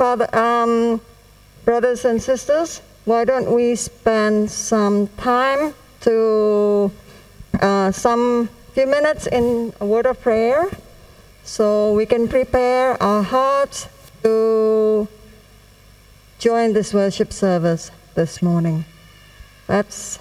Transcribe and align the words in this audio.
Father, 0.00 0.34
um, 0.34 0.98
brothers 1.66 2.06
and 2.06 2.22
sisters, 2.22 2.80
why 3.04 3.22
don't 3.26 3.52
we 3.52 3.74
spend 3.76 4.50
some 4.50 5.08
time 5.18 5.74
to 6.00 6.90
uh, 7.60 7.92
some 7.92 8.48
few 8.72 8.86
minutes 8.86 9.26
in 9.26 9.74
a 9.78 9.84
word 9.84 10.06
of 10.06 10.18
prayer 10.22 10.70
so 11.44 11.92
we 11.92 12.06
can 12.06 12.28
prepare 12.28 12.96
our 13.02 13.22
hearts 13.22 13.88
to 14.22 15.06
join 16.38 16.72
this 16.72 16.94
worship 16.94 17.30
service 17.30 17.90
this 18.14 18.40
morning. 18.40 18.86
Let's 19.68 20.18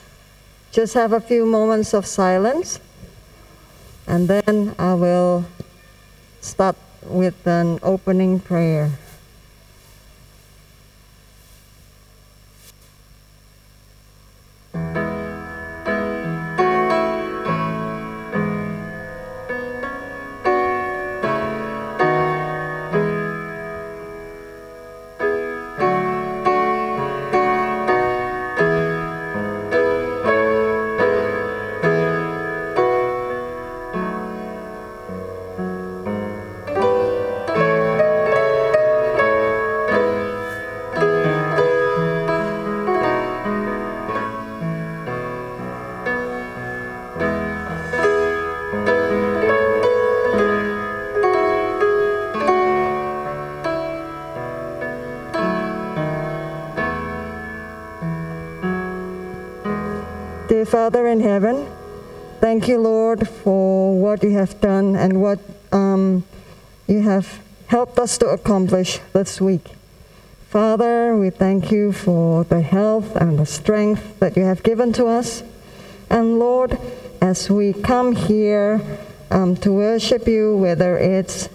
just 0.74 0.94
have 0.94 1.14
a 1.14 1.22
few 1.22 1.46
moments 1.46 1.94
of 1.94 2.06
silence 2.06 2.82
and 4.08 4.28
then 4.28 4.76
I 4.78 4.94
will 4.96 5.46
start 6.42 6.76
with 7.06 7.48
an 7.48 7.80
opening 7.82 8.42
prayer. 8.42 8.92
Thank 62.60 62.68
you, 62.68 62.82
Lord, 62.82 63.26
for 63.26 63.98
what 63.98 64.22
you 64.22 64.32
have 64.32 64.60
done 64.60 64.94
and 64.94 65.22
what 65.22 65.40
um, 65.72 66.26
you 66.88 67.02
have 67.04 67.40
helped 67.68 67.98
us 67.98 68.18
to 68.18 68.26
accomplish 68.26 69.00
this 69.14 69.40
week. 69.40 69.64
Father, 70.50 71.16
we 71.16 71.30
thank 71.30 71.72
you 71.72 71.94
for 71.94 72.44
the 72.44 72.60
health 72.60 73.16
and 73.16 73.40
the 73.40 73.46
strength 73.46 74.20
that 74.20 74.36
you 74.36 74.44
have 74.44 74.62
given 74.62 74.92
to 74.92 75.06
us. 75.06 75.42
And 76.10 76.38
Lord, 76.38 76.78
as 77.22 77.50
we 77.50 77.72
come 77.72 78.14
here 78.14 78.82
um, 79.32 79.56
to 79.64 79.72
worship 79.72 80.28
you, 80.28 80.58
whether 80.58 80.98
it's 80.98 81.48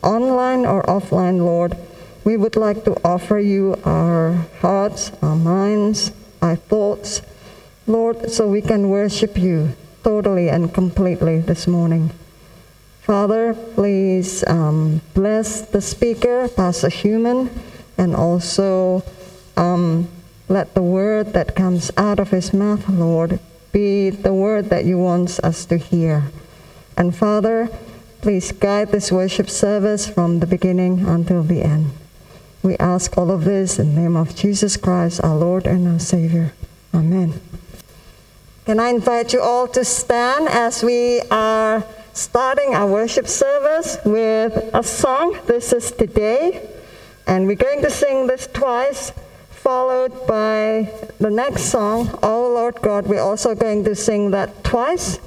online 0.00 0.64
or 0.64 0.84
offline, 0.84 1.38
Lord, 1.38 1.76
we 2.22 2.36
would 2.36 2.54
like 2.54 2.84
to 2.84 2.94
offer 3.04 3.40
you 3.40 3.74
our 3.84 4.46
hearts, 4.60 5.10
our 5.22 5.34
minds, 5.34 6.12
our 6.40 6.54
thoughts, 6.54 7.20
Lord, 7.88 8.30
so 8.30 8.46
we 8.46 8.62
can 8.62 8.90
worship 8.90 9.36
you 9.36 9.74
totally 10.02 10.48
and 10.48 10.72
completely 10.72 11.40
this 11.40 11.66
morning. 11.66 12.10
Father, 13.00 13.54
please 13.74 14.44
um, 14.46 15.00
bless 15.14 15.62
the 15.62 15.80
speaker, 15.80 16.48
Pastor 16.48 16.88
Human, 16.88 17.50
and 17.98 18.14
also 18.14 19.02
um, 19.56 20.08
let 20.48 20.74
the 20.74 20.82
word 20.82 21.32
that 21.32 21.56
comes 21.56 21.90
out 21.96 22.18
of 22.18 22.30
his 22.30 22.52
mouth, 22.52 22.88
Lord, 22.88 23.40
be 23.72 24.10
the 24.10 24.34
word 24.34 24.70
that 24.70 24.84
you 24.84 24.98
want 24.98 25.40
us 25.40 25.64
to 25.66 25.78
hear. 25.78 26.24
And 26.96 27.14
Father, 27.16 27.68
please 28.20 28.52
guide 28.52 28.92
this 28.92 29.10
worship 29.10 29.50
service 29.50 30.06
from 30.06 30.40
the 30.40 30.46
beginning 30.46 31.06
until 31.06 31.42
the 31.42 31.62
end. 31.62 31.90
We 32.62 32.76
ask 32.76 33.18
all 33.18 33.30
of 33.30 33.44
this 33.44 33.78
in 33.78 33.94
the 33.94 34.02
name 34.02 34.16
of 34.16 34.36
Jesus 34.36 34.76
Christ, 34.76 35.20
our 35.24 35.36
Lord 35.36 35.66
and 35.66 35.88
our 35.88 35.98
Savior. 35.98 36.52
Amen. 36.94 37.40
Can 38.64 38.78
I 38.78 38.90
invite 38.90 39.32
you 39.32 39.40
all 39.40 39.66
to 39.66 39.84
stand 39.84 40.48
as 40.48 40.84
we 40.84 41.20
are 41.32 41.82
starting 42.12 42.76
our 42.76 42.86
worship 42.86 43.26
service 43.26 43.98
with 44.04 44.52
a 44.72 44.84
song? 44.84 45.36
This 45.48 45.72
is 45.72 45.90
Today. 45.90 46.70
And 47.26 47.48
we're 47.48 47.56
going 47.56 47.82
to 47.82 47.90
sing 47.90 48.28
this 48.28 48.46
twice, 48.46 49.10
followed 49.50 50.28
by 50.28 50.88
the 51.18 51.28
next 51.28 51.72
song, 51.74 52.16
Oh 52.22 52.52
Lord 52.54 52.76
God. 52.82 53.08
We're 53.08 53.20
also 53.20 53.56
going 53.56 53.82
to 53.82 53.96
sing 53.96 54.30
that 54.30 54.62
twice. 54.62 55.18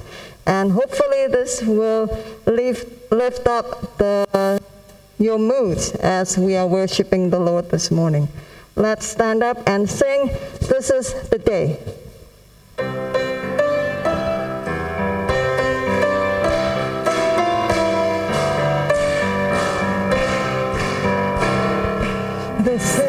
And 0.45 0.71
hopefully, 0.71 1.27
this 1.27 1.61
will 1.61 2.07
lift, 2.45 3.11
lift 3.11 3.47
up 3.47 3.97
the, 3.97 4.61
your 5.19 5.39
moods 5.39 5.91
as 5.95 6.37
we 6.37 6.55
are 6.55 6.67
worshiping 6.67 7.31
the 7.31 7.39
Lord 7.39 7.69
this 7.69 7.91
morning. 7.91 8.29
Let's 8.77 9.05
stand 9.05 9.43
up 9.43 9.67
and 9.67 9.89
sing, 9.89 10.27
This 10.61 10.89
is 10.89 11.29
the 11.29 11.37
Day. 11.37 11.79
This 22.75 23.04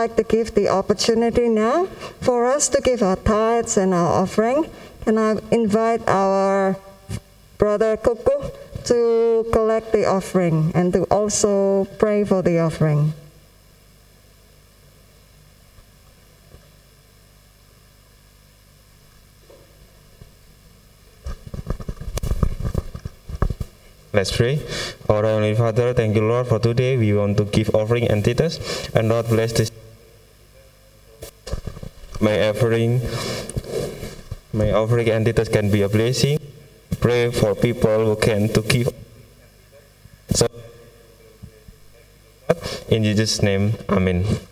like 0.00 0.16
to 0.16 0.24
give 0.24 0.54
the 0.56 0.64
opportunity 0.64 1.46
now 1.46 1.84
for 2.24 2.48
us 2.48 2.72
to 2.72 2.80
give 2.80 3.02
our 3.02 3.16
tithes 3.16 3.76
and 3.76 3.92
our 3.92 4.24
offering. 4.24 4.64
Can 5.04 5.20
I 5.20 5.36
invite 5.52 6.00
our 6.08 6.80
brother 7.58 8.00
Kuku 8.00 8.48
to 8.88 9.44
collect 9.52 9.92
the 9.92 10.08
offering 10.08 10.72
and 10.74 10.88
to 10.96 11.04
also 11.12 11.84
pray 12.00 12.24
for 12.24 12.40
the 12.40 12.64
offering? 12.64 13.12
Let's 24.12 24.34
pray. 24.34 24.64
Our 25.08 25.22
Heavenly 25.22 25.54
Father, 25.54 25.92
thank 25.92 26.16
you, 26.16 26.24
Lord, 26.24 26.48
for 26.48 26.58
today. 26.58 26.96
We 26.96 27.12
want 27.12 27.36
to 27.36 27.44
give 27.44 27.70
offering 27.76 28.08
and 28.08 28.24
tithes, 28.24 28.58
and 28.96 29.08
Lord, 29.08 29.28
bless 29.28 29.52
this 29.52 29.70
my 32.20 32.48
offering, 32.48 33.00
my 34.52 34.72
offering 34.72 35.08
and 35.08 35.26
entities 35.26 35.48
can 35.48 35.70
be 35.70 35.82
a 35.82 35.88
blessing. 35.88 36.38
Pray 37.00 37.30
for 37.30 37.54
people 37.54 38.04
who 38.04 38.16
can 38.16 38.48
to 38.52 38.60
give. 38.60 38.92
So, 40.30 40.46
in 42.88 43.04
Jesus' 43.04 43.42
name, 43.42 43.74
Amen. 43.88 44.49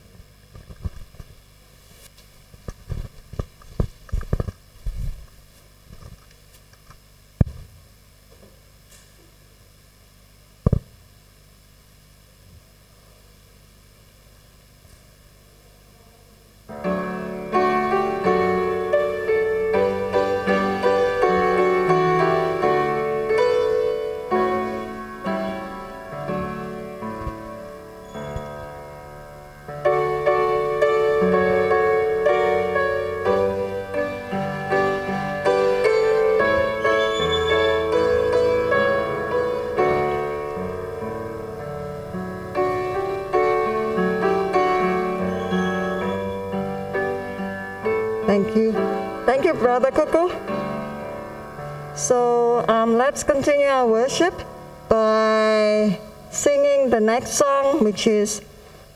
next 57.19 57.33
song, 57.33 57.83
which 57.83 58.07
is 58.07 58.43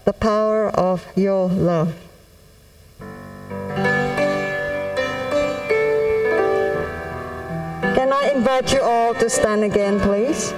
The 0.05 0.13
Power 0.13 0.69
of 0.69 1.05
Your 1.17 1.49
Love. 1.49 1.93
Can 7.97 8.13
I 8.13 8.31
invite 8.33 8.73
you 8.73 8.81
all 8.81 9.13
to 9.15 9.29
stand 9.29 9.65
again, 9.65 9.99
please? 9.99 10.55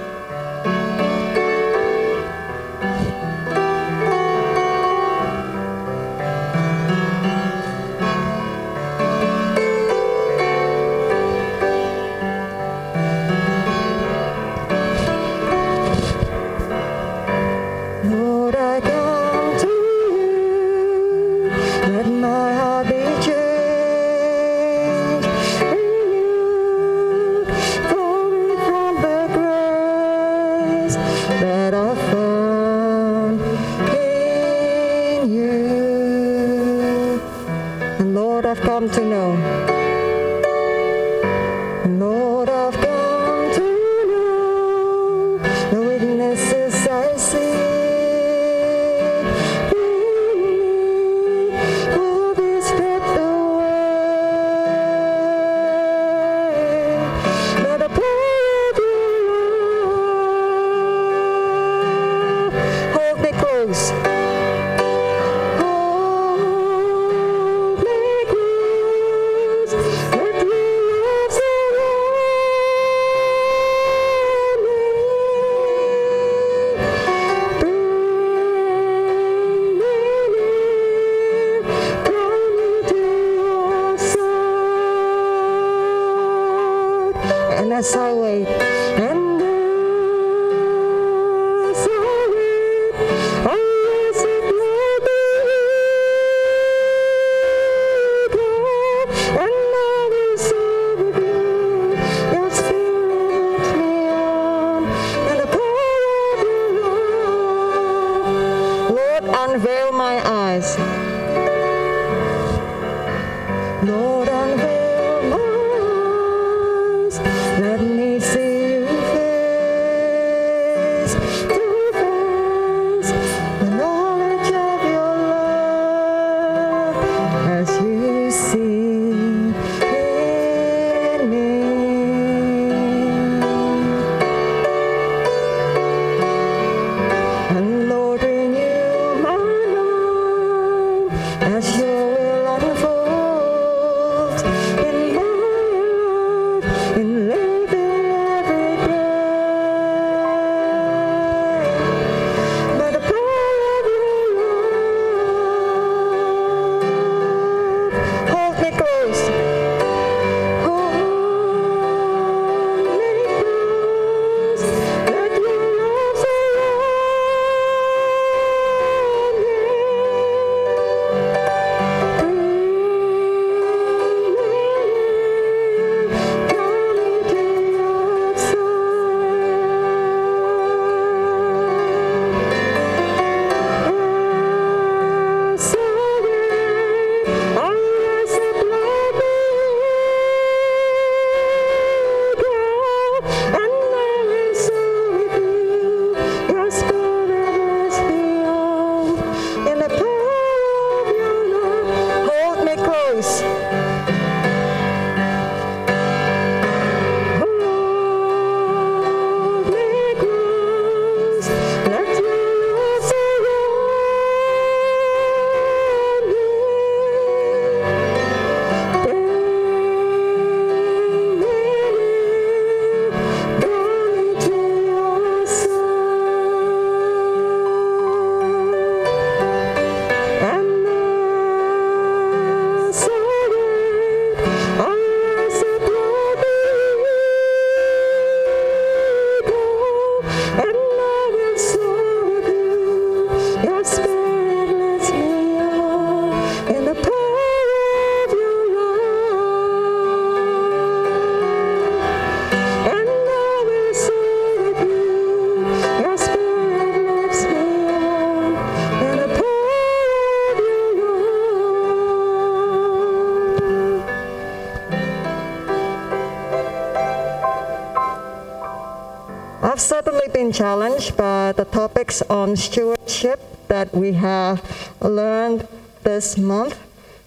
Stewardship 272.55 273.39
that 273.67 273.93
we 273.93 274.13
have 274.13 274.61
learned 275.01 275.67
this 276.03 276.37
month. 276.37 276.79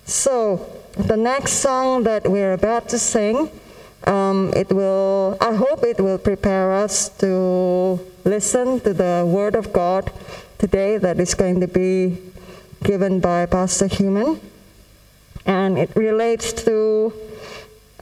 So, 0.05 0.73
the 0.97 1.17
next 1.17 1.53
song 1.55 2.05
that 2.05 2.29
we're 2.29 2.53
about 2.53 2.89
to 2.91 2.99
sing, 2.99 3.51
um, 4.07 4.53
it 4.57 4.73
will, 4.73 5.37
I 5.41 5.55
hope 5.55 5.85
it 5.85 6.01
will 6.01 6.19
prepare 6.19 6.73
us 6.73 7.09
to 7.19 8.01
listen 8.25 8.81
to 8.81 8.93
the 8.93 9.25
Word 9.27 9.55
of 9.55 9.73
God 9.73 10.11
today 10.59 10.97
that 10.99 11.21
is 11.21 11.35
going 11.35 11.61
to 11.61 11.69
be 11.69 12.19
given 12.83 13.21
by 13.21 13.47
Pastor 13.47 13.87
Human. 13.87 14.41
And 15.47 15.79
it 15.79 15.95
relates 15.95 16.53
to 16.65 17.13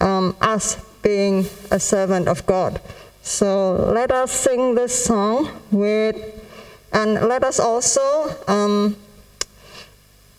um, 0.00 0.36
us 0.40 0.76
being 1.02 1.46
a 1.70 1.78
servant 1.78 2.28
of 2.28 2.44
God. 2.46 2.80
So 3.22 3.74
let 3.92 4.10
us 4.10 4.32
sing 4.32 4.74
this 4.74 5.04
song 5.04 5.50
with, 5.70 6.16
and 6.96 7.28
let 7.28 7.44
us 7.44 7.60
also, 7.60 8.34
um, 8.48 8.96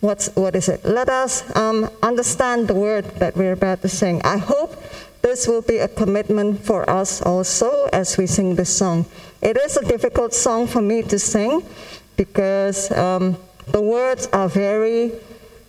what's, 0.00 0.28
what 0.34 0.56
is 0.56 0.68
it? 0.68 0.84
Let 0.84 1.08
us 1.08 1.46
um, 1.56 1.88
understand 2.02 2.66
the 2.66 2.74
word 2.74 3.04
that 3.20 3.36
we're 3.36 3.52
about 3.52 3.80
to 3.82 3.88
sing. 3.88 4.20
I 4.24 4.38
hope 4.38 4.74
this 5.22 5.46
will 5.46 5.62
be 5.62 5.78
a 5.78 5.86
commitment 5.86 6.58
for 6.64 6.88
us 6.90 7.22
also 7.22 7.88
as 7.92 8.18
we 8.18 8.26
sing 8.26 8.56
this 8.56 8.76
song. 8.76 9.06
It 9.40 9.56
is 9.56 9.76
a 9.76 9.84
difficult 9.84 10.34
song 10.34 10.66
for 10.66 10.82
me 10.82 11.02
to 11.02 11.18
sing 11.18 11.62
because 12.16 12.90
um, 12.90 13.36
the 13.68 13.80
words 13.80 14.26
are 14.32 14.48
very, 14.48 15.12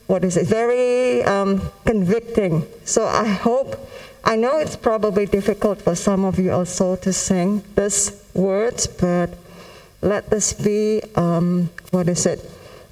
what 0.07 0.23
is 0.23 0.37
it, 0.37 0.47
very 0.47 1.23
um, 1.23 1.61
convicting. 1.85 2.65
So 2.83 3.05
I 3.05 3.27
hope, 3.27 3.77
I 4.23 4.35
know 4.35 4.57
it's 4.57 4.75
probably 4.75 5.27
difficult 5.27 5.83
for 5.83 5.93
some 5.93 6.25
of 6.25 6.39
you 6.39 6.51
also 6.51 6.95
to 6.95 7.13
sing 7.13 7.63
this 7.75 8.25
words, 8.33 8.87
but 8.87 9.29
let 10.01 10.29
this 10.29 10.53
be, 10.53 11.01
um, 11.15 11.69
what 11.91 12.07
is 12.07 12.25
it, 12.25 12.39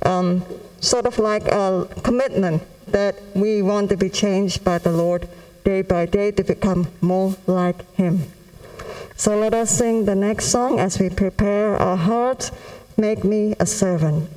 um, 0.03 0.43
sort 0.79 1.05
of 1.05 1.17
like 1.19 1.47
a 1.47 1.87
commitment 2.03 2.63
that 2.87 3.15
we 3.35 3.61
want 3.61 3.89
to 3.89 3.97
be 3.97 4.09
changed 4.09 4.63
by 4.63 4.77
the 4.77 4.91
Lord 4.91 5.27
day 5.63 5.81
by 5.81 6.05
day 6.05 6.31
to 6.31 6.43
become 6.43 6.87
more 7.01 7.35
like 7.45 7.83
Him. 7.95 8.23
So 9.15 9.37
let 9.37 9.53
us 9.53 9.71
sing 9.71 10.05
the 10.05 10.15
next 10.15 10.45
song 10.45 10.79
as 10.79 10.99
we 10.99 11.09
prepare 11.09 11.75
our 11.75 11.97
hearts. 11.97 12.51
Make 12.97 13.23
me 13.23 13.55
a 13.59 13.65
servant. 13.65 14.29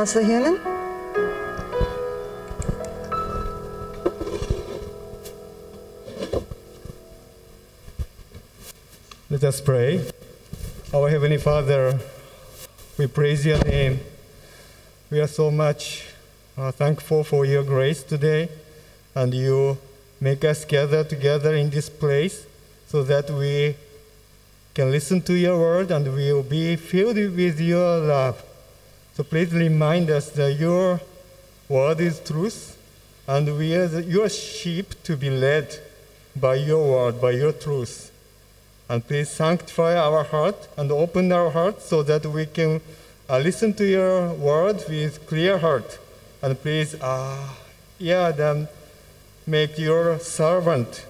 Pastor 0.00 0.22
Human? 0.22 0.58
Let 9.30 9.44
us 9.44 9.60
pray. 9.60 10.04
Our 10.92 11.08
Heavenly 11.08 11.38
Father, 11.38 11.98
we 12.98 13.06
praise 13.06 13.46
your 13.46 13.62
name. 13.64 14.00
We 15.10 15.20
are 15.20 15.28
so 15.28 15.50
much 15.50 16.06
uh, 16.58 16.72
thankful 16.72 17.24
for 17.24 17.44
your 17.44 17.62
grace 17.62 18.02
today, 18.02 18.48
and 19.14 19.32
you 19.32 19.78
make 20.20 20.44
us 20.44 20.64
gather 20.64 21.02
together 21.02 21.54
in 21.54 21.70
this 21.70 21.88
place 21.88 22.46
so 22.86 23.02
that 23.04 23.30
we 23.30 23.74
can 24.74 24.90
listen 24.90 25.20
to 25.22 25.34
your 25.34 25.58
word 25.58 25.90
and 25.90 26.04
we 26.14 26.32
will 26.32 26.42
be 26.42 26.76
filled 26.76 27.16
with 27.16 27.60
your 27.60 27.98
love. 27.98 28.42
So 29.16 29.24
please 29.24 29.52
remind 29.52 30.10
us 30.10 30.30
that 30.30 30.52
your 30.52 31.00
word 31.68 32.00
is 32.00 32.20
truth, 32.20 32.76
and 33.26 33.58
we 33.58 33.74
are 33.74 33.86
the- 33.86 34.02
your 34.02 34.28
sheep 34.28 34.94
to 35.04 35.16
be 35.16 35.30
led 35.30 35.78
by 36.36 36.56
your 36.56 36.84
word, 36.90 37.20
by 37.20 37.32
your 37.32 37.52
truth. 37.52 38.10
And 38.88 39.06
please 39.06 39.30
sanctify 39.30 39.96
our 39.96 40.24
heart 40.24 40.68
and 40.76 40.90
open 40.90 41.30
our 41.32 41.50
heart 41.50 41.80
so 41.82 42.02
that 42.02 42.26
we 42.26 42.46
can 42.46 42.80
uh, 43.28 43.38
listen 43.38 43.72
to 43.74 43.84
your 43.84 44.32
word 44.32 44.84
with 44.88 45.24
clear 45.26 45.58
heart. 45.58 45.98
And 46.42 46.60
please, 46.60 46.94
uh, 47.00 47.48
yeah, 47.98 48.32
then 48.32 48.66
make 49.50 49.78
your 49.78 50.18
servant, 50.20 51.04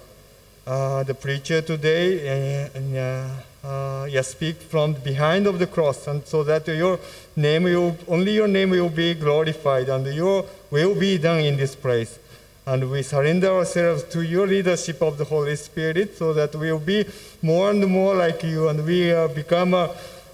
uh, 0.65 1.03
the 1.03 1.13
preacher 1.13 1.61
today, 1.61 2.69
and, 2.73 2.97
uh, 2.97 3.67
uh, 3.67 4.07
yeah, 4.09 4.23
speak 4.23 4.55
from 4.55 4.93
behind 4.93 5.45
of 5.45 5.59
the 5.59 5.67
cross, 5.67 6.07
and 6.07 6.25
so 6.25 6.43
that 6.43 6.67
your 6.67 6.99
name 7.35 7.63
will 7.63 7.95
only 8.07 8.31
your 8.31 8.47
name 8.47 8.71
will 8.71 8.89
be 8.89 9.13
glorified, 9.13 9.87
and 9.89 10.07
your 10.07 10.45
will 10.71 10.95
be 10.95 11.19
done 11.19 11.41
in 11.41 11.55
this 11.55 11.75
place. 11.75 12.17
And 12.65 12.89
we 12.89 13.03
surrender 13.03 13.49
ourselves 13.49 14.03
to 14.05 14.21
your 14.21 14.47
leadership 14.47 15.01
of 15.01 15.17
the 15.17 15.25
Holy 15.25 15.55
Spirit 15.55 16.17
so 16.17 16.33
that 16.33 16.55
we'll 16.55 16.79
be 16.79 17.05
more 17.41 17.71
and 17.71 17.85
more 17.87 18.15
like 18.15 18.43
you 18.43 18.69
and 18.69 18.85
we 18.85 19.11
uh, 19.11 19.27
become 19.29 19.73
uh, 19.73 19.89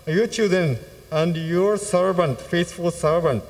your 0.05 0.27
children 0.27 0.77
and 1.09 1.37
your 1.37 1.77
servant, 1.77 2.39
faithful 2.41 2.91
servant. 2.91 3.43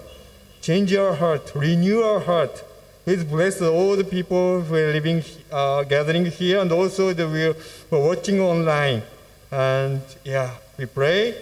Change 0.61 0.93
our 0.95 1.15
heart, 1.15 1.51
renew 1.55 2.01
our 2.01 2.19
heart. 2.19 2.63
Please 3.07 3.23
bless 3.23 3.61
all 3.61 3.95
the 3.95 4.03
people 4.03 4.59
who 4.59 4.75
are 4.75 4.91
living, 4.91 5.23
uh, 5.49 5.81
gathering 5.83 6.25
here 6.25 6.59
and 6.59 6.69
also 6.73 7.13
the 7.13 7.25
we 7.25 7.45
are 7.45 7.55
watching 8.03 8.41
online. 8.41 9.01
And 9.49 10.01
yeah, 10.25 10.51
we 10.77 10.87
pray 10.87 11.33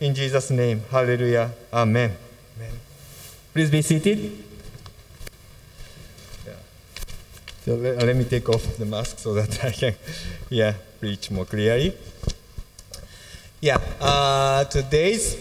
in 0.00 0.12
Jesus' 0.12 0.50
name. 0.50 0.82
Hallelujah. 0.90 1.52
Amen. 1.72 2.16
Amen. 2.56 2.72
Please 3.52 3.70
be 3.70 3.80
seated. 3.82 4.42
So 7.64 7.76
let, 7.76 8.02
let 8.02 8.16
me 8.16 8.24
take 8.24 8.48
off 8.48 8.76
the 8.76 8.84
mask 8.84 9.20
so 9.20 9.34
that 9.34 9.64
I 9.70 9.70
can, 9.70 9.94
yeah, 10.50 10.74
preach 10.98 11.30
more 11.30 11.44
clearly. 11.44 11.94
Yeah, 13.60 13.78
uh, 14.00 14.64
today's, 14.64 15.36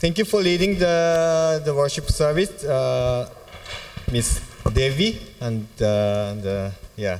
thank 0.00 0.18
you 0.18 0.24
for 0.24 0.42
leading 0.42 0.76
the, 0.76 1.62
the 1.64 1.72
worship 1.72 2.10
service, 2.10 2.64
uh, 2.64 3.30
Miss 4.10 4.55
Devi 4.70 5.18
and 5.40 5.66
uh, 5.80 6.34
the, 6.34 6.72
yeah, 6.96 7.18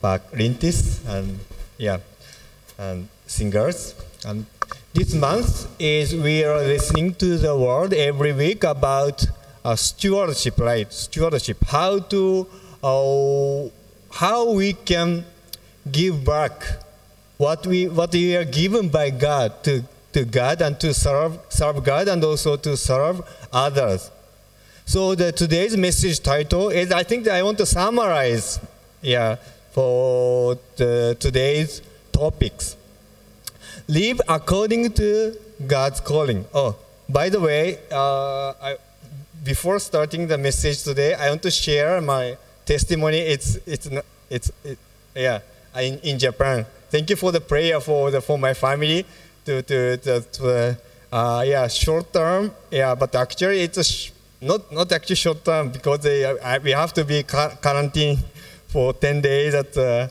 Pak 0.00 0.30
Lintis, 0.32 1.06
and 1.08 1.38
yeah, 1.78 1.98
and 2.78 3.08
singers. 3.26 3.94
And 4.24 4.46
this 4.94 5.14
month 5.14 5.68
is 5.78 6.14
we 6.14 6.44
are 6.44 6.58
listening 6.58 7.14
to 7.16 7.38
the 7.38 7.56
word 7.56 7.92
every 7.92 8.32
week 8.32 8.64
about 8.64 9.26
uh, 9.64 9.76
stewardship, 9.76 10.58
right? 10.58 10.92
Stewardship, 10.92 11.58
how 11.66 11.98
to, 11.98 12.46
uh, 12.82 13.68
how 14.12 14.52
we 14.52 14.72
can 14.72 15.24
give 15.90 16.24
back 16.24 16.64
what 17.36 17.66
we 17.66 17.88
what 17.88 18.12
we 18.12 18.36
are 18.36 18.44
given 18.44 18.88
by 18.88 19.10
God 19.10 19.62
to, 19.64 19.82
to 20.12 20.24
God 20.24 20.62
and 20.62 20.78
to 20.80 20.94
serve 20.94 21.38
serve 21.48 21.84
God 21.84 22.08
and 22.08 22.24
also 22.24 22.56
to 22.56 22.76
serve 22.76 23.20
others. 23.52 24.10
So 24.88 25.16
the 25.16 25.32
today's 25.32 25.76
message 25.76 26.20
title 26.20 26.68
is 26.68 26.92
I 26.92 27.02
think 27.02 27.26
I 27.26 27.42
want 27.42 27.58
to 27.58 27.66
summarize 27.66 28.60
yeah 29.02 29.34
for 29.72 30.56
the, 30.76 31.16
today's 31.18 31.82
topics. 32.12 32.76
Live 33.88 34.20
according 34.28 34.92
to 34.92 35.36
God's 35.66 36.00
calling. 36.00 36.46
Oh, 36.54 36.76
by 37.08 37.28
the 37.28 37.40
way, 37.40 37.80
uh, 37.90 38.52
I, 38.62 38.76
before 39.44 39.80
starting 39.80 40.28
the 40.28 40.38
message 40.38 40.84
today, 40.84 41.14
I 41.14 41.30
want 41.30 41.42
to 41.42 41.50
share 41.50 42.00
my 42.00 42.38
testimony. 42.64 43.18
It's 43.18 43.58
it's 43.66 43.90
it's 44.30 44.52
it, 44.62 44.78
yeah 45.16 45.40
in, 45.76 45.98
in 46.00 46.18
Japan 46.18 46.64
thank 46.90 47.10
you 47.10 47.16
for 47.16 47.32
the 47.32 47.40
prayer 47.40 47.80
for 47.80 48.12
the 48.12 48.20
for 48.20 48.38
my 48.38 48.54
family 48.54 49.04
to 49.46 49.62
to 49.62 49.96
to, 49.96 50.20
to 50.20 50.78
uh, 51.10 51.42
yeah 51.44 51.66
short 51.66 52.12
term 52.12 52.52
yeah 52.70 52.94
but 52.94 53.14
actually 53.14 53.62
it's 53.62 53.78
a 53.78 54.15
not 54.46 54.72
not 54.72 54.92
actually 54.92 55.16
short 55.16 55.44
term 55.44 55.70
because 55.70 56.00
they, 56.00 56.18
we 56.62 56.70
have 56.70 56.92
to 56.94 57.04
be 57.04 57.22
quarantined 57.22 58.18
for 58.68 58.92
10 58.92 59.20
days 59.20 59.54
at 59.54 59.72
the 59.72 60.10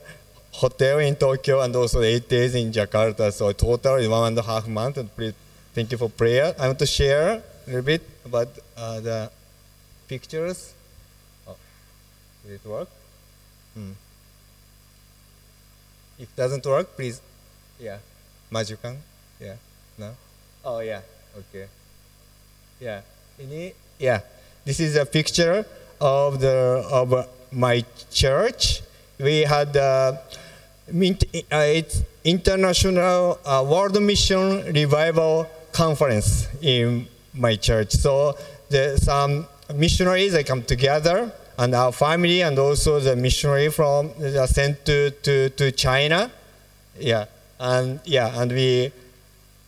hotel 0.52 1.00
in 1.00 1.15
Tokyo 1.15 1.62
and 1.62 1.76
also 1.76 2.02
eight 2.02 2.28
days 2.30 2.56
in 2.56 2.71
Jakarta. 2.71 3.32
So 3.32 3.52
total 3.52 3.95
is 3.95 4.08
one 4.08 4.28
and 4.28 4.38
a 4.38 4.41
half 4.41 4.67
month. 4.67 4.98
And 4.98 5.13
please, 5.15 5.34
thank 5.74 5.91
you 5.91 5.98
for 5.98 6.10
prayer. 6.10 6.56
I 6.60 6.67
want 6.67 6.80
to 6.80 6.86
share 6.86 7.30
a 7.30 7.41
little 7.67 7.82
bit 7.82 8.02
about 8.26 8.48
uh, 8.78 9.00
the 9.00 9.32
pictures. 10.08 10.74
Oh, 11.48 11.56
did 12.43 12.54
it 12.54 12.65
work? 12.65 12.89
Hmm. 13.74 13.91
If 16.17 16.30
it 16.30 16.36
doesn't 16.36 16.65
work, 16.65 16.95
please, 16.95 17.21
yeah, 17.78 17.98
majukan, 18.50 18.95
yeah, 19.38 19.56
no, 19.98 20.15
oh 20.63 20.80
yeah, 20.80 21.02
okay, 21.38 21.67
yeah, 22.80 23.02
ini, 23.36 23.76
yeah, 23.99 24.21
this 24.65 24.79
is 24.79 24.95
a 24.95 25.05
picture 25.05 25.65
of 26.01 26.39
the 26.39 26.86
of 26.91 27.27
my 27.51 27.84
church. 28.12 28.81
We 29.19 29.41
had 29.41 29.75
uh, 29.77 30.17
it's 30.88 32.03
international 32.23 33.39
uh, 33.45 33.63
world 33.67 34.01
mission 34.01 34.73
revival 34.73 35.47
conference 35.71 36.47
in 36.62 37.08
my 37.34 37.55
church. 37.55 37.91
So 37.91 38.38
the, 38.69 38.97
some 38.97 39.47
missionaries 39.73 40.34
they 40.34 40.43
come 40.43 40.63
together 40.63 41.31
and 41.58 41.73
our 41.73 41.91
family 41.91 42.41
and 42.41 42.58
also 42.60 42.99
the 42.99 43.15
missionary 43.15 43.69
from 43.69 44.12
uh, 44.21 44.45
sent 44.47 44.86
to, 44.86 45.12
to, 45.12 45.49
to 45.49 45.71
China. 45.71 46.31
Yeah, 46.99 47.25
and 47.60 47.99
yeah, 48.05 48.39
and 48.41 48.51
we 48.51 48.91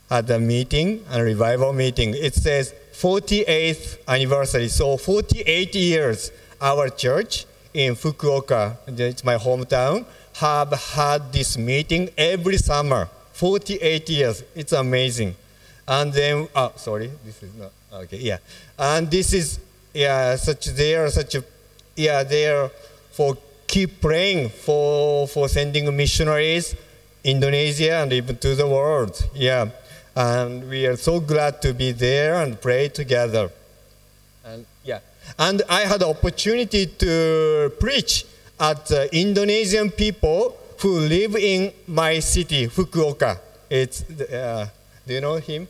had 0.10 0.30
a 0.30 0.40
meeting, 0.40 1.04
a 1.12 1.22
revival 1.22 1.74
meeting. 1.74 2.14
It 2.16 2.34
says 2.34 2.74
48th 2.98 4.00
anniversary, 4.08 4.68
so 4.70 4.98
48 4.98 5.76
years 5.76 6.32
our 6.60 6.90
church 6.90 7.46
in 7.74 7.96
Fukuoka, 7.96 8.76
it's 8.88 9.24
my 9.24 9.36
hometown, 9.36 10.06
have 10.34 10.72
had 10.72 11.32
this 11.32 11.58
meeting 11.58 12.10
every 12.18 12.58
summer. 12.58 13.08
48 13.34 14.10
years, 14.10 14.44
it's 14.56 14.72
amazing. 14.72 15.36
And 15.88 16.12
then, 16.12 16.48
oh, 16.56 16.74
sorry, 16.76 17.12
this 17.24 17.44
is 17.44 17.54
not, 17.56 17.72
okay, 17.94 18.18
yeah. 18.18 18.38
And 18.80 19.10
this 19.12 19.32
is, 19.32 19.60
yeah, 19.94 20.36
such, 20.36 20.66
they 20.66 20.96
are 20.96 21.10
such 21.10 21.36
a 21.36 21.44
yeah, 21.98 22.24
there 22.24 22.70
for 23.12 23.38
keep 23.68 24.00
praying 24.02 24.50
for, 24.50 25.28
for 25.28 25.50
sending 25.50 25.96
missionaries 25.96 26.76
Indonesia 27.24 27.96
and 27.96 28.14
even 28.14 28.38
to 28.38 28.56
the 28.56 28.68
world. 28.68 29.28
Yeah. 29.34 29.70
And 30.18 30.68
we 30.68 30.88
are 30.88 30.98
so 30.98 31.20
glad 31.20 31.62
to 31.62 31.76
be 31.76 31.92
there 31.92 32.42
and 32.42 32.60
pray 32.60 32.90
together. 32.90 33.52
And 34.44 34.66
yeah. 34.84 35.02
And 35.38 35.62
I 35.70 35.82
had 35.82 36.00
the 36.00 36.08
opportunity 36.08 36.88
to 36.88 37.72
preach 37.80 38.26
at 38.60 38.92
uh, 38.92 39.06
Indonesian 39.12 39.92
people 39.92 40.58
who 40.80 41.02
live 41.02 41.36
in 41.36 41.72
my 41.86 42.18
city, 42.18 42.66
Fukuoka. 42.68 43.38
It's, 43.70 44.10
uh, 44.10 44.68
do 45.06 45.14
you 45.14 45.22
know 45.22 45.36
him? 45.36 45.68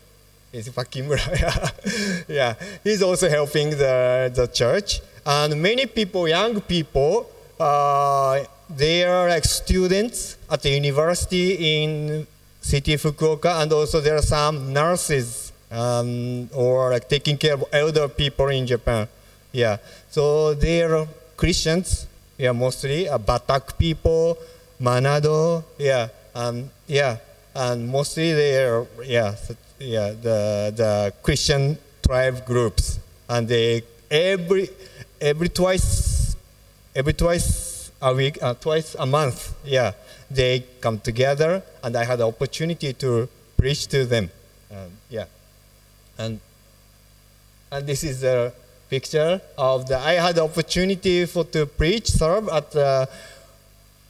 It's 0.53 0.69
Pak 0.69 0.91
Kimura. 0.91 2.23
yeah. 2.29 2.55
He's 2.85 3.03
also 3.03 3.27
helping 3.27 3.71
the, 3.71 4.31
the 4.33 4.47
church. 4.47 5.01
And 5.25 5.61
many 5.61 5.87
people, 5.87 6.25
young 6.25 6.61
people, 6.61 7.29
uh, 7.59 8.45
they 8.69 9.03
are 9.03 9.27
like 9.27 9.43
students 9.43 10.37
at 10.49 10.61
the 10.61 10.69
university 10.69 11.83
in 11.83 12.27
city 12.67 12.95
Fukuoka, 12.95 13.61
and 13.61 13.71
also 13.71 14.01
there 14.01 14.15
are 14.15 14.27
some 14.37 14.73
nurses 14.73 15.53
um, 15.71 16.49
or 16.53 16.91
like 16.91 17.07
taking 17.07 17.37
care 17.37 17.53
of 17.53 17.63
elder 17.71 18.07
people 18.09 18.47
in 18.49 18.67
Japan. 18.67 19.07
Yeah, 19.53 19.77
so 20.11 20.53
they 20.53 20.83
are 20.83 21.07
Christians. 21.37 22.07
Yeah, 22.37 22.51
mostly 22.51 23.07
uh, 23.07 23.17
Batak 23.17 23.77
people, 23.79 24.37
Manado. 24.81 25.63
Yeah, 25.79 26.09
and 26.35 26.69
yeah, 26.87 27.17
and 27.55 27.87
mostly 27.87 28.33
they 28.33 28.63
are 28.65 28.85
yeah, 29.03 29.35
yeah, 29.79 30.11
the 30.11 30.73
the 30.75 31.13
Christian 31.23 31.77
tribe 32.03 32.45
groups, 32.45 32.99
and 33.29 33.47
they 33.47 33.83
every 34.11 34.69
every 35.21 35.47
twice, 35.49 36.35
every 36.93 37.13
twice 37.13 37.91
a 38.01 38.13
week, 38.13 38.37
uh, 38.43 38.53
twice 38.53 38.95
a 38.99 39.05
month, 39.05 39.55
yeah, 39.65 39.93
they 40.29 40.63
come 40.81 40.99
together, 40.99 41.63
and 41.83 41.95
I 41.95 42.03
had 42.03 42.19
the 42.19 42.27
opportunity 42.27 42.93
to 42.93 43.29
preach 43.57 43.87
to 43.87 44.05
them, 44.05 44.29
um, 44.71 44.91
yeah, 45.09 45.25
and 46.17 46.39
and 47.71 47.87
this 47.87 48.03
is 48.03 48.23
a 48.23 48.53
picture 48.89 49.41
of 49.57 49.87
the. 49.87 49.97
I 49.97 50.13
had 50.13 50.35
the 50.35 50.43
opportunity 50.43 51.25
for 51.25 51.43
to 51.45 51.65
preach, 51.65 52.09
serve 52.11 52.49
at 52.49 52.75
uh, 52.75 53.05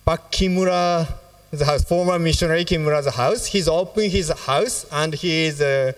Pak 0.05 0.31
Kimura, 0.31 1.07
the 1.51 1.85
former 1.87 2.19
missionary 2.19 2.65
Kimura's 2.65 3.13
house. 3.13 3.45
He's 3.45 3.67
opened 3.67 4.11
his 4.11 4.29
house, 4.29 4.85
and 4.91 5.13
he 5.13 5.45
is. 5.45 5.61
Uh, 5.61 5.93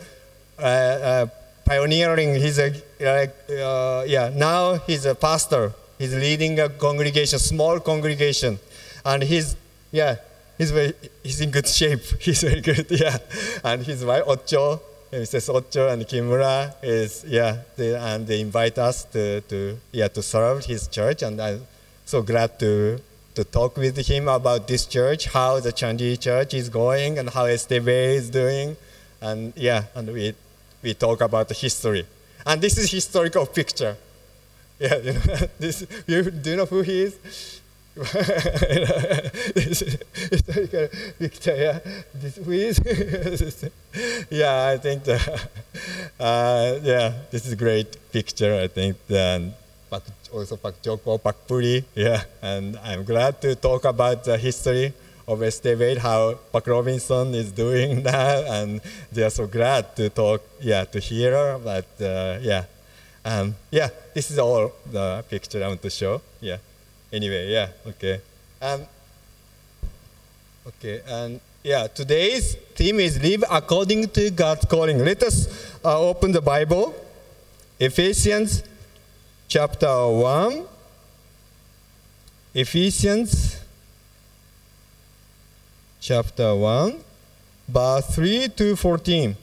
uh, 0.57 0.61
uh 0.61 1.27
pioneering. 1.69 2.33
He's 2.35 2.57
a 2.57 2.69
uh, 2.69 4.03
yeah. 4.07 4.31
Now 4.35 4.75
he's 4.87 5.05
a 5.05 5.15
pastor. 5.15 5.73
He's 5.99 6.15
leading 6.15 6.59
a 6.59 6.69
congregation, 6.69 7.39
small 7.39 7.79
congregation, 7.79 8.59
and 9.05 9.21
he's 9.23 9.55
yeah. 9.91 10.15
He's 10.57 10.71
very, 10.71 10.93
he's 11.23 11.39
in 11.39 11.51
good 11.51 11.67
shape. 11.67 12.01
He's 12.19 12.41
very 12.41 12.59
good, 12.59 12.87
yeah. 12.89 13.17
And 13.63 13.81
his 13.85 14.03
wife 14.03 14.23
Ocho, 14.27 14.81
Mrs. 15.11 15.49
Ocho 15.49 15.87
and 15.87 16.03
Kimura 16.03 16.75
is 16.83 17.23
yeah, 17.25 17.59
they, 17.77 17.95
and 17.95 18.27
they 18.27 18.41
invite 18.41 18.77
us 18.77 19.05
to, 19.05 19.41
to 19.41 19.77
yeah 19.91 20.09
to 20.09 20.21
serve 20.21 20.65
his 20.65 20.87
church, 20.87 21.23
and 21.23 21.41
I'm 21.41 21.65
so 22.05 22.21
glad 22.21 22.59
to 22.59 22.99
to 23.35 23.43
talk 23.45 23.77
with 23.77 23.97
him 24.05 24.27
about 24.27 24.67
this 24.67 24.85
church, 24.85 25.27
how 25.27 25.61
the 25.61 25.71
Chanji 25.71 26.19
church 26.19 26.53
is 26.53 26.67
going, 26.67 27.17
and 27.17 27.29
how 27.29 27.45
STB 27.45 27.87
is 28.15 28.29
doing, 28.29 28.75
and 29.21 29.53
yeah, 29.55 29.85
and 29.95 30.11
we 30.11 30.35
we 30.83 30.93
talk 30.93 31.21
about 31.21 31.47
the 31.47 31.55
history. 31.55 32.05
And 32.45 32.61
this 32.61 32.77
is 32.77 32.91
historical 32.91 33.45
picture. 33.45 33.95
Yeah, 34.79 34.95
you 34.95 35.11
know, 35.11 35.19
this, 35.59 35.85
you, 36.07 36.31
do 36.31 36.51
you 36.51 36.55
know 36.55 36.65
who 36.65 36.79
he 36.83 37.01
is? 37.01 37.58
yeah. 44.29 44.67
I 44.67 44.77
think, 44.77 45.03
the, 45.03 45.19
uh, 46.19 46.79
yeah, 46.81 47.13
this 47.31 47.45
is 47.45 47.53
a 47.53 47.55
great 47.55 47.97
picture, 48.11 48.55
I 48.55 48.67
think. 48.67 48.97
And 49.09 49.53
also 50.31 50.57
Pak 50.57 50.81
Joko, 50.81 51.17
Pak 51.17 51.47
Puri, 51.47 51.83
yeah. 51.95 52.23
And 52.41 52.77
I'm 52.83 53.03
glad 53.03 53.41
to 53.41 53.55
talk 53.55 53.85
about 53.85 54.23
the 54.23 54.37
history 54.37 54.93
of 55.27 55.43
estimate 55.43 55.99
how 55.99 56.39
Pak 56.51 56.67
Robinson 56.67 57.35
is 57.35 57.51
doing 57.51 58.03
now, 58.03 58.43
and 58.47 58.81
they 59.11 59.23
are 59.23 59.29
so 59.29 59.45
glad 59.45 59.95
to 59.95 60.09
talk, 60.09 60.41
yeah, 60.61 60.85
to 60.85 60.99
hear. 60.99 61.57
But 61.59 61.85
uh, 62.01 62.39
yeah, 62.41 62.65
um, 63.25 63.55
yeah, 63.71 63.89
this 64.13 64.31
is 64.31 64.39
all 64.39 64.73
the 64.91 65.23
picture 65.29 65.63
I 65.63 65.67
want 65.67 65.81
to 65.81 65.89
show. 65.89 66.21
Yeah. 66.41 66.57
Anyway, 67.11 67.51
yeah, 67.51 67.69
okay. 67.87 68.21
Um, 68.61 68.81
okay, 70.67 71.01
and 71.07 71.39
yeah, 71.63 71.87
today's 71.87 72.55
theme 72.75 72.99
is 72.99 73.21
live 73.21 73.43
according 73.49 74.09
to 74.09 74.29
God's 74.31 74.65
calling. 74.65 74.99
Let 74.99 75.23
us 75.23 75.47
uh, 75.83 75.99
open 75.99 76.31
the 76.31 76.41
Bible, 76.41 76.93
Ephesians 77.79 78.63
chapter 79.47 80.07
one. 80.07 80.65
Ephesians 82.55 83.61
chapter 86.01 86.55
1, 86.55 86.95
verse 87.67 88.15
3 88.15 88.47
to 88.49 88.75
14. 88.75 89.35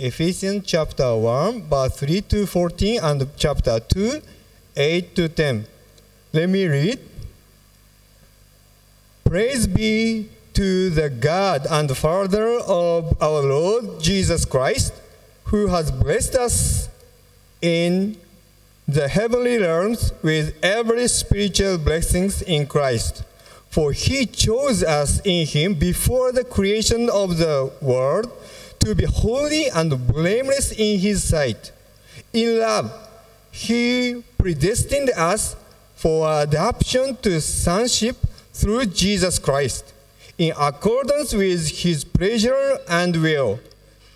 Ephesians 0.00 0.64
chapter 0.66 1.14
1, 1.16 1.62
verse 1.62 1.96
3 1.96 2.20
to 2.22 2.46
14, 2.46 3.00
and 3.00 3.28
chapter 3.36 3.78
2, 3.78 4.20
8 4.76 5.14
to 5.16 5.28
10. 5.28 5.66
Let 6.32 6.48
me 6.48 6.66
read. 6.66 6.98
Praise 9.24 9.66
be 9.66 10.28
to 10.54 10.90
the 10.90 11.08
God 11.08 11.66
and 11.70 11.94
Father 11.96 12.58
of 12.58 13.20
our 13.22 13.42
Lord 13.42 14.00
Jesus 14.00 14.44
Christ, 14.44 14.92
who 15.44 15.68
has 15.68 15.90
blessed 15.90 16.34
us 16.34 16.88
in 17.60 18.16
the 18.88 19.08
heavenly 19.08 19.58
realms 19.58 20.12
with 20.22 20.54
every 20.62 21.08
spiritual 21.08 21.78
blessings 21.78 22.42
in 22.42 22.66
Christ. 22.66 23.24
For 23.70 23.92
he 23.92 24.26
chose 24.26 24.82
us 24.82 25.20
in 25.24 25.46
him 25.46 25.74
before 25.74 26.32
the 26.32 26.44
creation 26.44 27.08
of 27.08 27.38
the 27.38 27.72
world 27.80 28.30
to 28.80 28.94
be 28.94 29.04
holy 29.04 29.68
and 29.68 30.06
blameless 30.06 30.72
in 30.72 30.98
his 30.98 31.26
sight. 31.26 31.72
In 32.32 32.58
love, 32.58 32.92
he 33.50 34.22
predestined 34.42 35.08
us 35.10 35.54
for 35.94 36.42
adoption 36.42 37.16
to 37.22 37.40
sonship 37.40 38.16
through 38.52 38.84
Jesus 38.86 39.38
Christ, 39.38 39.94
in 40.36 40.52
accordance 40.58 41.32
with 41.32 41.68
his 41.68 42.02
pleasure 42.02 42.78
and 42.88 43.22
will, 43.22 43.60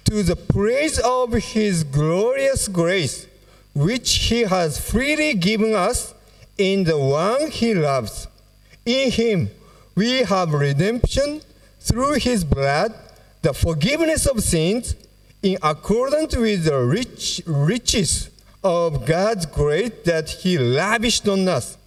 to 0.03 0.25
the 0.25 0.35
praise 0.35 0.99
of 0.99 1.33
his 1.33 1.85
glorious 1.85 2.67
grace, 2.67 3.29
which 3.73 4.17
he 4.27 4.41
has 4.41 4.81
freely 4.81 5.33
given 5.35 5.77
us 5.77 6.13
in 6.59 6.83
the 6.83 6.99
one 6.99 7.49
he 7.49 7.73
loves. 7.73 8.27
In 8.85 9.13
him 9.13 9.49
we 9.95 10.25
have 10.25 10.53
redemption 10.53 11.41
through 11.79 12.15
his 12.15 12.43
blood, 12.43 12.93
the 13.43 13.55
forgiveness 13.55 14.27
of 14.27 14.43
sins, 14.43 14.97
in 15.41 15.57
accordance 15.63 16.35
with 16.35 16.65
the 16.65 16.81
rich 16.81 17.43
riches 17.47 18.31
of 18.67 19.07
God's 19.07 19.47
grace 19.47 19.93
that 20.05 20.29
he 20.29 20.59
lavished 20.59 21.29
on 21.29 21.47
us. 21.47 21.79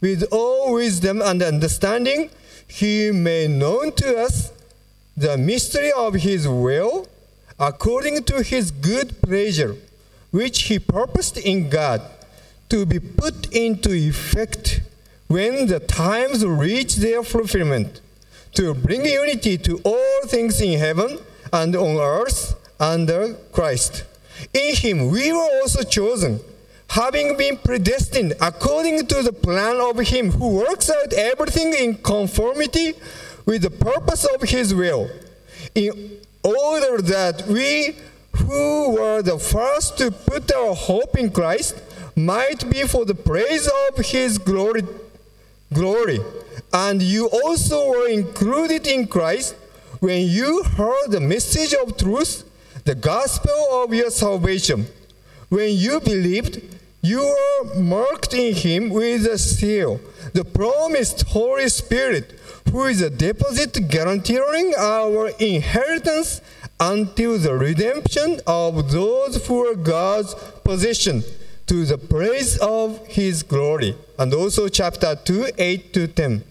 With 0.00 0.22
all 0.30 0.74
wisdom 0.74 1.20
and 1.20 1.42
understanding, 1.42 2.30
he 2.68 3.10
made 3.10 3.50
known 3.50 3.90
to 3.94 4.18
us 4.18 4.52
the 5.16 5.36
mystery 5.36 5.90
of 5.90 6.14
his 6.14 6.46
will, 6.46 7.08
according 7.58 8.22
to 8.22 8.44
his 8.44 8.70
good 8.70 9.20
pleasure, 9.20 9.74
which 10.30 10.62
he 10.68 10.78
purposed 10.78 11.38
in 11.38 11.68
God 11.70 12.02
to 12.68 12.86
be 12.86 13.00
put 13.00 13.52
into 13.52 13.92
effect 13.92 14.80
when 15.26 15.66
the 15.66 15.80
times 15.80 16.46
reach 16.46 16.96
their 16.96 17.24
fulfillment, 17.24 18.00
to 18.54 18.74
bring 18.74 19.04
unity 19.04 19.58
to 19.58 19.80
all 19.82 20.20
things 20.26 20.60
in 20.60 20.78
heaven 20.78 21.18
and 21.52 21.74
on 21.74 21.96
earth 21.96 22.54
under 22.78 23.34
Christ. 23.50 24.04
In 24.54 24.74
him 24.74 25.10
we 25.10 25.32
were 25.32 25.48
also 25.60 25.82
chosen, 25.82 26.40
having 26.88 27.36
been 27.36 27.58
predestined 27.58 28.34
according 28.40 29.06
to 29.06 29.22
the 29.22 29.32
plan 29.32 29.76
of 29.80 29.98
him 29.98 30.30
who 30.32 30.56
works 30.56 30.90
out 30.90 31.12
everything 31.12 31.74
in 31.74 31.96
conformity 31.96 32.94
with 33.46 33.62
the 33.62 33.70
purpose 33.70 34.24
of 34.24 34.42
his 34.42 34.74
will, 34.74 35.08
in 35.74 36.18
order 36.42 37.02
that 37.02 37.46
we 37.46 37.96
who 38.36 38.94
were 38.94 39.22
the 39.22 39.38
first 39.38 39.98
to 39.98 40.10
put 40.10 40.52
our 40.52 40.74
hope 40.74 41.18
in 41.18 41.30
Christ 41.30 41.80
might 42.14 42.68
be 42.70 42.82
for 42.84 43.04
the 43.04 43.14
praise 43.14 43.68
of 43.88 44.04
his 44.04 44.38
glory 44.38 44.82
glory. 45.72 46.20
And 46.72 47.02
you 47.02 47.28
also 47.28 47.90
were 47.90 48.08
included 48.08 48.86
in 48.86 49.06
Christ 49.06 49.54
when 50.00 50.26
you 50.26 50.62
heard 50.62 51.10
the 51.10 51.20
message 51.20 51.74
of 51.74 51.96
truth, 51.96 52.44
the 52.88 52.94
gospel 52.94 53.82
of 53.82 53.92
your 53.92 54.08
salvation. 54.08 54.86
When 55.50 55.76
you 55.76 56.00
believed, 56.00 56.62
you 57.02 57.20
were 57.20 57.74
marked 57.74 58.32
in 58.32 58.54
him 58.54 58.88
with 58.88 59.26
a 59.26 59.36
seal, 59.36 60.00
the 60.32 60.42
promised 60.42 61.24
Holy 61.28 61.68
Spirit, 61.68 62.40
who 62.72 62.84
is 62.84 63.02
a 63.02 63.10
deposit 63.10 63.74
guaranteeing 63.90 64.72
our 64.78 65.28
inheritance 65.38 66.40
until 66.80 67.36
the 67.36 67.52
redemption 67.52 68.40
of 68.46 68.90
those 68.90 69.46
who 69.46 69.66
are 69.66 69.74
God's 69.74 70.32
possession 70.64 71.22
to 71.66 71.84
the 71.84 71.98
praise 71.98 72.56
of 72.56 73.06
his 73.06 73.42
glory. 73.42 73.96
And 74.18 74.32
also 74.32 74.68
chapter 74.68 75.14
2, 75.14 75.48
8 75.58 75.92
to 75.92 76.06
10. 76.06 76.44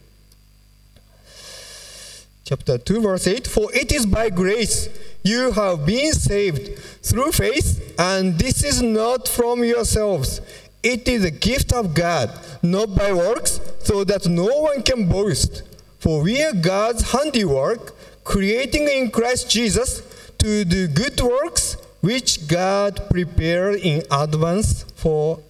Chapter 2.47 2.77
2, 2.77 3.01
verse 3.01 3.27
8 3.27 3.45
For 3.45 3.69
it 3.73 3.91
is 3.91 4.05
by 4.05 4.29
grace 4.29 4.88
you 5.21 5.51
have 5.51 5.86
been 5.86 6.13
saved 6.13 6.79
through 7.03 7.33
faith, 7.33 7.93
and 7.99 8.39
this 8.39 8.63
is 8.63 8.81
not 8.81 9.27
from 9.27 9.65
yourselves. 9.65 10.39
It 10.81 11.10
is 11.10 11.25
a 11.25 11.29
gift 11.29 11.73
of 11.73 11.93
God, 11.93 12.31
not 12.63 12.95
by 12.95 13.12
works, 13.12 13.60
so 13.83 14.05
that 14.05 14.27
no 14.27 14.45
one 14.45 14.81
can 14.81 15.10
boast. 15.10 15.63
For 15.99 16.21
we 16.23 16.41
are 16.41 16.53
God's 16.53 17.12
handiwork, 17.12 17.93
creating 18.23 18.88
in 18.88 19.12
Christ 19.12 19.51
Jesus 19.51 20.01
to 20.38 20.63
do 20.63 20.88
good 20.88 21.19
works 21.19 21.75
which 21.99 22.47
God 22.47 23.10
prepared 23.10 23.81
in 23.81 24.03
advance 24.10 24.83
for 24.95 25.41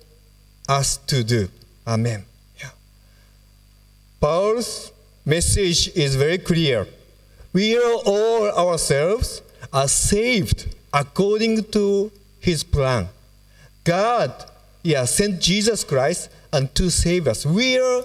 us 0.67 0.97
to 1.05 1.23
do. 1.23 1.49
Amen. 1.85 2.25
Yeah. 2.59 2.71
Paul's 4.19 4.91
message 5.27 5.89
is 5.89 6.15
very 6.15 6.37
clear. 6.37 6.87
We 7.51 7.77
are 7.77 7.99
all 8.05 8.49
ourselves 8.49 9.41
are 9.73 9.89
saved 9.89 10.73
according 10.93 11.65
to 11.65 12.11
his 12.39 12.63
plan. 12.63 13.09
God 13.83 14.31
yeah, 14.83 15.03
sent 15.03 15.41
Jesus 15.41 15.83
Christ 15.83 16.29
and 16.53 16.73
to 16.75 16.89
save 16.89 17.27
us. 17.27 17.45
We 17.45 17.77
are 17.77 18.03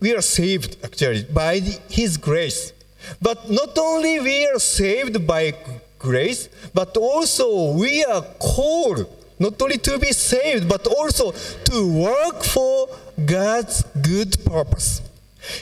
we 0.00 0.14
are 0.16 0.22
saved 0.22 0.78
actually 0.82 1.24
by 1.24 1.60
his 1.90 2.16
grace. 2.16 2.72
But 3.20 3.50
not 3.50 3.76
only 3.76 4.20
we 4.20 4.46
are 4.46 4.58
saved 4.58 5.26
by 5.26 5.54
grace, 5.98 6.48
but 6.72 6.96
also 6.96 7.72
we 7.72 8.04
are 8.06 8.22
called 8.38 9.04
not 9.38 9.60
only 9.60 9.76
to 9.78 9.98
be 9.98 10.12
saved, 10.12 10.66
but 10.66 10.86
also 10.86 11.32
to 11.32 11.92
work 11.92 12.42
for 12.42 12.88
God's 13.26 13.82
good 14.00 14.42
purpose. 14.46 15.02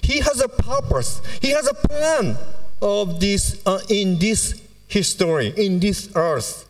He 0.02 0.20
has 0.20 0.40
a 0.40 0.48
purpose. 0.48 1.20
He 1.40 1.50
has 1.50 1.66
a 1.66 1.74
plan 1.74 2.36
of 2.80 3.20
this 3.20 3.60
uh, 3.66 3.80
in 3.88 4.18
this 4.18 4.60
history, 4.86 5.52
in 5.56 5.80
this 5.80 6.10
earth, 6.14 6.68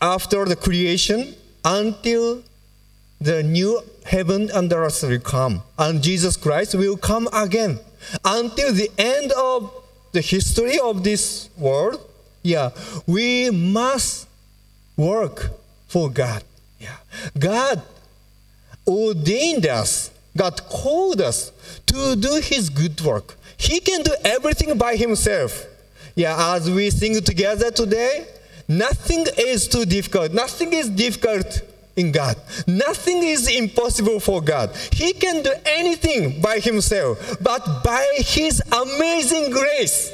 after 0.00 0.44
the 0.44 0.56
creation 0.56 1.34
until 1.64 2.42
the 3.20 3.42
new 3.42 3.82
heaven 4.04 4.50
and 4.54 4.70
the 4.70 4.76
earth 4.76 5.02
will 5.02 5.18
come, 5.20 5.62
and 5.78 6.02
Jesus 6.02 6.36
Christ 6.36 6.74
will 6.74 6.96
come 6.96 7.28
again 7.32 7.78
until 8.24 8.72
the 8.72 8.90
end 8.98 9.32
of 9.32 9.72
the 10.12 10.20
history 10.20 10.78
of 10.78 11.04
this 11.04 11.50
world, 11.56 12.00
yeah, 12.42 12.70
we 13.06 13.50
must 13.50 14.26
work 14.96 15.50
for 15.88 16.10
God. 16.10 16.42
Yeah. 16.80 16.96
God 17.38 17.82
ordained 18.86 19.66
us, 19.66 20.10
God 20.38 20.62
called 20.68 21.20
us 21.20 21.52
to 21.86 22.16
do 22.16 22.40
His 22.42 22.70
good 22.70 22.98
work. 23.02 23.36
He 23.56 23.80
can 23.80 24.02
do 24.02 24.14
everything 24.24 24.78
by 24.78 24.96
Himself. 24.96 25.66
Yeah, 26.14 26.54
as 26.54 26.70
we 26.70 26.90
sing 26.90 27.20
together 27.22 27.70
today, 27.70 28.26
nothing 28.66 29.26
is 29.36 29.68
too 29.68 29.84
difficult. 29.84 30.32
Nothing 30.32 30.72
is 30.72 30.88
difficult 30.88 31.62
in 31.98 32.12
God. 32.12 32.36
Nothing 32.66 33.22
is 33.22 33.48
impossible 33.48 34.20
for 34.20 34.40
God. 34.40 34.74
He 34.92 35.12
can 35.12 35.42
do 35.42 35.52
anything 35.66 36.40
by 36.40 36.60
himself, 36.60 37.38
but 37.40 37.82
by 37.84 38.06
his 38.18 38.62
amazing 38.72 39.50
grace, 39.50 40.12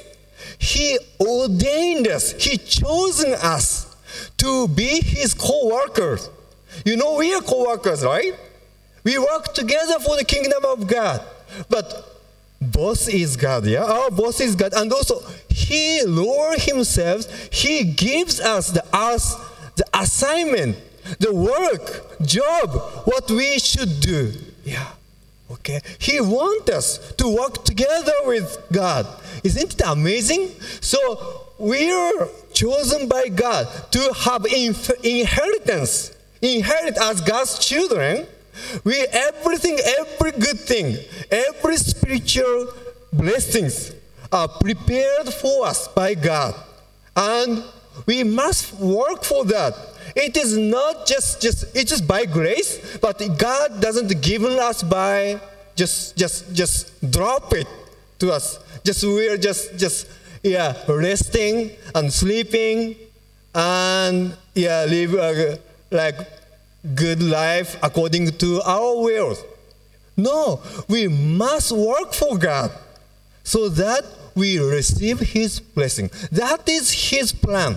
he 0.58 0.98
ordained 1.20 2.08
us, 2.08 2.32
he 2.32 2.56
chosen 2.56 3.34
us 3.34 3.94
to 4.38 4.68
be 4.68 5.00
his 5.00 5.34
co-workers. 5.34 6.30
You 6.84 6.96
know, 6.96 7.16
we 7.16 7.34
are 7.34 7.42
co-workers, 7.42 8.04
right? 8.04 8.34
We 9.04 9.18
work 9.18 9.54
together 9.54 9.98
for 10.00 10.16
the 10.16 10.24
kingdom 10.24 10.64
of 10.64 10.86
God. 10.86 11.20
But 11.68 12.18
boss 12.60 13.06
is 13.06 13.36
God, 13.36 13.66
yeah? 13.66 13.84
Our 13.84 14.10
boss 14.10 14.40
is 14.40 14.56
God. 14.56 14.72
And 14.74 14.92
also, 14.92 15.22
he 15.48 16.02
Lord 16.04 16.60
himself, 16.60 17.52
he 17.52 17.84
gives 17.84 18.40
us 18.40 18.70
the 18.70 18.84
us 18.92 19.36
the 19.76 19.84
assignment 19.92 20.76
the 21.18 21.34
work, 21.34 22.18
job, 22.22 22.70
what 23.04 23.30
we 23.30 23.58
should 23.58 24.00
do. 24.00 24.32
Yeah. 24.64 24.86
Okay. 25.50 25.80
He 25.98 26.20
wants 26.20 26.70
us 26.70 27.12
to 27.12 27.28
work 27.28 27.64
together 27.64 28.14
with 28.24 28.56
God. 28.72 29.06
Isn't 29.42 29.74
it 29.74 29.82
amazing? 29.84 30.48
So 30.80 31.46
we 31.58 31.90
are 31.90 32.28
chosen 32.52 33.08
by 33.08 33.28
God 33.28 33.68
to 33.92 34.12
have 34.24 34.46
inheritance, 34.46 36.16
inherit 36.40 36.96
as 36.98 37.20
God's 37.20 37.58
children, 37.58 38.26
We 38.84 39.06
everything, 39.12 39.78
every 39.98 40.32
good 40.32 40.60
thing, 40.60 40.96
every 41.30 41.76
spiritual 41.76 42.72
blessings 43.12 43.92
are 44.32 44.48
prepared 44.48 45.28
for 45.32 45.66
us 45.66 45.88
by 45.88 46.14
God. 46.14 46.54
And 47.16 47.64
we 48.06 48.24
must 48.24 48.74
work 48.74 49.24
for 49.24 49.44
that. 49.46 49.74
It 50.16 50.36
is 50.36 50.56
not 50.56 51.06
just 51.06 51.40
just 51.40 51.64
it's 51.74 51.90
just 51.90 52.06
by 52.06 52.24
grace, 52.24 52.98
but 52.98 53.18
God 53.38 53.80
doesn't 53.80 54.20
give 54.22 54.44
us 54.44 54.82
by 54.82 55.40
just 55.76 56.16
just 56.16 56.52
just 56.54 57.10
drop 57.10 57.52
it 57.52 57.66
to 58.18 58.32
us. 58.32 58.58
Just 58.84 59.04
we're 59.04 59.38
just 59.38 59.76
just 59.78 60.06
yeah 60.42 60.74
resting 60.88 61.70
and 61.94 62.12
sleeping 62.12 62.96
and 63.54 64.36
yeah 64.54 64.84
live 64.84 65.14
a, 65.14 65.58
like 65.90 66.16
good 66.94 67.22
life 67.22 67.76
according 67.82 68.30
to 68.38 68.60
our 68.62 69.02
will. 69.02 69.36
No, 70.16 70.60
we 70.88 71.08
must 71.08 71.72
work 71.72 72.12
for 72.12 72.38
God 72.38 72.70
so 73.42 73.68
that 73.68 74.04
we 74.34 74.58
receive 74.58 75.20
His 75.20 75.60
blessing. 75.60 76.10
That 76.30 76.68
is 76.68 77.10
His 77.10 77.32
plan. 77.32 77.76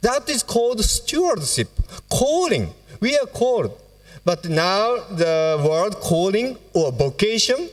That 0.00 0.28
is 0.28 0.42
called 0.42 0.82
stewardship, 0.84 1.68
calling. 2.08 2.72
We 3.00 3.18
are 3.18 3.26
called. 3.26 3.78
But 4.24 4.48
now 4.48 4.96
the 5.10 5.62
word 5.66 5.94
calling 6.00 6.56
or 6.74 6.92
vocation, 6.92 7.68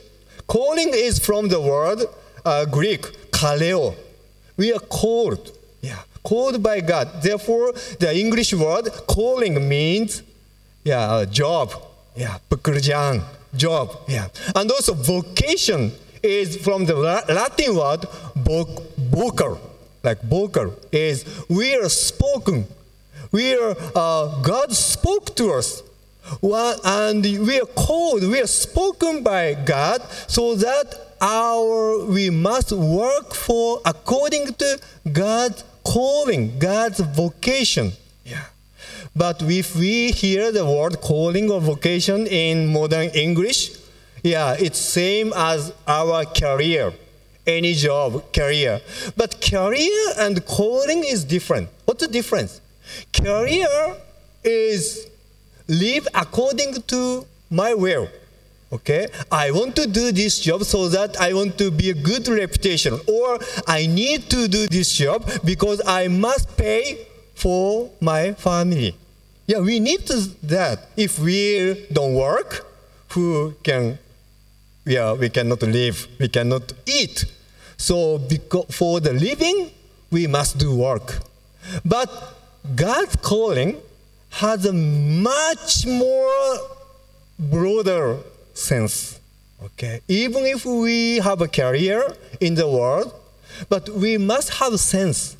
calling 0.46 0.90
is 0.92 1.18
from 1.18 1.48
the 1.48 1.60
word 1.60 2.00
uh, 2.44 2.64
Greek, 2.66 3.02
kaleo. 3.30 3.94
We 4.56 4.72
are 4.72 4.80
called. 4.80 5.52
Yeah, 5.82 5.98
called 6.22 6.62
by 6.62 6.80
God. 6.80 7.22
Therefore, 7.22 7.72
the 7.98 8.16
English 8.16 8.54
word 8.54 8.88
calling 9.06 9.68
means 9.68 10.22
yeah, 10.86 11.20
a 11.20 11.26
job. 11.26 11.74
Yeah, 12.14 12.38
pekerjaan, 12.48 13.22
job. 13.54 13.90
Yeah. 14.06 14.28
And 14.54 14.70
also 14.70 14.94
vocation 14.94 15.92
is 16.22 16.56
from 16.56 16.86
the 16.86 16.94
Latin 16.94 17.74
word 17.74 18.06
vocal, 19.10 19.58
like 20.02 20.22
vocal 20.22 20.74
is 20.92 21.24
we 21.48 21.74
are 21.74 21.88
spoken. 21.88 22.66
We 23.32 23.54
are 23.54 23.74
uh, 23.94 24.40
God 24.42 24.72
spoke 24.72 25.34
to 25.36 25.52
us. 25.52 25.82
And 26.42 27.22
we 27.22 27.60
are 27.60 27.66
called, 27.66 28.22
we 28.22 28.40
are 28.40 28.48
spoken 28.48 29.22
by 29.22 29.54
God 29.54 30.02
so 30.26 30.56
that 30.56 31.14
our 31.20 32.04
we 32.04 32.30
must 32.30 32.72
work 32.72 33.34
for 33.34 33.80
according 33.84 34.54
to 34.54 34.78
God's 35.12 35.62
calling, 35.84 36.58
God's 36.58 37.00
vocation. 37.00 37.92
Yeah. 38.24 38.42
But 39.16 39.40
if 39.40 39.74
we 39.74 40.12
hear 40.12 40.52
the 40.52 40.66
word 40.66 41.00
calling 41.00 41.50
or 41.50 41.58
vocation 41.58 42.26
in 42.26 42.70
modern 42.70 43.08
English, 43.14 43.70
yeah, 44.22 44.54
it's 44.58 44.78
same 44.78 45.32
as 45.34 45.72
our 45.88 46.26
career, 46.26 46.92
any 47.46 47.72
job, 47.72 48.30
career. 48.34 48.82
But 49.16 49.40
career 49.40 50.12
and 50.18 50.44
calling 50.44 51.02
is 51.02 51.24
different. 51.24 51.70
What's 51.86 52.02
the 52.04 52.12
difference? 52.12 52.60
Career 53.14 53.96
is 54.44 55.08
live 55.66 56.06
according 56.14 56.82
to 56.88 57.24
my 57.48 57.72
will. 57.72 58.08
Okay, 58.70 59.06
I 59.32 59.50
want 59.50 59.76
to 59.76 59.86
do 59.86 60.12
this 60.12 60.40
job 60.40 60.64
so 60.64 60.88
that 60.88 61.18
I 61.18 61.32
want 61.32 61.56
to 61.56 61.70
be 61.70 61.88
a 61.88 61.94
good 61.94 62.28
reputation, 62.28 63.00
or 63.06 63.38
I 63.66 63.86
need 63.86 64.28
to 64.28 64.46
do 64.46 64.66
this 64.66 64.92
job 64.92 65.24
because 65.44 65.80
I 65.86 66.08
must 66.08 66.54
pay 66.58 67.06
for 67.34 67.90
my 68.00 68.32
family. 68.32 68.94
Yeah, 69.46 69.60
we 69.60 69.78
need 69.78 70.06
to, 70.06 70.16
that. 70.44 70.88
If 70.96 71.18
we 71.18 71.86
don't 71.92 72.14
work, 72.14 72.66
who 73.10 73.54
can? 73.62 73.98
Yeah, 74.84 75.12
we 75.12 75.30
cannot 75.30 75.62
live. 75.62 76.06
We 76.18 76.28
cannot 76.28 76.72
eat. 76.86 77.24
So, 77.76 78.18
because 78.18 78.66
for 78.74 79.00
the 79.00 79.12
living, 79.12 79.70
we 80.10 80.26
must 80.26 80.58
do 80.58 80.74
work. 80.74 81.20
But 81.84 82.10
God's 82.74 83.16
calling 83.16 83.76
has 84.30 84.66
a 84.66 84.72
much 84.72 85.86
more 85.86 86.58
broader 87.38 88.18
sense. 88.54 89.20
Okay, 89.62 90.00
even 90.08 90.44
if 90.44 90.66
we 90.66 91.16
have 91.18 91.40
a 91.40 91.48
career 91.48 92.14
in 92.40 92.54
the 92.54 92.68
world, 92.68 93.14
but 93.68 93.88
we 93.88 94.18
must 94.18 94.50
have 94.50 94.78
sense 94.78 95.36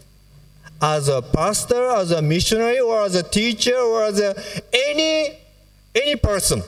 as 0.80 1.08
a 1.08 1.22
pastor, 1.22 1.86
as 1.90 2.10
a 2.10 2.20
missionary, 2.20 2.80
or 2.80 3.02
as 3.02 3.14
a 3.14 3.22
teacher, 3.22 3.76
or 3.76 4.04
as 4.04 4.20
a, 4.20 4.34
any 4.72 5.38
any 5.94 6.16
person. 6.16 6.62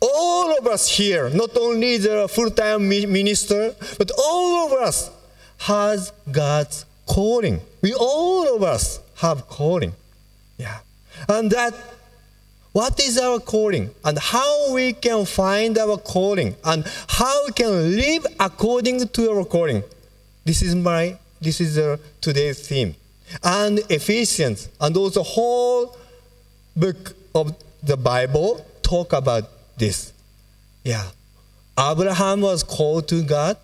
All 0.00 0.56
of 0.58 0.66
us 0.66 0.88
here, 0.88 1.28
not 1.30 1.56
only 1.56 1.96
the 1.98 2.28
full-time 2.28 2.88
minister, 2.88 3.74
but 3.98 4.10
all 4.18 4.66
of 4.66 4.72
us 4.80 5.10
has 5.58 6.12
God's 6.30 6.84
calling. 7.06 7.60
We 7.82 7.94
all 7.94 8.56
of 8.56 8.62
us 8.62 9.00
have 9.16 9.46
calling. 9.48 9.92
Yeah. 10.58 10.78
And 11.28 11.50
that 11.50 11.74
what 12.72 13.00
is 13.00 13.18
our 13.18 13.40
calling 13.40 13.90
and 14.04 14.18
how 14.18 14.72
we 14.72 14.92
can 14.92 15.26
find 15.26 15.76
our 15.76 15.96
calling 15.96 16.54
and 16.64 16.86
how 17.08 17.46
we 17.46 17.52
can 17.52 17.96
live 17.96 18.26
according 18.38 19.08
to 19.08 19.30
our 19.30 19.44
calling. 19.44 19.82
This 20.44 20.62
is 20.62 20.74
my 20.74 21.18
this 21.40 21.60
is 21.60 21.78
uh, 21.78 21.96
today's 22.20 22.66
theme. 22.66 22.94
And 23.42 23.80
Ephesians 23.88 24.68
and 24.80 24.96
also 24.96 25.22
whole 25.22 25.96
book 26.76 27.14
of 27.34 27.54
the 27.82 27.96
Bible 27.96 28.64
talk 28.82 29.12
about 29.12 29.44
this. 29.76 30.12
Yeah. 30.84 31.10
Abraham 31.78 32.40
was 32.40 32.62
called 32.62 33.08
to 33.08 33.22
God. 33.22 33.56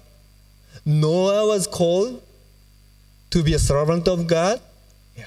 Noah 0.85 1.47
was 1.49 1.67
called 1.67 2.23
to 3.31 3.43
be 3.43 3.55
a 3.55 3.59
servant 3.59 4.07
of 4.09 4.27
God. 4.27 4.61
Yeah. 5.17 5.25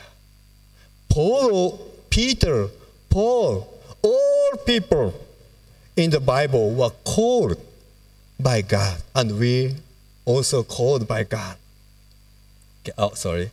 Paul 1.10 1.90
Peter, 2.10 2.70
Paul, 3.10 3.68
all 4.02 4.52
people 4.66 5.14
in 5.96 6.10
the 6.10 6.20
Bible 6.20 6.74
were 6.74 6.92
called 7.04 7.58
by 8.40 8.62
God, 8.62 9.02
and 9.16 9.38
we 9.38 9.76
also 10.26 10.64
called 10.64 11.08
by 11.08 11.24
God. 11.24 11.58
Oh, 12.98 13.14
sorry. 13.14 13.52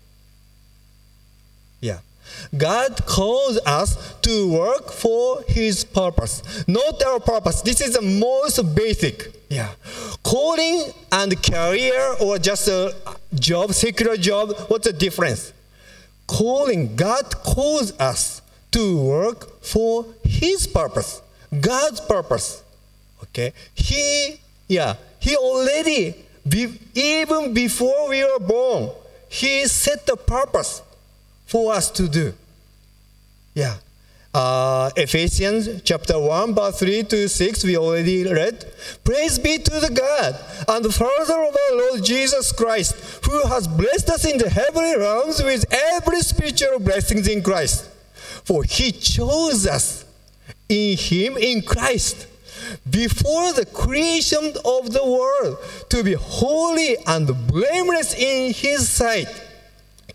God 2.56 3.04
calls 3.06 3.58
us 3.66 4.14
to 4.22 4.52
work 4.52 4.90
for 4.90 5.42
His 5.48 5.84
purpose, 5.84 6.42
not 6.66 7.02
our 7.02 7.20
purpose. 7.20 7.62
This 7.62 7.80
is 7.80 7.94
the 7.94 8.02
most 8.02 8.74
basic. 8.74 9.32
Yeah. 9.48 9.70
Calling 10.22 10.92
and 11.12 11.42
career 11.42 12.16
or 12.20 12.38
just 12.38 12.68
a 12.68 12.94
job, 13.34 13.72
secular 13.72 14.16
job, 14.16 14.54
what's 14.68 14.86
the 14.86 14.92
difference? 14.92 15.52
Calling, 16.26 16.96
God 16.96 17.36
calls 17.44 17.92
us 18.00 18.42
to 18.72 19.00
work 19.00 19.62
for 19.62 20.06
his 20.24 20.66
purpose, 20.66 21.22
God's 21.60 22.00
purpose. 22.00 22.62
Okay? 23.22 23.52
He, 23.74 24.40
yeah, 24.68 24.96
he 25.20 25.36
already, 25.36 26.14
even 26.94 27.54
before 27.54 28.08
we 28.08 28.24
were 28.24 28.40
born, 28.40 28.90
he 29.28 29.66
set 29.66 30.06
the 30.06 30.16
purpose 30.16 30.82
for 31.46 31.72
us 31.72 31.90
to 31.92 32.08
do. 32.08 32.34
Yeah. 33.54 33.76
Uh, 34.34 34.90
Ephesians 34.96 35.80
chapter 35.82 36.18
1, 36.20 36.54
verse 36.54 36.78
3 36.80 37.04
to 37.04 37.26
6, 37.26 37.64
we 37.64 37.78
already 37.78 38.30
read. 38.30 38.66
Praise 39.02 39.38
be 39.38 39.56
to 39.56 39.80
the 39.80 39.88
God 39.88 40.38
and 40.68 40.84
the 40.84 40.92
Father 40.92 41.42
of 41.42 41.56
our 41.56 41.78
Lord 41.78 42.04
Jesus 42.04 42.52
Christ, 42.52 43.24
who 43.24 43.46
has 43.46 43.66
blessed 43.66 44.10
us 44.10 44.26
in 44.26 44.36
the 44.36 44.50
heavenly 44.50 44.94
realms 44.98 45.42
with 45.42 45.64
every 45.72 46.20
spiritual 46.20 46.80
blessings 46.80 47.26
in 47.28 47.42
Christ. 47.42 47.88
For 48.44 48.62
he 48.62 48.92
chose 48.92 49.66
us 49.66 50.04
in 50.68 50.98
him, 50.98 51.38
in 51.38 51.62
Christ, 51.62 52.26
before 52.90 53.54
the 53.54 53.64
creation 53.64 54.52
of 54.66 54.92
the 54.92 55.02
world 55.02 55.58
to 55.88 56.04
be 56.04 56.12
holy 56.12 56.96
and 57.06 57.26
blameless 57.46 58.14
in 58.14 58.52
his 58.52 58.88
sight. 58.88 59.28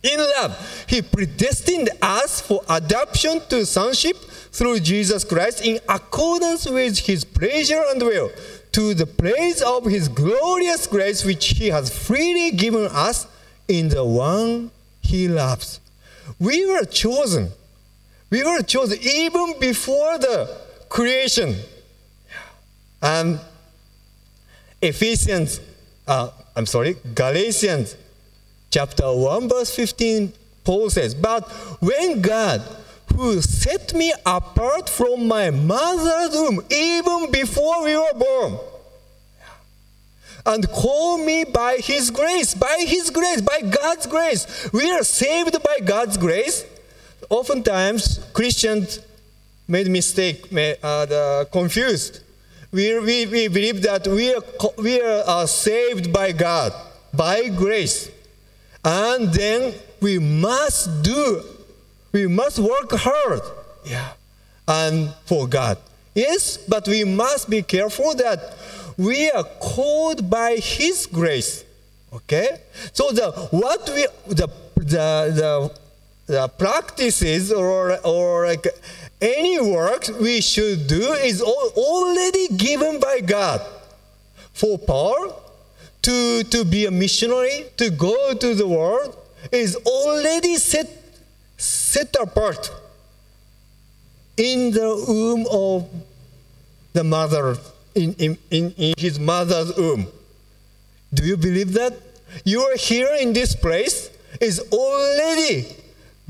In 0.03 0.17
love, 0.17 0.85
he 0.87 1.01
predestined 1.01 1.89
us 2.01 2.41
for 2.41 2.61
adoption 2.69 3.41
to 3.49 3.65
sonship 3.65 4.17
through 4.51 4.79
Jesus 4.79 5.23
Christ 5.23 5.63
in 5.63 5.79
accordance 5.87 6.67
with 6.67 6.97
his 6.99 7.23
pleasure 7.23 7.83
and 7.89 8.01
will, 8.01 8.31
to 8.71 8.93
the 8.93 9.05
praise 9.05 9.61
of 9.61 9.85
his 9.85 10.07
glorious 10.07 10.87
grace 10.87 11.23
which 11.23 11.49
he 11.49 11.67
has 11.67 11.95
freely 11.95 12.51
given 12.51 12.87
us 12.91 13.27
in 13.67 13.89
the 13.89 14.03
one 14.03 14.71
he 15.01 15.27
loves. 15.27 15.79
We 16.39 16.65
were 16.65 16.85
chosen 16.85 17.51
we 18.31 18.43
were 18.43 18.61
chosen 18.63 18.97
even 19.01 19.59
before 19.59 20.17
the 20.17 20.49
creation. 20.87 21.55
And 23.01 23.39
Ephesians, 24.81 25.59
uh, 26.07 26.29
I'm 26.55 26.65
sorry, 26.65 26.95
Galatians 27.13 27.95
chapter 28.71 29.13
1, 29.13 29.49
verse 29.49 29.75
15, 29.75 30.33
Paul 30.63 30.89
says, 30.89 31.13
But 31.13 31.47
when 31.81 32.21
God, 32.21 32.61
who 33.15 33.41
set 33.41 33.93
me 33.93 34.13
apart 34.25 34.89
from 34.89 35.27
my 35.27 35.49
mother's 35.49 36.33
womb, 36.33 36.61
even 36.69 37.29
before 37.31 37.83
we 37.83 37.95
were 37.95 38.13
born. 38.15 38.57
And 40.45 40.67
call 40.69 41.17
me 41.19 41.43
by 41.43 41.77
His 41.77 42.09
grace, 42.09 42.55
by 42.55 42.83
His 42.87 43.11
grace, 43.11 43.41
by 43.41 43.61
God's 43.61 44.07
grace. 44.07 44.69
We 44.73 44.91
are 44.91 45.03
saved 45.03 45.61
by 45.61 45.79
God's 45.85 46.17
grace. 46.17 46.65
Oftentimes, 47.29 48.25
Christians 48.33 48.99
made 49.67 49.87
mistake, 49.87 50.51
may, 50.51 50.75
uh, 50.81 51.45
confused. 51.51 52.21
We, 52.71 52.97
we, 52.99 53.25
we 53.27 53.47
believe 53.49 53.81
that 53.83 54.07
we 54.07 54.33
are, 54.33 54.41
we 54.77 54.99
are 55.01 55.23
uh, 55.27 55.45
saved 55.45 56.11
by 56.11 56.31
God, 56.31 56.73
by 57.13 57.49
grace. 57.49 58.09
And 58.83 59.31
then 59.33 59.73
we 60.01 60.17
must 60.19 61.03
do, 61.03 61.43
we 62.11 62.27
must 62.27 62.59
work 62.59 62.91
hard. 62.91 63.41
Yeah. 63.85 64.13
And 64.67 65.13
for 65.25 65.47
God. 65.47 65.77
Yes, 66.13 66.57
but 66.57 66.87
we 66.87 67.03
must 67.03 67.49
be 67.49 67.61
careful 67.61 68.13
that 68.15 68.57
we 68.97 69.29
are 69.31 69.43
called 69.59 70.29
by 70.29 70.55
His 70.55 71.05
grace. 71.05 71.63
Okay? 72.13 72.59
So 72.93 73.11
the 73.11 73.31
what 73.51 73.89
we 73.89 74.07
the 74.27 74.47
the 74.75 75.31
the, 75.39 75.71
the 76.27 76.47
practices 76.49 77.51
or 77.51 77.97
or 78.05 78.47
like 78.47 78.67
any 79.21 79.61
work 79.61 80.07
we 80.19 80.41
should 80.41 80.87
do 80.87 81.13
is 81.13 81.41
al- 81.41 81.71
already 81.75 82.47
given 82.49 82.99
by 82.99 83.21
God 83.21 83.61
for 84.53 84.77
Paul 84.77 85.41
to, 86.01 86.43
to 86.43 86.65
be 86.65 86.85
a 86.85 86.91
missionary, 86.91 87.65
to 87.77 87.89
go 87.89 88.33
to 88.33 88.55
the 88.55 88.67
world, 88.67 89.17
is 89.51 89.75
already 89.75 90.55
set, 90.57 90.87
set 91.57 92.15
apart 92.19 92.71
in 94.37 94.71
the 94.71 95.05
womb 95.07 95.45
of 95.51 95.89
the 96.93 97.03
mother, 97.03 97.57
in, 97.95 98.13
in, 98.13 98.37
in, 98.49 98.73
in 98.77 98.93
his 98.97 99.19
mother's 99.19 99.75
womb. 99.77 100.07
Do 101.13 101.25
you 101.25 101.37
believe 101.37 101.73
that? 101.73 101.93
You 102.45 102.61
are 102.61 102.77
here 102.77 103.09
in 103.19 103.33
this 103.33 103.55
place 103.55 104.09
is 104.39 104.59
already 104.71 105.75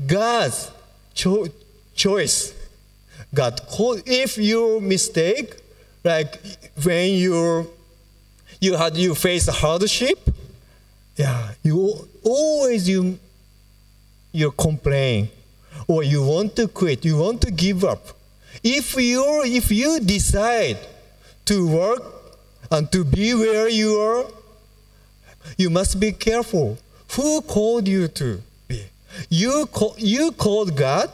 God's 0.06 0.70
cho- 1.14 1.46
choice. 1.94 2.54
God 3.34 3.60
called 3.68 4.02
if 4.04 4.36
you 4.36 4.80
mistake, 4.80 5.54
like 6.04 6.40
when 6.82 7.14
you 7.14 7.70
you 8.62 8.76
had 8.76 8.96
you 8.96 9.12
face 9.16 9.48
hardship, 9.48 10.20
yeah, 11.16 11.50
you 11.64 12.08
always 12.22 12.88
you 12.88 13.18
you 14.30 14.52
complain 14.52 15.28
or 15.88 16.04
you 16.04 16.22
want 16.22 16.54
to 16.54 16.68
quit, 16.68 17.04
you 17.04 17.16
want 17.18 17.40
to 17.42 17.50
give 17.50 17.82
up. 17.82 18.06
If 18.62 18.94
you 18.94 19.42
if 19.44 19.72
you 19.72 19.98
decide 19.98 20.78
to 21.46 21.66
work 21.66 22.04
and 22.70 22.90
to 22.92 23.04
be 23.04 23.34
where 23.34 23.68
you 23.68 23.98
are, 23.98 24.26
you 25.58 25.68
must 25.68 25.98
be 25.98 26.12
careful. 26.12 26.78
Who 27.16 27.40
called 27.42 27.88
you 27.88 28.06
to 28.06 28.40
be? 28.68 28.84
You 29.28 29.66
call, 29.66 29.96
you 29.98 30.30
called 30.30 30.76
God, 30.76 31.10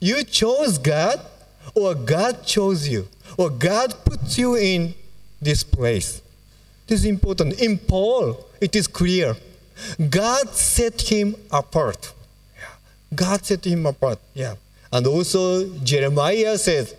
you 0.00 0.24
chose 0.24 0.78
God, 0.78 1.20
or 1.74 1.94
God 1.94 2.46
chose 2.46 2.88
you, 2.88 3.06
or 3.36 3.50
God 3.50 3.94
put 4.06 4.38
you 4.38 4.56
in 4.56 4.94
this 5.42 5.62
place. 5.62 6.22
This 6.86 7.00
is 7.00 7.06
important. 7.06 7.60
In 7.60 7.78
Paul, 7.78 8.46
it 8.60 8.76
is 8.76 8.86
clear. 8.86 9.36
God 10.10 10.48
set 10.50 11.00
him 11.00 11.36
apart. 11.50 12.12
God 13.14 13.44
set 13.44 13.64
him 13.66 13.86
apart. 13.86 14.18
Yeah. 14.34 14.54
And 14.92 15.06
also 15.06 15.68
Jeremiah 15.78 16.58
says, 16.58 16.94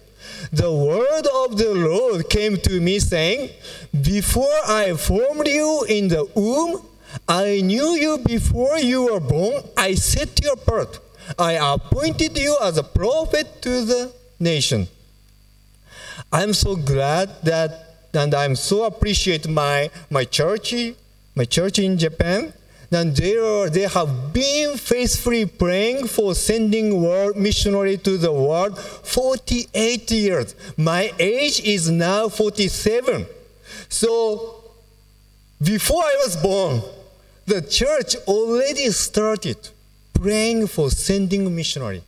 The 0.52 0.72
word 0.72 1.28
of 1.44 1.58
the 1.58 1.74
Lord 1.74 2.30
came 2.30 2.58
to 2.58 2.82
me 2.82 3.00
saying, 3.00 3.52
Before 4.02 4.60
I 4.68 4.94
formed 4.94 5.48
you 5.48 5.86
in 5.88 6.08
the 6.10 6.26
womb, 6.36 6.86
I 7.28 7.62
knew 7.62 7.96
you 7.96 8.18
before 8.18 8.78
you 8.78 9.06
were 9.06 9.20
born. 9.20 9.64
I 9.78 9.96
set 9.96 10.44
you 10.44 10.52
apart. 10.52 11.00
I 11.40 11.54
appointed 11.54 12.38
you 12.38 12.58
as 12.62 12.78
a 12.78 12.84
prophet 12.84 13.62
to 13.62 13.86
the 13.86 14.14
nation. 14.40 14.88
I'm 16.32 16.54
so 16.54 16.76
glad 16.76 17.30
that, 17.44 17.85
and 18.16 18.34
I'm 18.34 18.56
so 18.56 18.86
appreciate 18.86 19.48
my 19.48 19.90
my 20.10 20.26
church, 20.26 20.74
my 21.36 21.46
church 21.46 21.80
in 21.80 21.98
Japan. 21.98 22.54
And 22.92 23.14
they 23.14 23.36
are 23.36 23.70
they 23.70 23.88
have 23.88 24.32
been 24.32 24.78
faithfully 24.78 25.46
praying 25.46 26.08
for 26.08 26.34
sending 26.34 27.02
world 27.02 27.36
missionary 27.36 27.98
to 27.98 28.18
the 28.18 28.32
world 28.32 28.80
48 28.80 30.12
years. 30.12 30.56
My 30.78 31.12
age 31.20 31.60
is 31.66 31.90
now 31.90 32.30
47. 32.30 33.26
So 33.90 34.64
before 35.62 36.04
I 36.04 36.16
was 36.24 36.38
born, 36.38 36.82
the 37.46 37.62
church 37.62 38.16
already 38.28 38.90
started 38.92 39.58
praying 40.14 40.68
for 40.68 40.90
sending 40.90 41.54
missionary. 41.56 42.04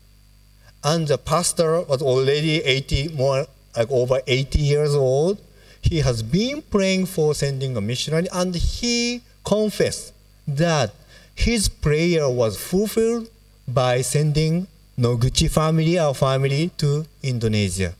And 0.83 1.07
the 1.07 1.17
pastor 1.17 1.81
was 1.81 2.01
already 2.01 2.63
80, 2.63 3.09
more 3.09 3.45
like 3.75 3.91
over 3.91 4.21
80 4.25 4.59
years 4.59 4.95
old. 4.95 5.39
He 5.81 5.99
has 5.99 6.21
been 6.23 6.61
praying 6.61 7.05
for 7.07 7.33
sending 7.33 7.77
a 7.77 7.81
missionary, 7.81 8.27
and 8.33 8.55
he 8.55 9.21
confessed 9.43 10.13
that 10.47 10.93
his 11.35 11.69
prayer 11.69 12.29
was 12.29 12.57
fulfilled 12.57 13.29
by 13.67 14.01
sending 14.01 14.67
Noguchi 14.97 15.49
family, 15.49 15.99
our 15.99 16.13
family, 16.13 16.71
to 16.77 17.05
Indonesia. 17.21 17.93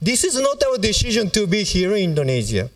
This 0.00 0.24
is 0.24 0.38
not 0.40 0.62
our 0.64 0.78
decision 0.78 1.30
to 1.30 1.46
be 1.46 1.62
here 1.62 1.94
in 1.94 2.10
Indonesia. 2.10 2.68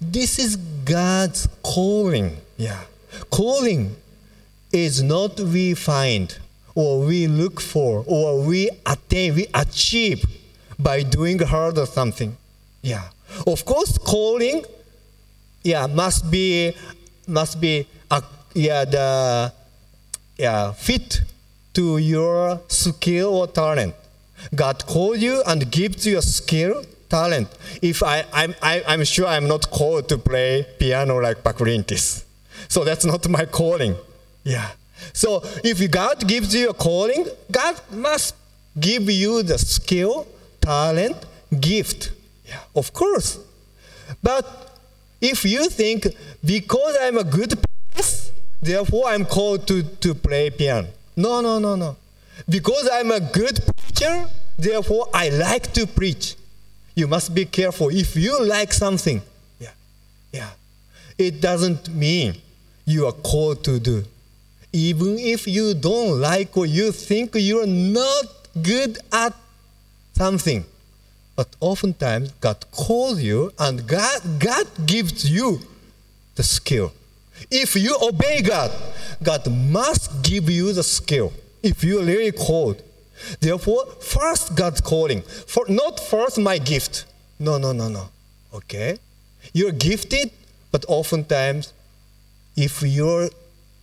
This 0.00 0.38
is 0.38 0.56
God's 0.56 1.48
calling. 1.62 2.36
Yeah. 2.56 2.82
Calling 3.30 3.96
is 4.72 5.02
not 5.02 5.38
we 5.40 5.74
find 5.74 6.36
or 6.74 7.00
we 7.00 7.26
look 7.26 7.60
for 7.60 8.04
or 8.06 8.42
we 8.42 8.70
attain, 8.84 9.34
we 9.34 9.46
achieve 9.54 10.24
by 10.78 11.02
doing 11.02 11.38
hard 11.38 11.78
or 11.78 11.86
something. 11.86 12.36
Yeah. 12.82 13.08
Of 13.46 13.64
course, 13.64 13.98
calling, 13.98 14.64
yeah, 15.62 15.86
must 15.86 16.30
be 16.30 16.74
must 17.26 17.60
be 17.60 17.86
uh, 18.10 18.20
yeah 18.54 18.84
the 18.84 19.52
yeah 20.36 20.72
fit 20.72 21.22
to 21.74 21.98
your 21.98 22.60
skill 22.68 23.34
or 23.34 23.46
talent. 23.46 23.94
God 24.54 24.84
called 24.86 25.18
you 25.18 25.42
and 25.46 25.70
gives 25.70 26.06
you 26.06 26.18
a 26.18 26.22
skill, 26.22 26.84
talent. 27.08 27.48
If 27.82 28.02
I, 28.02 28.24
I'm, 28.32 28.54
I, 28.62 28.82
I'm 28.86 29.04
sure 29.04 29.26
I'm 29.26 29.48
not 29.48 29.70
called 29.70 30.08
to 30.08 30.18
play 30.18 30.66
piano 30.78 31.18
like 31.18 31.42
Pak 31.44 31.56
Lintis. 31.56 32.24
So 32.68 32.84
that's 32.84 33.04
not 33.04 33.28
my 33.28 33.44
calling. 33.44 33.96
Yeah. 34.44 34.68
So 35.12 35.42
if 35.64 35.88
God 35.90 36.26
gives 36.26 36.54
you 36.54 36.70
a 36.70 36.74
calling, 36.74 37.26
God 37.50 37.80
must 37.92 38.34
give 38.78 39.08
you 39.10 39.42
the 39.42 39.58
skill, 39.58 40.26
talent, 40.60 41.16
gift. 41.60 42.12
Of 42.74 42.92
course. 42.92 43.38
But 44.22 44.44
if 45.20 45.44
you 45.44 45.68
think 45.68 46.06
because 46.44 46.96
I'm 47.00 47.18
a 47.18 47.24
good 47.24 47.54
pianist, 47.94 48.32
therefore 48.60 49.08
I'm 49.08 49.24
called 49.24 49.66
to, 49.68 49.82
to 49.82 50.14
play 50.14 50.50
piano. 50.50 50.88
No, 51.16 51.40
no, 51.40 51.58
no, 51.58 51.74
no. 51.74 51.96
Because 52.48 52.88
I'm 52.92 53.10
a 53.10 53.20
good 53.20 53.60
preacher, 53.76 54.26
therefore 54.56 55.08
I 55.12 55.30
like 55.30 55.72
to 55.74 55.86
preach. 55.86 56.36
You 56.94 57.06
must 57.06 57.34
be 57.34 57.44
careful. 57.44 57.88
If 57.90 58.16
you 58.16 58.44
like 58.44 58.72
something, 58.72 59.22
yeah, 59.60 59.70
yeah, 60.32 60.50
it 61.16 61.40
doesn't 61.40 61.88
mean 61.88 62.36
you 62.84 63.06
are 63.06 63.12
called 63.12 63.64
to 63.64 63.78
do. 63.78 64.04
Even 64.72 65.18
if 65.18 65.46
you 65.46 65.74
don't 65.74 66.20
like 66.20 66.56
or 66.56 66.66
you 66.66 66.92
think 66.92 67.32
you're 67.34 67.66
not 67.66 68.24
good 68.62 68.98
at 69.12 69.34
something, 70.14 70.64
but 71.38 71.54
oftentimes 71.60 72.32
God 72.40 72.64
calls 72.72 73.22
you 73.22 73.52
and 73.60 73.86
God, 73.86 74.40
God 74.40 74.66
gives 74.86 75.30
you 75.30 75.60
the 76.34 76.42
skill. 76.42 76.92
If 77.48 77.76
you 77.76 77.96
obey 78.02 78.42
God, 78.42 78.72
God 79.22 79.48
must 79.48 80.24
give 80.24 80.50
you 80.50 80.72
the 80.72 80.82
skill. 80.82 81.32
If 81.62 81.84
you're 81.84 82.04
really 82.04 82.32
called. 82.32 82.82
Therefore, 83.38 83.86
first 84.00 84.56
God's 84.56 84.80
calling. 84.80 85.22
For 85.22 85.64
not 85.68 86.00
first 86.00 86.38
my 86.38 86.58
gift. 86.58 87.04
No, 87.38 87.56
no, 87.56 87.70
no, 87.70 87.86
no. 87.86 88.08
Okay? 88.52 88.98
You're 89.52 89.70
gifted, 89.70 90.32
but 90.72 90.84
oftentimes 90.88 91.72
if 92.56 92.82
you're 92.82 93.30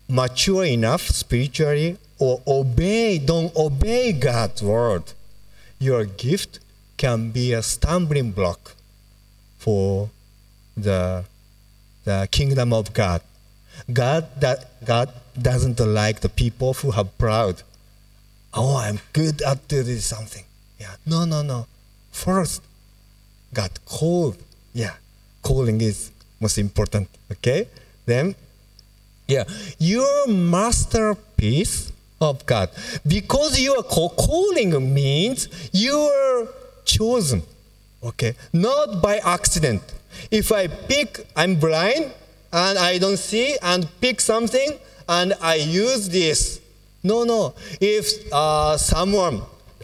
mature 0.09 0.65
enough 0.65 1.03
spiritually 1.03 1.95
or 2.19 2.41
obey, 2.45 3.17
don't 3.17 3.55
obey 3.55 4.11
God's 4.11 4.61
word, 4.61 5.03
your 5.79 6.03
gift 6.03 6.59
can 6.97 7.31
be 7.31 7.53
a 7.53 7.61
stumbling 7.61 8.31
block 8.31 8.73
for 9.57 10.09
the, 10.77 11.25
the 12.03 12.27
kingdom 12.31 12.73
of 12.73 12.93
God. 12.93 13.21
God 13.91 14.39
that 14.39 14.85
God 14.85 15.09
doesn't 15.39 15.79
like 15.79 16.21
the 16.21 16.29
people 16.29 16.73
who 16.73 16.91
have 16.91 17.17
proud 17.17 17.63
oh, 18.55 18.77
I'm 18.77 18.99
good 19.13 19.41
at 19.41 19.67
doing 19.67 19.99
something. 19.99 20.43
Yeah, 20.79 20.95
no, 21.05 21.25
no, 21.25 21.41
no. 21.41 21.67
First, 22.11 22.61
God 23.53 23.71
called. 23.85 24.37
Yeah, 24.73 24.93
calling 25.41 25.81
is 25.81 26.11
most 26.39 26.57
important. 26.57 27.09
Okay, 27.31 27.67
then, 28.05 28.35
yeah, 29.27 29.43
your 29.77 30.27
masterpiece 30.27 31.91
of 32.19 32.45
God. 32.45 32.69
Because 33.05 33.59
you 33.59 33.75
are 33.75 33.83
calling 33.83 34.93
means 34.93 35.47
you 35.73 35.95
are 35.95 36.47
chosen. 36.85 37.43
Okay, 38.03 38.35
not 38.53 39.01
by 39.01 39.17
accident. 39.17 39.81
If 40.31 40.51
I 40.51 40.67
pick, 40.67 41.25
I'm 41.35 41.55
blind 41.55 42.11
and 42.53 42.77
I 42.77 42.97
don't 42.97 43.17
see, 43.17 43.57
and 43.61 43.87
pick 43.99 44.21
something 44.21 44.79
and 45.09 45.33
I 45.41 45.55
use 45.55 46.09
this. 46.09 46.61
No, 47.03 47.23
no. 47.23 47.53
If 47.81 48.31
uh, 48.31 48.77
someone, 48.77 49.41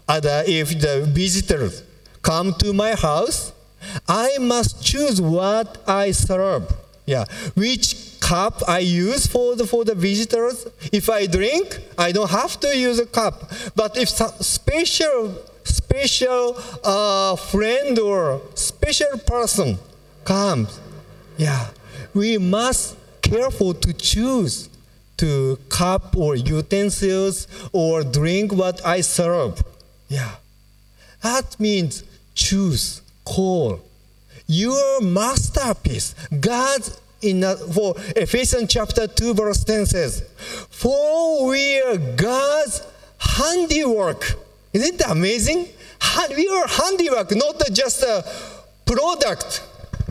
other, 0.07 0.43
if 0.47 0.79
the 0.79 1.05
visitors 1.07 1.83
come 2.21 2.53
to 2.55 2.73
my 2.73 2.95
house, 2.95 3.53
I 4.07 4.37
must 4.39 4.83
choose 4.83 5.21
what 5.21 5.77
I 5.87 6.11
serve. 6.11 6.71
Yeah, 7.05 7.25
which 7.55 8.19
cup 8.21 8.61
I 8.67 8.79
use 8.79 9.27
for 9.27 9.55
the 9.55 9.65
for 9.65 9.83
the 9.83 9.95
visitors. 9.95 10.67
If 10.91 11.09
I 11.09 11.25
drink, 11.25 11.79
I 11.97 12.11
don't 12.11 12.29
have 12.29 12.59
to 12.61 12.77
use 12.77 12.99
a 12.99 13.05
cup. 13.05 13.51
But 13.75 13.97
if 13.97 14.09
some 14.09 14.31
special 14.39 15.35
special 15.63 16.57
uh, 16.83 17.35
friend 17.35 17.97
or 17.99 18.41
special 18.55 19.17
person 19.19 19.77
comes, 20.23 20.79
yeah, 21.37 21.69
we 22.13 22.37
must 22.37 22.97
careful 23.21 23.73
to 23.73 23.93
choose 23.93 24.69
to 25.17 25.57
cup 25.69 26.17
or 26.17 26.35
utensils 26.35 27.47
or 27.71 28.03
drink 28.03 28.51
what 28.51 28.83
I 28.85 29.01
serve. 29.01 29.63
Yeah. 30.09 30.35
That 31.21 31.59
means 31.59 32.03
choose, 32.33 33.01
call. 33.23 33.81
Your 34.47 35.01
masterpiece. 35.01 36.15
God 36.39 36.81
in 37.21 37.43
a, 37.43 37.55
for 37.55 37.95
Ephesians 38.15 38.73
chapter 38.73 39.07
2 39.07 39.33
verse 39.35 39.63
10 39.63 39.85
says, 39.85 40.23
For 40.69 41.47
we 41.47 41.79
are 41.81 41.97
God's 41.97 42.81
handiwork. 43.19 44.37
Isn't 44.73 44.97
that 44.99 45.11
amazing? 45.11 45.67
We 46.35 46.47
are 46.47 46.67
handiwork, 46.67 47.35
not 47.35 47.61
just 47.71 48.03
a 48.03 48.23
product 48.85 49.63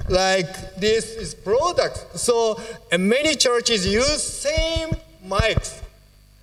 like 0.08 0.76
this 0.76 1.14
is 1.16 1.34
product. 1.34 2.18
So 2.18 2.60
many 2.98 3.36
churches 3.36 3.86
use 3.86 4.22
same 4.22 4.90
mics, 5.26 5.80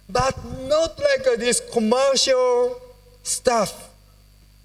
but 0.10 0.36
not 0.68 0.98
like 1.00 1.40
this 1.40 1.62
commercial 1.72 2.80
stuff, 3.24 3.90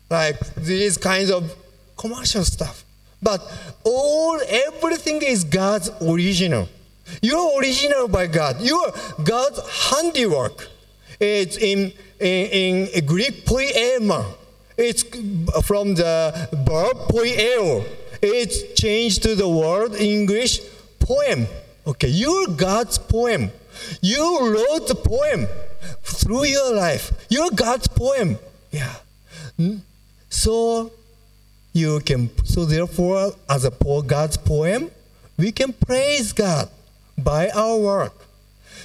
like 0.08 0.38
these 0.54 0.96
kinds 0.96 1.30
of 1.30 1.54
commercial 1.96 2.44
stuff. 2.44 2.84
But 3.22 3.40
all 3.84 4.40
everything 4.48 5.20
is 5.22 5.44
God's 5.44 5.90
original. 6.00 6.68
You're 7.20 7.58
original 7.58 8.08
by 8.08 8.26
God. 8.26 8.60
You're 8.60 8.92
God's 9.24 9.60
handiwork. 9.90 10.68
It's 11.20 11.56
in 11.56 11.92
in, 12.22 12.86
in 12.86 13.06
Greek 13.06 13.44
poema. 13.44 14.24
It's 14.76 15.02
from 15.66 15.94
the 15.94 16.48
verb 16.52 16.96
poieo 17.10 17.84
it's 18.22 18.80
changed 18.80 19.24
to 19.24 19.34
the 19.34 19.48
word 19.48 19.94
English 19.96 20.60
poem. 21.00 21.48
Okay, 21.84 22.06
you're 22.06 22.46
God's 22.46 22.96
poem. 22.96 23.50
You 24.00 24.54
wrote 24.54 24.86
the 24.86 24.94
poem 24.94 25.48
through 26.04 26.44
your 26.44 26.72
life. 26.72 27.10
You're 27.28 27.50
God's 27.50 27.88
poem. 27.88 28.38
Yeah. 28.70 28.94
Hmm. 29.56 29.78
So 30.30 30.92
you 31.72 31.98
can 32.00 32.30
so 32.44 32.64
therefore 32.64 33.34
as 33.50 33.64
a 33.64 33.72
poor 33.72 34.02
God's 34.02 34.36
poem, 34.36 34.92
we 35.36 35.50
can 35.50 35.72
praise 35.72 36.32
God 36.32 36.68
by 37.18 37.50
our 37.50 37.76
work. 37.76 38.14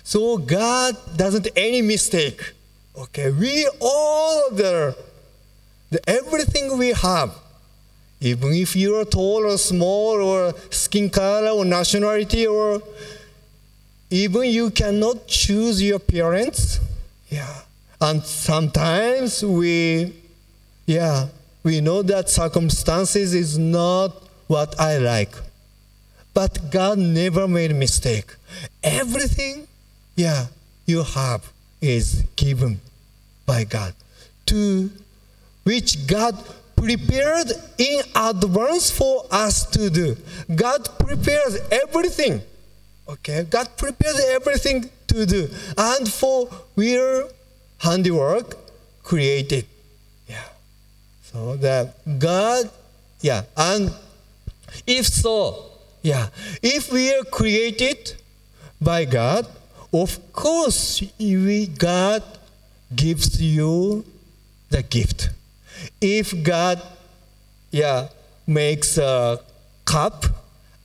So 0.01 0.39
God 0.39 0.97
doesn't 1.15 1.47
any 1.55 1.83
mistake. 1.83 2.53
Okay, 2.97 3.31
we 3.31 3.69
all 3.79 4.49
the, 4.51 4.97
the 5.91 6.09
everything 6.09 6.77
we 6.77 6.93
have 6.93 7.31
even 8.19 8.51
if 8.53 8.75
you're 8.75 9.05
tall 9.05 9.45
or 9.45 9.57
small 9.57 10.21
or 10.21 10.53
skin 10.71 11.09
color 11.09 11.49
or 11.49 11.63
nationality 11.63 12.47
or 12.47 12.81
even 14.09 14.45
you 14.45 14.71
cannot 14.71 15.27
choose 15.27 15.81
your 15.81 15.99
parents. 15.99 16.79
Yeah. 17.29 17.61
And 18.01 18.23
sometimes 18.23 19.43
we, 19.43 20.13
yeah, 20.85 21.27
we 21.63 21.81
know 21.81 22.01
that 22.03 22.29
circumstances 22.29 23.33
is 23.33 23.57
not 23.57 24.09
what 24.47 24.79
I 24.79 24.97
like. 24.97 25.35
But 26.33 26.71
God 26.71 26.97
never 26.97 27.47
made 27.47 27.71
a 27.71 27.73
mistake. 27.73 28.33
Everything, 28.83 29.67
yeah, 30.15 30.47
you 30.85 31.03
have 31.03 31.51
is 31.81 32.23
given 32.35 32.79
by 33.47 33.63
God 33.63 33.95
to 34.45 34.91
which 35.63 36.05
God 36.05 36.37
prepared 36.75 37.51
in 37.79 38.01
advance 38.15 38.91
for 38.91 39.25
us 39.31 39.65
to 39.71 39.89
do. 39.89 40.15
God 40.55 40.87
prepares 40.99 41.57
everything. 41.71 42.41
Okay, 43.09 43.43
God 43.49 43.69
prepares 43.77 44.19
everything 44.29 44.89
to 45.07 45.25
do, 45.25 45.49
and 45.77 46.11
for 46.11 46.49
we're 46.75 47.23
handiwork 47.79 48.55
created. 49.01 49.65
Yeah. 50.27 50.43
So 51.23 51.55
that 51.57 51.95
God, 52.19 52.69
yeah, 53.21 53.43
and 53.55 53.93
if 54.85 55.07
so, 55.07 55.71
yeah, 56.01 56.27
if 56.61 56.91
we 56.91 57.13
are 57.15 57.23
created 57.23 58.15
by 58.81 59.05
God, 59.05 59.47
of 59.93 60.33
course, 60.33 61.01
we, 61.17 61.67
God 61.67 62.23
gives 62.95 63.41
you 63.41 64.05
the 64.69 64.83
gift 64.83 65.29
if 66.01 66.43
God, 66.43 66.81
yeah, 67.71 68.07
makes 68.45 68.97
a 68.97 69.39
cup 69.85 70.25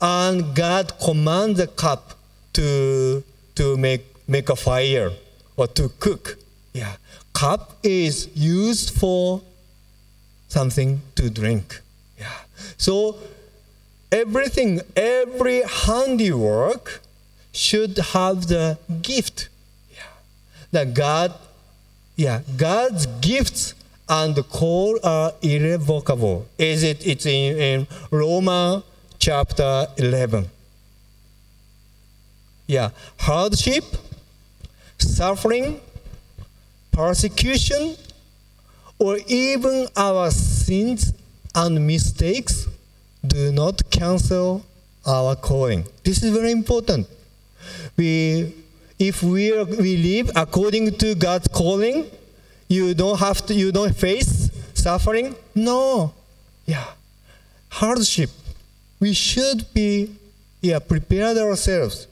and 0.00 0.54
God 0.54 0.92
commands 0.98 1.58
the 1.58 1.66
cup 1.66 2.14
to 2.54 3.22
to 3.54 3.76
make 3.76 4.04
make 4.28 4.48
a 4.48 4.56
fire 4.56 5.10
or 5.56 5.66
to 5.68 5.88
cook, 6.00 6.38
yeah, 6.72 6.96
cup 7.32 7.76
is 7.82 8.28
used 8.34 8.90
for 8.98 9.42
something 10.48 11.00
to 11.16 11.30
drink. 11.30 11.80
Yeah, 12.18 12.30
so 12.76 13.16
everything, 14.10 14.80
every 14.96 15.62
handiwork 15.62 17.00
should 17.52 17.98
have 17.98 18.46
the 18.48 18.78
gift. 19.02 19.48
Yeah, 19.90 20.02
that 20.72 20.94
God, 20.94 21.34
yeah, 22.16 22.42
God's 22.56 23.06
gifts 23.20 23.74
and 24.08 24.36
call 24.48 24.98
are 25.02 25.32
irrevocable. 25.42 26.46
Is 26.58 26.82
it? 26.82 27.06
It's 27.06 27.26
in, 27.26 27.56
in 27.56 27.86
Roma 28.10 28.84
chapter 29.18 29.86
11. 29.96 30.48
Yeah, 32.66 32.90
hardship, 33.18 33.84
suffering, 34.98 35.80
persecution, 36.90 37.96
or 38.98 39.18
even 39.26 39.88
our 39.96 40.30
sins 40.30 41.12
and 41.54 41.86
mistakes 41.86 42.66
do 43.26 43.52
not 43.52 43.90
cancel 43.90 44.64
our 45.06 45.36
calling. 45.36 45.84
This 46.04 46.22
is 46.22 46.32
very 46.32 46.50
important. 46.50 47.08
We, 47.96 48.54
if 49.02 49.20
we, 49.20 49.50
we 49.64 49.96
live 49.96 50.30
according 50.36 50.96
to 50.98 51.16
God's 51.16 51.48
calling, 51.48 52.06
you 52.68 52.94
don't 52.94 53.18
have 53.18 53.44
to, 53.46 53.54
you 53.54 53.72
don't 53.72 53.94
face 53.94 54.48
suffering? 54.74 55.34
No. 55.56 56.14
Yeah. 56.66 56.84
Hardship. 57.68 58.30
We 59.00 59.12
should 59.12 59.66
be, 59.74 60.14
yeah, 60.60 60.78
prepared 60.78 61.36
ourselves 61.36 62.06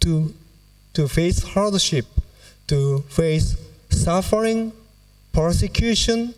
to, 0.00 0.32
to 0.94 1.08
face 1.08 1.42
hardship, 1.42 2.06
to 2.68 3.00
face 3.08 3.56
suffering, 3.90 4.72
persecution, 5.32 6.32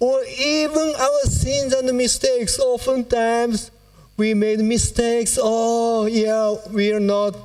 or 0.00 0.24
even 0.24 0.94
our 0.98 1.20
sins 1.24 1.74
and 1.74 1.94
mistakes. 1.96 2.58
Oftentimes, 2.58 3.70
we 4.16 4.32
made 4.32 4.60
mistakes. 4.60 5.38
Oh, 5.40 6.06
yeah, 6.06 6.56
we 6.70 6.94
are 6.94 7.00
not, 7.00 7.36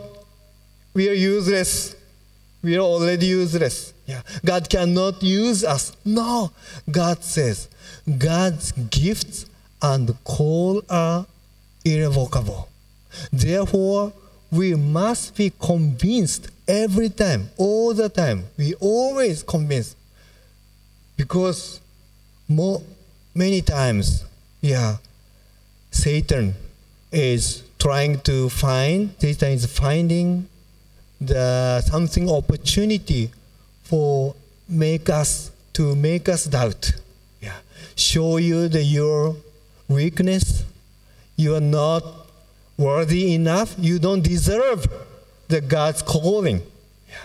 we 0.99 1.07
are 1.07 1.13
useless. 1.13 1.95
We 2.61 2.75
are 2.75 2.81
already 2.81 3.27
useless. 3.27 3.93
Yeah. 4.05 4.21
God 4.43 4.69
cannot 4.69 5.23
use 5.23 5.63
us. 5.63 5.95
No. 6.03 6.51
God 6.91 7.23
says 7.23 7.69
God's 8.17 8.73
gifts 8.73 9.45
and 9.81 10.13
call 10.25 10.83
are 10.89 11.25
irrevocable. 11.85 12.67
Therefore, 13.31 14.11
we 14.51 14.75
must 14.75 15.37
be 15.37 15.53
convinced 15.57 16.49
every 16.67 17.07
time, 17.07 17.49
all 17.55 17.93
the 17.93 18.09
time. 18.09 18.43
We 18.57 18.73
always 18.81 19.41
convinced. 19.41 19.95
because 21.15 21.79
more, 22.49 22.81
many 23.33 23.61
times, 23.61 24.25
yeah, 24.59 24.97
Satan 25.91 26.55
is 27.09 27.63
trying 27.77 28.19
to 28.31 28.49
find, 28.49 29.15
Satan 29.19 29.51
is 29.53 29.65
finding 29.65 30.48
the 31.21 31.81
something 31.81 32.29
opportunity 32.29 33.31
for 33.83 34.35
make 34.67 35.09
us 35.09 35.51
to 35.73 35.95
make 35.95 36.29
us 36.29 36.45
doubt. 36.45 36.91
Yeah. 37.41 37.55
Show 37.95 38.37
you 38.37 38.67
the 38.67 38.83
your 38.83 39.35
weakness. 39.87 40.63
You 41.35 41.55
are 41.55 41.61
not 41.61 42.03
worthy 42.77 43.33
enough. 43.33 43.75
You 43.77 43.99
don't 43.99 44.21
deserve 44.21 44.87
the 45.47 45.61
God's 45.61 46.01
calling. 46.01 46.61
Yeah. 47.09 47.15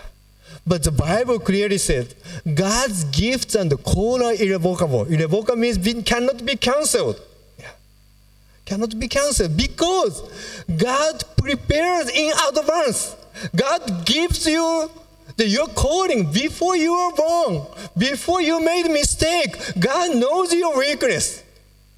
But 0.65 0.83
the 0.83 0.91
Bible 0.91 1.39
clearly 1.39 1.77
says 1.77 2.15
God's 2.53 3.03
gifts 3.05 3.55
and 3.55 3.71
the 3.71 3.77
call 3.77 4.23
are 4.23 4.33
irrevocable. 4.33 5.05
Irrevocable 5.05 5.57
means 5.57 5.77
being, 5.77 6.03
cannot 6.03 6.45
be 6.45 6.55
cancelled. 6.55 7.21
Yeah. 7.59 7.71
Cannot 8.65 8.99
be 8.99 9.07
cancelled 9.07 9.55
because 9.55 10.21
God 10.75 11.23
prepares 11.37 12.09
in 12.09 12.31
advance. 12.49 13.15
God 13.55 14.05
gives 14.05 14.45
you 14.45 14.89
the, 15.37 15.47
your 15.47 15.67
calling 15.67 16.31
before 16.31 16.75
you 16.75 16.93
are 16.93 17.13
born, 17.13 17.65
before 17.97 18.41
you 18.41 18.61
made 18.63 18.89
mistake. 18.89 19.55
God 19.79 20.15
knows 20.15 20.53
your 20.53 20.77
weakness. 20.77 21.43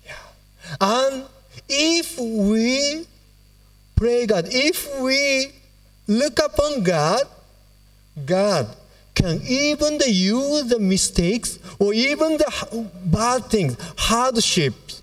Yeah. 0.05 0.13
And 0.81 1.25
if 1.69 2.17
we 2.19 3.05
pray 3.95 4.25
God, 4.25 4.45
if 4.49 4.99
we 5.01 5.51
look 6.07 6.39
upon 6.43 6.83
God, 6.83 7.21
God 8.25 8.67
can 9.13 9.41
even 9.47 9.99
use 10.05 10.65
the 10.65 10.79
mistakes 10.79 11.59
or 11.79 11.93
even 11.93 12.37
the 12.37 12.89
bad 13.05 13.45
things, 13.45 13.75
hardships, 13.97 15.01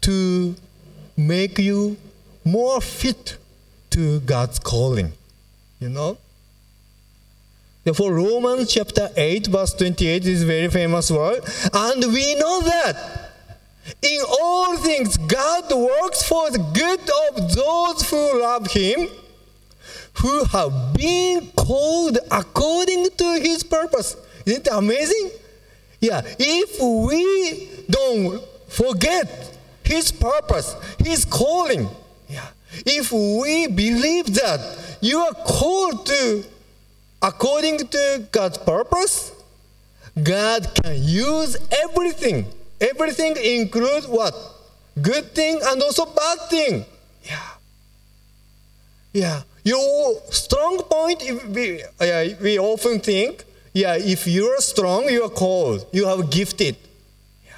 to 0.00 0.54
make 1.16 1.58
you 1.58 1.96
more 2.44 2.80
fit 2.80 3.36
to 3.90 4.20
God's 4.20 4.58
calling. 4.58 5.12
You 5.82 5.88
know? 5.88 6.16
Therefore, 7.82 8.14
Romans 8.14 8.72
chapter 8.72 9.10
8, 9.16 9.48
verse 9.48 9.74
28 9.74 10.24
is 10.26 10.44
very 10.44 10.68
famous 10.68 11.10
word. 11.10 11.42
And 11.72 12.04
we 12.04 12.36
know 12.36 12.60
that 12.60 13.32
in 14.00 14.20
all 14.40 14.76
things 14.76 15.16
God 15.16 15.72
works 15.72 16.22
for 16.22 16.52
the 16.52 16.58
good 16.72 17.00
of 17.00 17.52
those 17.52 18.08
who 18.08 18.40
love 18.40 18.70
Him, 18.70 19.08
who 20.20 20.44
have 20.44 20.94
been 20.94 21.50
called 21.56 22.18
according 22.30 23.08
to 23.16 23.40
His 23.42 23.64
purpose. 23.64 24.16
Isn't 24.46 24.68
it 24.68 24.72
amazing? 24.72 25.32
Yeah, 26.00 26.22
if 26.38 26.80
we 26.80 27.84
don't 27.90 28.40
forget 28.68 29.58
His 29.82 30.12
purpose, 30.12 30.76
His 31.00 31.24
calling, 31.24 31.88
yeah, 32.28 32.46
if 32.86 33.10
we 33.10 33.66
believe 33.66 34.32
that 34.34 34.91
you 35.02 35.18
are 35.18 35.34
called 35.34 36.06
to 36.06 36.44
according 37.20 37.78
to 37.88 38.26
God's 38.32 38.58
purpose, 38.58 39.32
God 40.20 40.74
can 40.74 40.96
use 40.96 41.56
everything. 41.84 42.46
Everything 42.80 43.36
includes 43.36 44.06
what? 44.06 44.34
Good 45.00 45.34
thing 45.34 45.60
and 45.62 45.82
also 45.82 46.06
bad 46.06 46.38
thing. 46.50 46.84
Yeah. 47.24 47.48
Yeah. 49.12 49.42
Your 49.64 50.20
strong 50.30 50.78
point, 50.90 51.22
we, 51.48 51.82
uh, 52.00 52.24
we 52.40 52.58
often 52.58 52.98
think, 53.00 53.44
yeah, 53.72 53.96
if 53.96 54.26
you're 54.26 54.60
strong, 54.60 55.08
you 55.08 55.24
are 55.24 55.30
called. 55.30 55.86
You 55.92 56.06
have 56.06 56.30
gifted. 56.30 56.76
Yeah. 57.44 57.52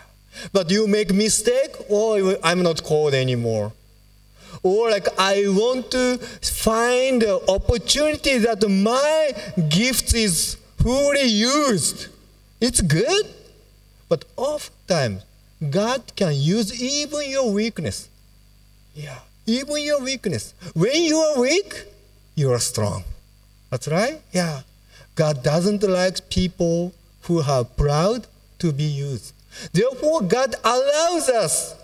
But 0.53 0.71
you 0.71 0.87
make 0.87 1.13
mistake, 1.13 1.75
oh, 1.91 2.37
I'm 2.43 2.63
not 2.63 2.83
called 2.83 3.15
anymore 3.15 3.73
or 4.65 4.91
like 4.91 5.07
I 5.19 5.45
want 5.47 5.91
to 5.93 6.19
find 6.19 7.23
an 7.23 7.39
opportunity 7.49 8.39
that 8.39 8.67
my 8.69 9.33
gift 9.69 10.15
is 10.15 10.57
fully 10.79 11.29
used. 11.29 12.09
It's 12.61 12.81
good, 12.81 13.27
but 14.09 14.25
oftentimes 14.37 15.23
God 15.71 16.01
can 16.17 16.35
use 16.35 16.83
even 16.83 17.31
your 17.31 17.53
weakness. 17.53 18.09
Yeah, 18.95 19.19
even 19.47 19.79
your 19.83 20.03
weakness. 20.03 20.55
When 20.75 21.03
you 21.03 21.19
are 21.19 21.41
weak, 21.41 21.85
you 22.35 22.51
are 22.53 22.59
strong. 22.59 23.05
That's 23.71 23.89
right. 23.89 24.21
Yeah, 24.33 24.63
God 25.15 25.43
doesn't 25.43 25.83
like 25.83 26.29
people 26.31 26.95
who 27.23 27.43
are 27.43 27.65
proud 27.65 28.27
to 28.61 28.73
be 28.73 28.85
used. 28.85 29.33
Therefore, 29.73 30.23
God 30.23 30.55
allows 30.65 31.29
us 31.29 31.75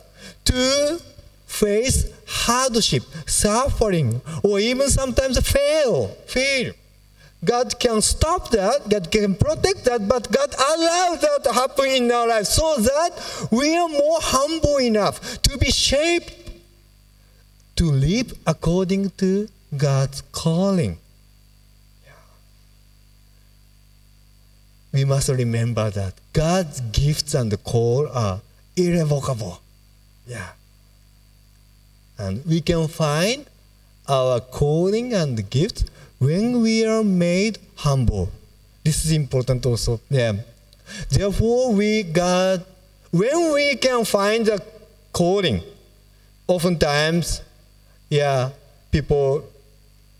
to 0.46 1.00
face 1.50 2.06
hardship, 2.26 3.02
suffering, 3.26 4.20
or 4.44 4.60
even 4.60 4.88
sometimes 4.88 5.38
fail, 5.40 6.08
fail. 6.26 6.72
God 7.44 7.78
can 7.80 8.00
stop 8.02 8.50
that, 8.50 8.88
God 8.88 9.10
can 9.10 9.34
protect 9.34 9.84
that, 9.86 10.06
but 10.06 10.30
God 10.30 10.54
allows 10.54 11.20
that 11.22 11.40
to 11.44 11.52
happen 11.52 11.86
in 11.86 12.12
our 12.12 12.28
life 12.28 12.46
so 12.46 12.76
that 12.76 13.48
we 13.50 13.76
are 13.76 13.88
more 13.88 14.18
humble 14.20 14.78
enough 14.78 15.42
to 15.42 15.58
be 15.58 15.70
shaped 15.70 16.32
to 17.76 17.90
live 17.90 18.32
according 18.46 19.10
to 19.10 19.48
God's 19.76 20.22
calling. 20.32 20.98
We 24.92 25.04
must 25.04 25.28
remember 25.28 25.90
that 25.90 26.14
God's 26.32 26.80
gifts 26.80 27.34
and 27.34 27.50
the 27.50 27.56
call 27.56 28.08
are 28.08 28.40
irrevocable. 28.76 29.60
Yeah. 30.26 30.48
And 32.20 32.44
we 32.44 32.60
can 32.60 32.86
find 32.86 33.46
our 34.06 34.40
calling 34.40 35.14
and 35.14 35.48
gift 35.48 35.90
when 36.18 36.60
we 36.60 36.84
are 36.84 37.02
made 37.02 37.58
humble. 37.76 38.28
This 38.84 39.06
is 39.06 39.12
important 39.12 39.64
also. 39.64 40.00
Yeah. 40.10 40.34
Therefore, 41.08 41.72
we 41.72 42.02
got 42.02 42.60
when 43.10 43.52
we 43.52 43.74
can 43.76 44.04
find 44.04 44.46
the 44.46 44.62
calling, 45.12 45.62
oftentimes, 46.46 47.42
yeah, 48.08 48.50
people 48.92 49.48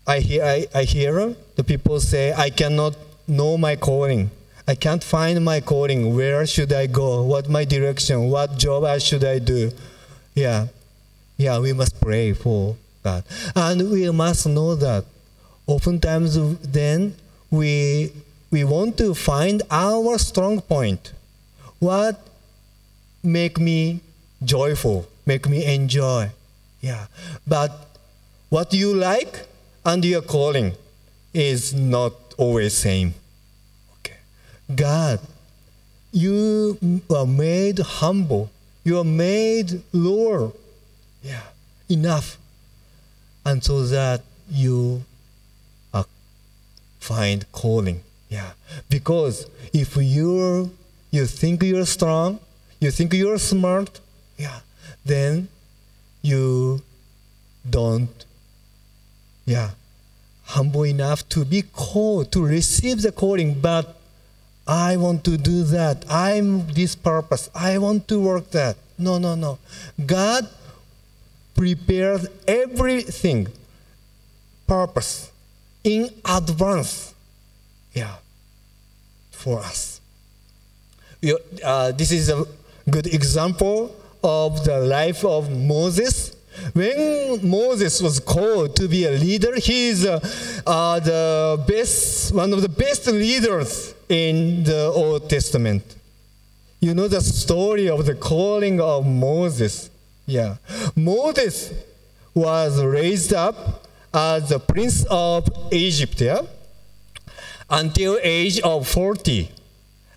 I 0.07 0.19
hear 0.19 0.43
I, 0.43 0.67
I 0.73 0.83
hear 0.83 1.35
the 1.55 1.63
people 1.63 1.99
say, 1.99 2.33
I 2.33 2.49
cannot 2.49 2.95
know 3.27 3.57
my 3.57 3.75
calling. 3.75 4.31
I 4.67 4.75
can't 4.75 5.03
find 5.03 5.43
my 5.43 5.59
calling. 5.59 6.15
Where 6.15 6.45
should 6.47 6.73
I 6.73 6.87
go? 6.87 7.23
What 7.23 7.49
my 7.49 7.65
direction? 7.65 8.29
What 8.29 8.57
job 8.57 8.83
I 8.85 8.97
should 8.97 9.23
I 9.23 9.39
do? 9.39 9.71
Yeah. 10.33 10.67
Yeah, 11.41 11.57
we 11.57 11.73
must 11.73 11.99
pray 11.99 12.33
for 12.33 12.75
God. 13.03 13.23
And 13.55 13.89
we 13.89 14.11
must 14.11 14.45
know 14.45 14.75
that 14.75 15.05
oftentimes 15.65 16.37
then 16.59 17.15
we, 17.49 18.11
we 18.51 18.63
want 18.63 18.95
to 18.99 19.15
find 19.15 19.63
our 19.71 20.19
strong 20.19 20.61
point. 20.61 21.13
What 21.79 22.21
make 23.23 23.59
me 23.59 24.01
joyful, 24.43 25.07
make 25.25 25.49
me 25.49 25.65
enjoy. 25.65 26.29
Yeah. 26.79 27.07
But 27.47 27.71
what 28.49 28.71
you 28.71 28.93
like 28.93 29.47
and 29.83 30.05
your 30.05 30.21
calling 30.21 30.73
is 31.33 31.73
not 31.73 32.13
always 32.37 32.77
same. 32.77 33.15
Okay. 33.97 34.19
God, 34.75 35.19
you 36.11 36.77
are 37.09 37.25
made 37.25 37.79
humble. 37.79 38.51
You 38.83 38.99
are 38.99 39.03
made 39.03 39.81
lower 39.91 40.51
yeah, 41.23 41.43
enough. 41.89 42.37
And 43.45 43.63
so 43.63 43.83
that 43.83 44.21
you 44.49 45.03
uh, 45.93 46.03
find 46.99 47.51
calling. 47.51 48.01
Yeah. 48.29 48.51
Because 48.89 49.47
if 49.73 49.97
you're 49.97 50.69
you 51.11 51.25
think 51.25 51.63
you're 51.63 51.85
strong, 51.85 52.39
you 52.79 52.91
think 52.91 53.13
you're 53.13 53.37
smart, 53.37 53.99
yeah, 54.37 54.59
then 55.05 55.49
you 56.21 56.81
don't 57.69 58.25
yeah 59.45 59.71
humble 60.45 60.85
enough 60.85 61.27
to 61.29 61.45
be 61.45 61.61
called 61.61 62.31
to 62.31 62.43
receive 62.45 63.01
the 63.01 63.11
calling 63.11 63.53
but 63.59 63.95
i 64.67 64.95
want 64.97 65.23
to 65.23 65.37
do 65.37 65.63
that 65.63 66.03
i'm 66.09 66.67
this 66.73 66.95
purpose 66.95 67.49
i 67.55 67.77
want 67.77 68.07
to 68.07 68.19
work 68.19 68.49
that 68.51 68.75
no 68.97 69.17
no 69.17 69.35
no 69.35 69.57
god 70.05 70.47
prepared 71.55 72.27
everything, 72.47 73.47
purpose, 74.67 75.31
in 75.83 76.09
advance, 76.25 77.13
yeah, 77.93 78.15
for 79.31 79.59
us. 79.59 79.99
Uh, 81.63 81.91
this 81.91 82.11
is 82.11 82.29
a 82.29 82.45
good 82.89 83.07
example 83.07 83.95
of 84.23 84.63
the 84.65 84.79
life 84.79 85.23
of 85.23 85.51
Moses. 85.51 86.35
When 86.73 87.47
Moses 87.47 88.01
was 88.01 88.19
called 88.19 88.75
to 88.75 88.87
be 88.87 89.05
a 89.05 89.11
leader, 89.11 89.55
he 89.55 89.89
is 89.89 90.05
uh, 90.05 90.19
uh, 90.65 90.99
the 90.99 91.63
best, 91.67 92.33
one 92.33 92.51
of 92.53 92.61
the 92.61 92.69
best 92.69 93.07
leaders 93.07 93.93
in 94.09 94.63
the 94.63 94.91
Old 94.93 95.29
Testament. 95.29 95.83
you 96.81 96.95
know 96.95 97.07
the 97.07 97.21
story 97.21 97.87
of 97.87 98.07
the 98.07 98.15
calling 98.15 98.81
of 98.81 99.05
Moses. 99.05 99.90
Yeah. 100.31 100.55
Moses 100.95 101.73
was 102.33 102.81
raised 102.81 103.33
up 103.33 103.85
as 104.13 104.49
the 104.49 104.59
prince 104.59 105.05
of 105.09 105.47
Egypt, 105.71 106.21
yeah? 106.21 106.41
Until 107.69 108.17
age 108.21 108.59
of 108.61 108.87
40. 108.87 109.51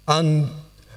And 0.07 0.49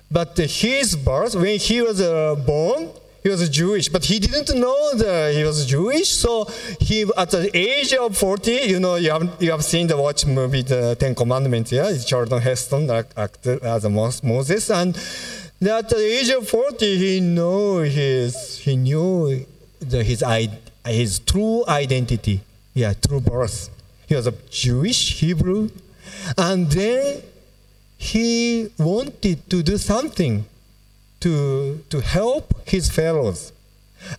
but 0.09 0.37
his 0.37 0.95
birth, 0.95 1.35
when 1.35 1.59
he 1.59 1.81
was 1.81 1.99
uh, 1.99 2.35
born, 2.35 2.89
he 3.23 3.29
was 3.29 3.49
Jewish, 3.49 3.89
but 3.89 4.05
he 4.05 4.19
didn't 4.19 4.57
know 4.57 4.93
that 4.95 5.33
he 5.35 5.43
was 5.43 5.65
Jewish. 5.65 6.09
So 6.09 6.45
he, 6.79 7.05
at 7.17 7.31
the 7.31 7.49
age 7.53 7.93
of 7.93 8.15
40, 8.15 8.51
you 8.51 8.79
know, 8.79 8.95
you 8.95 9.11
have, 9.11 9.35
you 9.39 9.51
have 9.51 9.65
seen 9.65 9.87
the 9.87 9.97
watch 9.97 10.25
movie, 10.25 10.61
The 10.61 10.95
Ten 10.95 11.13
Commandments, 11.13 11.73
yeah? 11.73 11.89
It's 11.89 12.05
Charlton 12.05 12.39
Heston 12.39 12.89
acted 12.89 13.63
as 13.63 13.83
a 13.83 13.89
Moses. 13.89 14.69
And 14.69 14.95
at 15.61 15.89
the 15.89 15.97
age 15.97 16.29
of 16.29 16.47
40, 16.47 16.97
he 16.97 17.19
knew 17.19 17.79
his, 17.79 18.59
he 18.59 18.75
knew 18.75 19.45
the, 19.79 20.03
his, 20.03 20.23
his 20.85 21.19
true 21.19 21.65
identity, 21.67 22.41
yeah, 22.73 22.93
true 22.93 23.19
birth. 23.19 23.69
He 24.07 24.15
was 24.15 24.27
a 24.27 24.33
Jewish 24.49 25.19
Hebrew. 25.19 25.69
And 26.37 26.69
then 26.71 27.21
he 27.97 28.69
wanted 28.77 29.49
to 29.49 29.63
do 29.63 29.77
something 29.77 30.45
to, 31.19 31.83
to 31.89 32.01
help 32.01 32.67
his 32.67 32.89
fellows. 32.89 33.51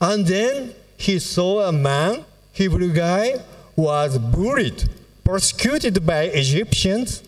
And 0.01 0.27
then 0.27 0.75
he 0.97 1.19
saw 1.19 1.69
a 1.69 1.73
man, 1.73 2.25
Hebrew 2.53 2.93
guy, 2.93 3.41
was 3.77 4.19
bullied, 4.19 4.89
persecuted 5.25 6.05
by 6.05 6.23
Egyptians. 6.25 7.23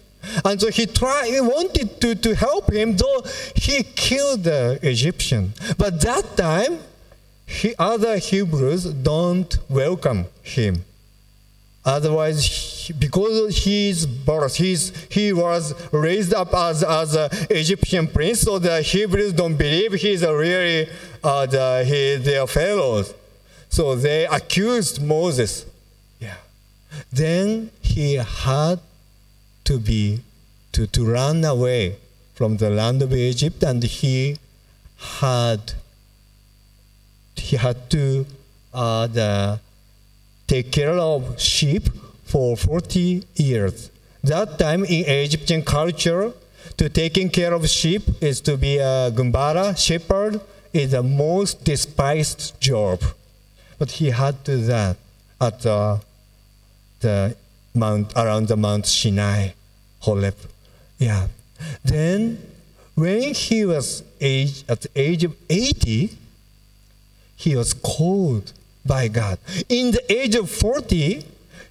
And 0.44 0.60
so 0.60 0.70
he 0.70 0.86
tried, 0.86 1.26
he 1.26 1.40
wanted 1.40 2.00
to, 2.00 2.14
to 2.14 2.34
help 2.34 2.72
him, 2.72 2.96
though 2.96 3.22
he 3.54 3.82
killed 3.82 4.44
the 4.44 4.78
Egyptian. 4.82 5.52
But 5.78 6.00
that 6.02 6.36
time, 6.36 6.80
he, 7.46 7.74
other 7.78 8.18
Hebrews 8.18 8.84
don't 8.84 9.58
welcome 9.68 10.26
him. 10.42 10.84
Otherwise, 11.84 12.92
because 12.98 13.56
he's 13.64 14.04
birth, 14.04 14.56
he's, 14.56 14.92
he 15.10 15.32
was 15.32 15.74
raised 15.92 16.34
up 16.34 16.52
as, 16.54 16.84
as 16.84 17.14
an 17.14 17.30
Egyptian 17.48 18.06
prince, 18.06 18.42
so 18.42 18.58
the 18.58 18.82
Hebrews 18.82 19.32
don't 19.32 19.56
believe 19.56 19.94
he's 19.94 20.22
a 20.22 20.36
really 20.36 20.88
uh, 21.24 21.46
the, 21.46 21.84
he, 21.86 22.16
their 22.22 22.46
fellows. 22.46 23.14
So 23.70 23.96
they 23.96 24.26
accused 24.26 25.02
Moses. 25.02 25.64
Yeah. 26.18 26.34
Then 27.10 27.70
he 27.80 28.14
had 28.14 28.80
to 29.70 29.78
be 29.78 30.20
to, 30.72 30.86
to 30.88 31.00
run 31.04 31.44
away 31.44 31.96
from 32.34 32.56
the 32.56 32.70
land 32.70 33.02
of 33.02 33.12
Egypt, 33.12 33.62
and 33.62 33.82
he 33.82 34.36
had 35.22 35.60
he 37.36 37.56
had 37.56 37.78
to 37.90 38.26
uh, 38.74 39.06
the 39.06 39.60
take 40.48 40.72
care 40.72 40.98
of 40.98 41.40
sheep 41.40 41.84
for 42.24 42.56
40 42.56 43.22
years. 43.36 43.90
That 44.24 44.58
time 44.58 44.84
in 44.84 45.04
Egyptian 45.24 45.62
culture, 45.62 46.32
to 46.76 46.88
taking 46.88 47.28
care 47.30 47.52
of 47.54 47.68
sheep 47.68 48.02
is 48.20 48.40
to 48.42 48.56
be 48.56 48.78
a 48.78 49.10
gembala, 49.12 49.76
shepherd, 49.78 50.40
is 50.72 50.90
the 50.90 51.02
most 51.02 51.64
despised 51.64 52.60
job. 52.60 53.00
But 53.78 53.92
he 53.92 54.10
had 54.10 54.44
to 54.46 54.56
do 54.56 54.64
that 54.66 54.96
at 55.40 55.60
the, 55.60 56.00
the 57.00 57.36
mount 57.74 58.12
around 58.16 58.48
the 58.48 58.56
Mount 58.56 58.86
Sinai, 58.86 59.50
Horeb. 60.00 60.36
Yeah. 60.98 61.28
Then 61.84 62.38
when 62.94 63.34
he 63.34 63.64
was 63.64 64.02
age, 64.20 64.64
at 64.68 64.82
the 64.82 64.90
age 64.94 65.24
of 65.24 65.36
80, 65.48 66.16
he 67.36 67.56
was 67.56 67.72
called 67.72 68.52
by 68.84 69.08
God. 69.08 69.38
In 69.68 69.92
the 69.92 70.12
age 70.12 70.34
of 70.34 70.50
40, 70.50 71.24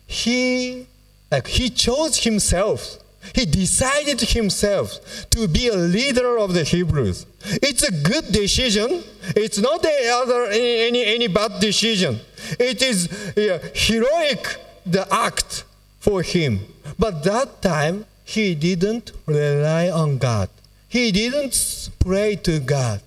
he 0.07 0.87
like 1.31 1.47
he 1.47 1.69
chose 1.69 2.23
himself. 2.23 2.97
He 3.35 3.45
decided 3.45 4.21
himself 4.21 5.29
to 5.29 5.47
be 5.47 5.67
a 5.67 5.75
leader 5.75 6.39
of 6.39 6.53
the 6.53 6.63
Hebrews. 6.63 7.25
It's 7.61 7.83
a 7.83 7.91
good 7.91 8.31
decision. 8.31 9.03
It's 9.35 9.59
not 9.59 9.85
any 9.85 10.09
other 10.09 10.45
any 10.45 11.05
any 11.05 11.27
bad 11.27 11.59
decision. 11.59 12.19
It 12.59 12.81
is 12.81 13.07
yeah, 13.35 13.59
heroic 13.75 14.57
the 14.85 15.07
act 15.13 15.65
for 15.99 16.23
him. 16.23 16.61
But 16.97 17.23
that 17.23 17.61
time 17.61 18.05
he 18.29 18.53
didn't 18.53 19.11
rely 19.25 19.89
on 19.89 20.19
God. 20.19 20.49
He 20.87 21.11
didn't 21.11 21.89
pray 21.99 22.35
to 22.47 22.59
God. 22.59 23.01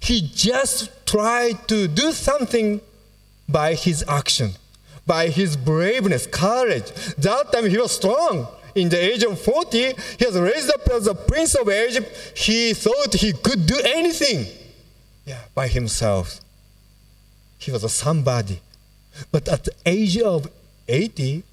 He 0.00 0.20
just 0.34 0.90
tried 1.06 1.68
to 1.68 1.86
do 1.86 2.10
something 2.10 2.80
by 3.48 3.74
his 3.74 4.04
action, 4.08 4.50
by 5.06 5.28
his 5.28 5.56
braveness, 5.56 6.26
courage. 6.26 6.90
That 7.16 7.52
time 7.52 7.70
he 7.70 7.78
was 7.78 7.92
strong. 7.92 8.48
In 8.74 8.88
the 8.88 8.98
age 8.98 9.22
of 9.22 9.40
40, 9.40 9.94
he 10.18 10.26
was 10.26 10.36
raised 10.38 10.70
up 10.70 10.88
as 10.88 11.06
a 11.06 11.14
prince 11.14 11.54
of 11.54 11.68
Egypt. 11.68 12.10
He 12.36 12.74
thought 12.74 13.14
he 13.14 13.32
could 13.32 13.66
do 13.66 13.78
anything 13.84 14.46
yeah, 15.24 15.42
by 15.54 15.68
himself. 15.68 16.40
He 17.58 17.70
was 17.70 17.84
a 17.84 17.88
somebody. 17.88 18.60
But 19.30 19.48
at 19.48 19.62
the 19.64 19.72
age 19.86 20.18
of 20.18 20.48
80, 20.88 21.44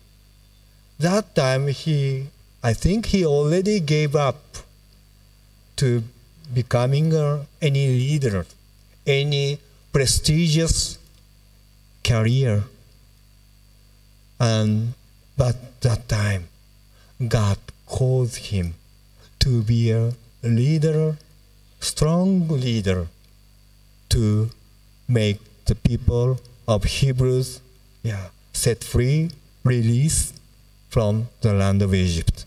that 0.99 1.35
time 1.35 1.67
he, 1.67 2.27
I 2.67 2.73
think 2.73 3.05
he 3.05 3.25
already 3.25 3.79
gave 3.79 4.13
up 4.13 4.41
to 5.77 6.03
becoming 6.53 7.15
uh, 7.15 7.45
any 7.61 7.87
leader, 7.87 8.45
any 9.05 9.59
prestigious 9.93 10.97
career. 12.03 12.65
And 14.37 14.95
but 15.37 15.55
that 15.79 16.09
time, 16.09 16.49
God 17.25 17.57
called 17.85 18.35
him 18.35 18.73
to 19.39 19.61
be 19.61 19.91
a 19.91 20.11
leader, 20.43 21.15
strong 21.79 22.49
leader, 22.49 23.07
to 24.09 24.49
make 25.07 25.39
the 25.63 25.75
people 25.75 26.41
of 26.67 26.83
Hebrews, 26.83 27.61
yeah, 28.03 28.27
set 28.51 28.83
free, 28.83 29.31
released 29.63 30.35
from 30.89 31.29
the 31.39 31.53
land 31.53 31.81
of 31.81 31.93
Egypt 31.93 32.43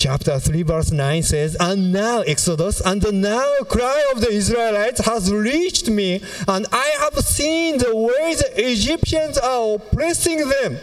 chapter 0.00 0.38
3 0.38 0.62
verse 0.62 0.90
9 0.92 1.22
says 1.22 1.58
and 1.60 1.92
now 1.92 2.20
exodus 2.22 2.80
and 2.80 3.02
now 3.20 3.44
cry 3.68 4.02
of 4.14 4.22
the 4.22 4.30
israelites 4.30 5.04
has 5.04 5.30
reached 5.30 5.90
me 5.90 6.22
and 6.48 6.66
i 6.72 6.96
have 7.00 7.18
seen 7.18 7.76
the 7.76 7.94
way 7.94 8.34
the 8.34 8.50
egyptians 8.56 9.36
are 9.36 9.74
oppressing 9.74 10.48
them. 10.48 10.78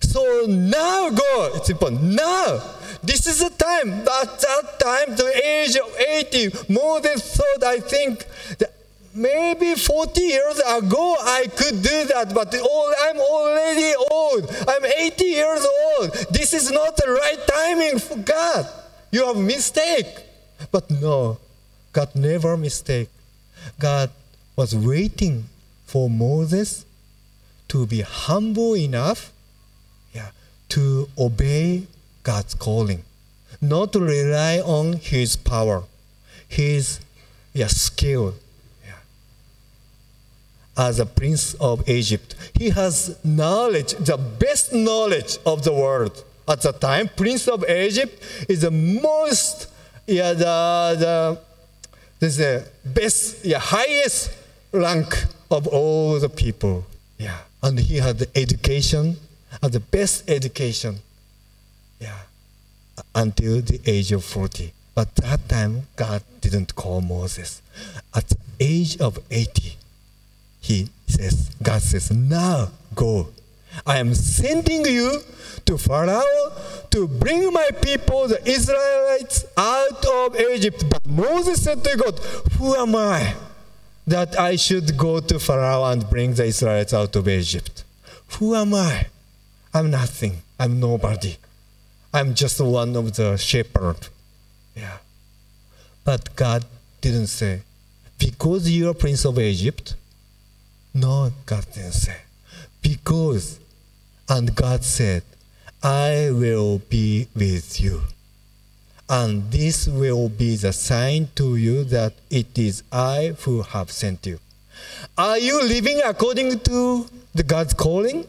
So 0.00 0.44
now 0.46 1.08
go 1.08 1.50
it's 1.54 1.70
important. 1.70 2.02
Now 2.02 2.60
this 3.02 3.26
is 3.26 3.38
the 3.38 3.50
time 3.50 3.90
at 4.00 4.40
that 4.40 4.78
time 4.78 5.16
the 5.16 5.30
age 5.46 5.76
of 5.76 5.88
80 5.98 6.72
moses 6.72 7.36
thought 7.36 7.62
i 7.64 7.78
think 7.80 8.26
that 8.58 8.72
maybe 9.18 9.74
40 9.74 10.20
years 10.20 10.58
ago 10.60 11.16
I 11.20 11.46
could 11.48 11.82
do 11.82 12.04
that, 12.06 12.32
but 12.34 12.54
I'm 12.54 13.18
already 13.18 13.94
old. 14.10 14.48
I'm 14.66 14.84
80 14.84 15.24
years 15.24 15.66
old. 15.66 16.12
This 16.30 16.54
is 16.54 16.70
not 16.70 16.96
the 16.96 17.10
right 17.10 17.40
timing 17.46 17.98
for 17.98 18.16
God. 18.16 18.66
You 19.10 19.26
have 19.26 19.36
mistake. 19.36 20.06
But 20.70 20.90
no, 20.90 21.38
God 21.92 22.14
never 22.14 22.56
mistake. 22.56 23.08
God 23.78 24.10
was 24.56 24.74
waiting 24.74 25.44
for 25.86 26.08
Moses 26.10 26.84
to 27.68 27.86
be 27.86 28.00
humble 28.00 28.74
enough 28.74 29.32
yeah, 30.12 30.30
to 30.70 31.08
obey 31.18 31.86
God's 32.22 32.54
calling, 32.54 33.02
not 33.60 33.92
to 33.92 34.00
rely 34.00 34.60
on 34.60 34.94
his 34.94 35.36
power, 35.36 35.84
his 36.48 37.00
yeah, 37.52 37.68
skill, 37.68 38.34
as 40.78 41.00
a 41.00 41.06
prince 41.06 41.54
of 41.54 41.86
Egypt. 41.88 42.36
He 42.54 42.70
has 42.70 43.18
knowledge, 43.24 43.94
the 43.94 44.16
best 44.16 44.72
knowledge 44.72 45.36
of 45.44 45.64
the 45.64 45.72
world. 45.72 46.24
At 46.48 46.62
the 46.62 46.72
time, 46.72 47.10
prince 47.14 47.48
of 47.48 47.68
Egypt 47.68 48.22
is 48.48 48.62
the 48.62 48.70
most, 48.70 49.66
yeah, 50.06 50.32
the, 50.32 50.96
the, 50.98 51.40
this, 52.20 52.36
the 52.36 52.66
best, 52.84 53.44
yeah, 53.44 53.58
highest 53.58 54.30
rank 54.72 55.24
of 55.50 55.66
all 55.66 56.18
the 56.20 56.28
people. 56.28 56.86
Yeah. 57.18 57.38
And 57.62 57.78
he 57.78 57.96
had 57.96 58.18
the 58.18 58.28
education, 58.36 59.16
and 59.60 59.72
the 59.72 59.80
best 59.80 60.30
education. 60.30 61.00
Yeah. 62.00 62.16
Until 63.14 63.60
the 63.60 63.80
age 63.84 64.12
of 64.12 64.24
40. 64.24 64.72
But 64.94 65.14
that 65.16 65.48
time, 65.48 65.82
God 65.96 66.22
didn't 66.40 66.74
call 66.74 67.00
Moses. 67.00 67.62
At 68.14 68.28
the 68.28 68.36
age 68.60 68.96
of 68.98 69.18
80, 69.30 69.77
he 70.68 70.90
says, 71.06 71.50
God 71.62 71.80
says, 71.80 72.10
now 72.10 72.68
go. 72.94 73.28
I 73.86 73.98
am 73.98 74.14
sending 74.14 74.84
you 74.84 75.20
to 75.64 75.78
Pharaoh 75.78 76.52
to 76.90 77.08
bring 77.08 77.50
my 77.52 77.70
people, 77.80 78.28
the 78.28 78.46
Israelites, 78.46 79.46
out 79.56 80.04
of 80.04 80.38
Egypt. 80.38 80.84
But 80.90 81.06
Moses 81.06 81.64
said 81.64 81.82
to 81.84 81.96
God, 81.96 82.18
Who 82.58 82.74
am 82.76 82.94
I 82.94 83.34
that 84.06 84.38
I 84.38 84.56
should 84.56 84.98
go 84.98 85.20
to 85.20 85.38
Pharaoh 85.38 85.84
and 85.84 86.08
bring 86.10 86.34
the 86.34 86.44
Israelites 86.44 86.92
out 86.92 87.16
of 87.16 87.26
Egypt? 87.26 87.84
Who 88.38 88.54
am 88.54 88.74
I? 88.74 89.06
I'm 89.72 89.90
nothing. 89.90 90.42
I'm 90.60 90.78
nobody. 90.80 91.36
I'm 92.12 92.34
just 92.34 92.60
one 92.60 92.94
of 92.94 93.16
the 93.16 93.38
shepherd. 93.38 94.08
Yeah. 94.76 94.98
But 96.04 96.36
God 96.36 96.66
didn't 97.00 97.28
say, 97.28 97.62
because 98.18 98.68
you're 98.70 98.92
prince 98.92 99.24
of 99.24 99.38
Egypt. 99.38 99.94
No, 100.94 101.30
God 101.46 101.66
didn't 101.74 101.92
say. 101.92 102.16
Because, 102.82 103.58
and 104.28 104.54
God 104.54 104.84
said, 104.84 105.22
I 105.82 106.30
will 106.32 106.78
be 106.78 107.28
with 107.34 107.80
you. 107.80 108.02
And 109.08 109.50
this 109.50 109.86
will 109.86 110.28
be 110.28 110.56
the 110.56 110.72
sign 110.72 111.28
to 111.36 111.56
you 111.56 111.84
that 111.84 112.14
it 112.30 112.58
is 112.58 112.82
I 112.92 113.34
who 113.40 113.62
have 113.62 113.90
sent 113.90 114.26
you. 114.26 114.38
Are 115.16 115.38
you 115.38 115.62
living 115.62 116.00
according 116.04 116.60
to 116.60 117.06
the 117.34 117.42
God's 117.42 117.74
calling? 117.74 118.26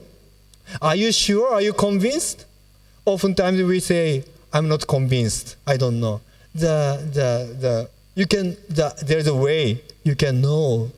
Are 0.81 0.95
you 0.95 1.11
sure? 1.11 1.53
Are 1.53 1.61
you 1.61 1.73
convinced? 1.73 2.45
Oftentimes 3.05 3.61
we 3.63 3.79
say, 3.79 4.23
I'm 4.53 4.67
not 4.67 4.87
convinced. 4.87 5.57
I 5.65 5.77
don't 5.77 5.99
know. 5.99 6.21
The, 6.53 7.03
the, 7.13 7.55
the, 7.59 7.89
you 8.15 8.25
can, 8.25 8.55
the, 8.69 8.93
there's 9.05 9.27
a 9.27 9.35
way 9.35 9.81
you 10.03 10.15
can 10.15 10.41
know 10.41 10.91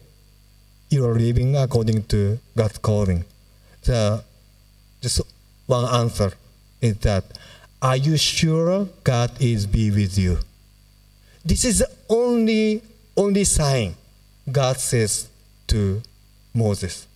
you 0.92 1.06
are 1.06 1.16
living 1.16 1.56
according 1.56 2.04
to 2.04 2.38
God's 2.56 2.78
calling. 2.78 3.24
The, 3.84 4.24
just 5.02 5.22
one 5.66 5.86
answer 5.86 6.34
is 6.82 6.98
that, 7.00 7.24
are 7.82 7.96
you 7.96 8.18
sure 8.18 8.88
God 9.04 9.32
is 9.40 9.66
be 9.66 9.90
with 9.90 10.18
you? 10.18 10.38
This 11.46 11.66
is 11.66 11.80
the 11.80 11.90
only, 12.10 12.84
only 13.16 13.46
sign 13.46 13.96
God 14.52 14.78
says 14.78 15.30
to 15.68 16.02
Moses. 16.54 17.08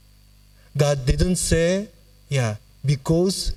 God 0.76 1.06
didn't 1.06 1.36
say, 1.36 1.90
yeah, 2.30 2.56
because 2.84 3.54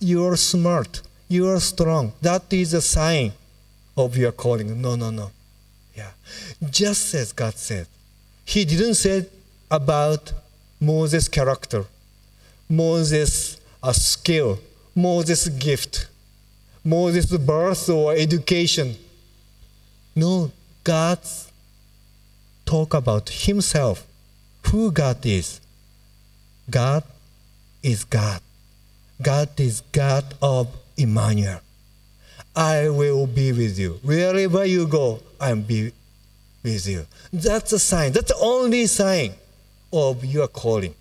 you're 0.00 0.36
smart, 0.36 1.00
you're 1.28 1.60
strong. 1.60 2.12
That 2.20 2.52
is 2.52 2.74
a 2.74 2.82
sign 2.82 3.32
of 3.96 4.16
your 4.16 4.32
calling. 4.32 4.82
No, 4.82 4.96
no, 4.96 5.10
no. 5.10 5.30
Yeah. 5.96 6.10
Just 6.70 7.14
as 7.14 7.32
God 7.32 7.54
said. 7.54 7.86
He 8.48 8.64
didn't 8.64 8.94
say 8.94 9.26
about 9.70 10.32
Moses' 10.80 11.28
character, 11.28 11.84
Moses' 12.66 13.60
uh, 13.82 13.92
skill, 13.92 14.58
Moses' 14.94 15.48
gift, 15.48 16.06
Moses' 16.82 17.36
birth 17.36 17.90
or 17.90 18.14
education. 18.14 18.96
No, 20.16 20.50
God 20.82 21.18
talk 22.64 22.94
about 22.94 23.28
himself, 23.28 24.06
who 24.68 24.92
God 24.92 25.26
is. 25.26 25.60
God 26.70 27.04
is 27.82 28.04
God. 28.04 28.40
God 29.20 29.60
is 29.60 29.82
God 29.92 30.24
of 30.40 30.68
Emmanuel. 30.96 31.60
I 32.56 32.88
will 32.88 33.26
be 33.26 33.52
with 33.52 33.78
you. 33.78 34.00
Wherever 34.02 34.64
you 34.64 34.86
go, 34.86 35.20
I'll 35.38 35.56
be 35.56 35.92
with 36.62 36.86
you. 36.86 37.06
That's 37.32 37.72
a 37.72 37.78
sign. 37.78 38.12
That's 38.12 38.32
the 38.32 38.38
only 38.40 38.86
sign 38.86 39.34
of 39.92 40.24
your 40.24 40.48
calling. 40.48 40.94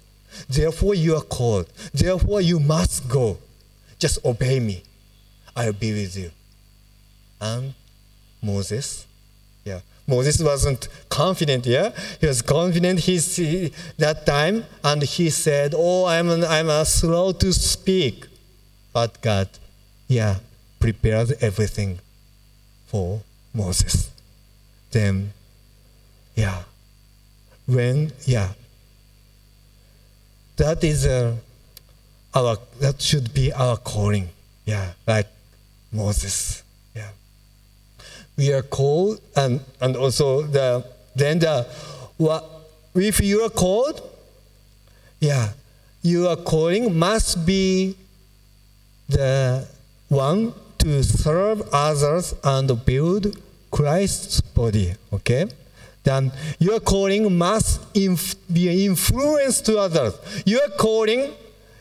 Therefore, 0.49 0.93
you 0.95 1.16
are 1.16 1.22
called. 1.22 1.68
Therefore, 1.93 2.41
you 2.41 2.60
must 2.60 3.08
go. 3.10 3.38
Just 3.99 4.24
obey 4.24 4.60
me. 4.60 4.84
I'll 5.55 5.74
be 5.74 5.91
with 5.91 6.16
you. 6.16 6.32
And 7.41 7.74
Moses, 8.41 9.05
yeah, 9.64 9.80
Moses 10.08 10.41
wasn't 10.41 10.88
confident, 11.10 11.66
yeah? 11.66 11.91
He 12.22 12.28
was 12.28 12.41
confident 12.41 12.99
he, 13.01 13.74
that 13.97 14.26
time, 14.26 14.66
and 14.84 15.03
he 15.03 15.30
said, 15.30 15.74
Oh, 15.76 16.05
I'm, 16.05 16.30
I'm 16.30 16.70
uh, 16.70 16.84
slow 16.84 17.32
to 17.34 17.51
speak. 17.51 18.26
But 18.93 19.22
God, 19.22 19.49
yeah, 20.08 20.38
prepared 20.80 21.34
everything 21.41 21.99
for 22.86 23.22
Moses. 23.53 24.10
Then, 24.91 25.34
yeah, 26.38 26.64
when, 27.66 28.12
yeah, 28.26 28.54
that 30.56 30.84
is 30.84 31.06
uh, 31.06 31.36
our, 32.34 32.58
that 32.80 33.02
should 33.02 33.34
be 33.34 33.52
our 33.52 33.76
calling, 33.78 34.30
yeah, 34.66 34.94
like 35.08 35.28
Moses 35.92 36.64
Yeah. 36.96 37.10
we 38.38 38.54
are 38.54 38.62
called, 38.62 39.20
and, 39.36 39.62
and 39.82 39.96
also 39.98 40.44
the 40.44 40.86
then 41.16 41.40
the 41.40 41.66
what 42.18 42.46
if 42.94 43.20
you 43.20 43.42
are 43.42 43.50
called, 43.50 44.02
yeah, 45.20 45.54
your 46.04 46.36
calling 46.36 46.98
must 46.98 47.46
be 47.46 47.96
the 49.10 49.68
one 50.10 50.54
to 50.78 51.04
serve 51.04 51.68
others 51.74 52.36
and 52.44 52.86
build 52.86 53.42
Christ's 53.72 54.42
body. 54.42 54.94
Okay, 55.12 55.48
then 56.08 56.32
your 56.60 56.80
calling 56.80 57.38
must 57.38 57.82
inf- 57.95 58.36
be 58.51 58.86
influence 58.86 59.62
to 59.62 59.78
others. 59.78 60.14
Your 60.45 60.68
calling, 60.78 61.34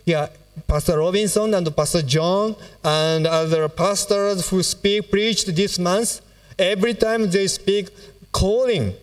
yeah. 0.05 0.29
Pastor 0.67 0.99
Robinson 0.99 1.53
and 1.53 1.77
Pastor 1.77 2.03
John 2.03 2.57
and 2.83 3.27
other 3.27 3.69
pastors 3.69 4.49
who 4.49 4.63
speak 4.63 5.11
preached 5.11 5.55
this 5.55 5.79
month 5.79 6.23
Every 6.59 6.95
time 6.95 7.31
they 7.31 7.49
speak, 7.49 7.91
calling 8.33 8.95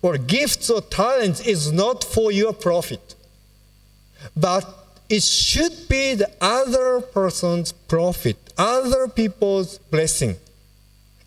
or 0.00 0.16
gifts 0.16 0.70
or 0.70 0.80
talents 0.80 1.40
is 1.40 1.70
not 1.70 2.04
for 2.04 2.32
your 2.32 2.54
profit, 2.54 3.14
but 4.34 4.64
it 5.10 5.22
should 5.22 5.88
be 5.88 6.14
the 6.14 6.30
other 6.40 7.02
person's 7.02 7.72
profit, 7.72 8.36
other 8.56 9.08
people's 9.08 9.78
blessing. 9.78 10.36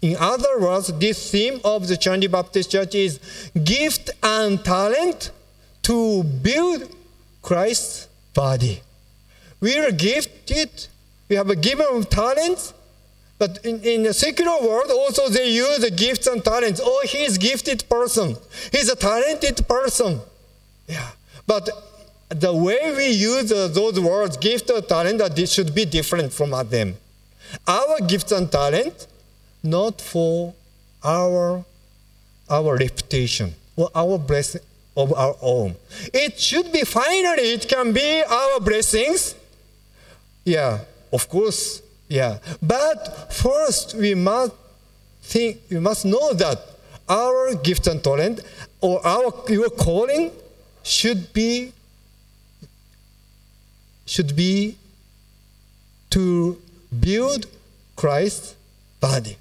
In 0.02 0.18
other 0.20 0.60
words, 0.60 0.88
this 1.00 1.32
theme 1.32 1.60
of 1.64 1.88
the 1.88 1.98
Trinity 1.98 2.28
Baptist 2.28 2.72
Church 2.72 2.96
is 2.96 3.20
gift 3.64 4.12
and 4.22 4.64
talent 4.64 5.32
to 5.84 6.24
build 6.24 6.96
Christ's 7.42 8.08
body. 8.34 8.82
We 9.60 9.78
are 9.78 9.92
gifted, 9.92 10.88
we 11.30 11.36
have 11.36 11.50
a 11.50 11.56
given 11.56 11.88
of 11.90 12.10
talents, 12.10 12.74
but 13.38 13.60
in, 13.66 13.82
in 13.82 14.04
the 14.04 14.14
secular 14.14 14.62
world, 14.62 14.90
also 14.92 15.30
they 15.30 15.50
use 15.50 15.80
the 15.80 15.92
gifts 15.92 16.28
and 16.28 16.44
talents. 16.44 16.82
Oh, 16.84 17.04
he's 17.06 17.36
a 17.36 17.40
gifted 17.40 17.88
person. 17.90 18.36
He's 18.72 18.90
a 18.90 18.96
talented 18.96 19.68
person. 19.68 20.22
Yeah. 20.88 21.10
But 21.48 21.70
the 22.30 22.54
way 22.54 22.94
we 22.96 23.10
use 23.10 23.52
uh, 23.52 23.68
those 23.68 24.00
words, 24.00 24.38
gift 24.38 24.70
or 24.72 24.82
talent, 24.82 25.22
should 25.50 25.76
be 25.76 25.86
different 25.86 26.34
from 26.34 26.52
them. 26.70 26.96
Our 27.68 28.00
gifts 28.08 28.32
and 28.32 28.52
talent, 28.52 29.08
not 29.66 30.00
for 30.02 30.54
our 31.04 31.66
our 32.50 32.78
reputation 32.78 33.54
or 33.76 33.90
our 33.96 34.18
blessing 34.18 34.62
of 34.96 35.14
our 35.14 35.36
own. 35.42 35.76
It 36.14 36.40
should 36.40 36.72
be 36.72 36.84
finally, 36.84 37.54
it 37.54 37.68
can 37.68 37.92
be 37.92 38.24
our 38.24 38.60
blessings. 38.60 39.36
Yeah, 40.46 40.80
of 41.12 41.28
course, 41.28 41.82
yeah. 42.08 42.38
But 42.62 43.34
first, 43.34 43.96
we 43.96 44.14
must 44.14 44.54
think, 45.24 45.62
we 45.70 45.80
must 45.80 46.06
know 46.06 46.34
that 46.34 46.60
our 47.10 47.56
gift 47.56 47.88
and 47.88 48.04
talent 48.04 48.42
or 48.82 49.06
our 49.06 49.34
your 49.50 49.70
calling 49.70 50.32
should 50.84 51.34
be 51.34 51.74
should 54.06 54.36
be 54.36 54.78
to 56.12 56.62
build 57.00 57.48
Christ's 57.96 58.56
body. 59.00 59.38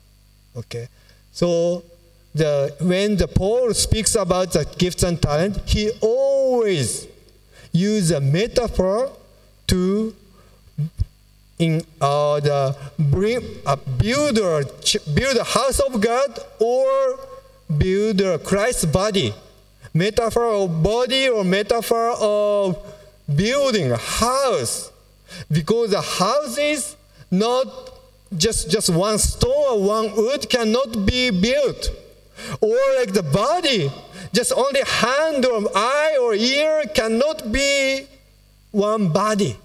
Okay. 0.56 0.88
So 1.32 1.82
the 2.34 2.74
when 2.80 3.16
the 3.16 3.28
Paul 3.28 3.74
speaks 3.74 4.14
about 4.14 4.52
the 4.52 4.64
gifts 4.78 5.02
and 5.02 5.20
talent, 5.20 5.58
he 5.66 5.90
always 6.00 7.06
use 7.72 8.10
a 8.10 8.20
metaphor 8.20 9.10
to 9.66 10.14
in 11.58 11.82
uh, 12.00 12.40
the 12.40 12.76
bring, 12.98 13.40
uh, 13.64 13.76
build, 13.98 14.38
a, 14.38 14.64
build 15.14 15.36
a 15.36 15.44
house 15.44 15.78
of 15.80 16.00
God 16.00 16.38
or 16.58 17.18
build 17.78 18.20
a 18.20 18.38
Christ's 18.38 18.86
body. 18.86 19.32
Metaphor 19.92 20.46
of 20.46 20.82
body 20.82 21.28
or 21.28 21.44
metaphor 21.44 22.16
of 22.18 22.76
building 23.34 23.92
a 23.92 23.96
house. 23.96 24.90
Because 25.50 25.92
a 25.92 26.00
house 26.00 26.58
is 26.58 26.96
not 27.30 27.93
just, 28.36 28.70
just 28.70 28.90
one 28.90 29.18
stone 29.18 29.52
or 29.70 29.82
one 29.82 30.16
wood 30.16 30.48
cannot 30.48 31.06
be 31.06 31.30
built. 31.30 31.90
Or 32.60 32.76
like 32.98 33.12
the 33.12 33.22
body, 33.22 33.90
just 34.32 34.52
only 34.52 34.82
hand 34.84 35.46
or 35.46 35.62
eye 35.74 36.18
or 36.20 36.34
ear 36.34 36.84
cannot 36.94 37.50
be 37.52 38.06
one 38.70 39.08
body. 39.08 39.56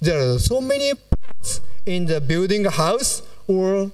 there 0.00 0.18
are 0.32 0.38
so 0.38 0.60
many 0.60 0.94
parts 0.94 1.60
in 1.84 2.06
the 2.06 2.20
building 2.20 2.64
house 2.64 3.22
or 3.46 3.90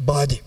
body. 0.00 0.40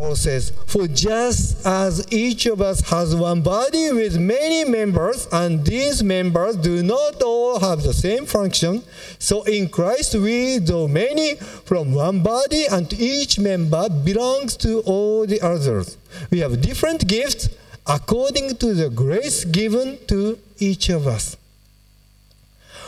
Paul 0.00 0.16
says, 0.16 0.50
For 0.64 0.88
just 0.88 1.66
as 1.66 2.10
each 2.10 2.46
of 2.46 2.62
us 2.62 2.80
has 2.88 3.14
one 3.14 3.42
body 3.42 3.92
with 3.92 4.18
many 4.18 4.64
members, 4.64 5.28
and 5.30 5.62
these 5.62 6.02
members 6.02 6.56
do 6.56 6.82
not 6.82 7.20
all 7.22 7.60
have 7.60 7.82
the 7.82 7.92
same 7.92 8.24
function, 8.24 8.82
so 9.18 9.42
in 9.42 9.68
Christ 9.68 10.14
we, 10.14 10.56
though 10.56 10.88
many, 10.88 11.34
from 11.34 11.92
one 11.92 12.22
body, 12.22 12.64
and 12.64 12.90
each 12.94 13.38
member 13.38 13.90
belongs 13.90 14.56
to 14.64 14.80
all 14.86 15.26
the 15.26 15.38
others. 15.42 15.98
We 16.30 16.38
have 16.38 16.62
different 16.62 17.06
gifts 17.06 17.50
according 17.86 18.56
to 18.56 18.72
the 18.72 18.88
grace 18.88 19.44
given 19.44 19.98
to 20.06 20.38
each 20.58 20.88
of 20.88 21.06
us. 21.06 21.36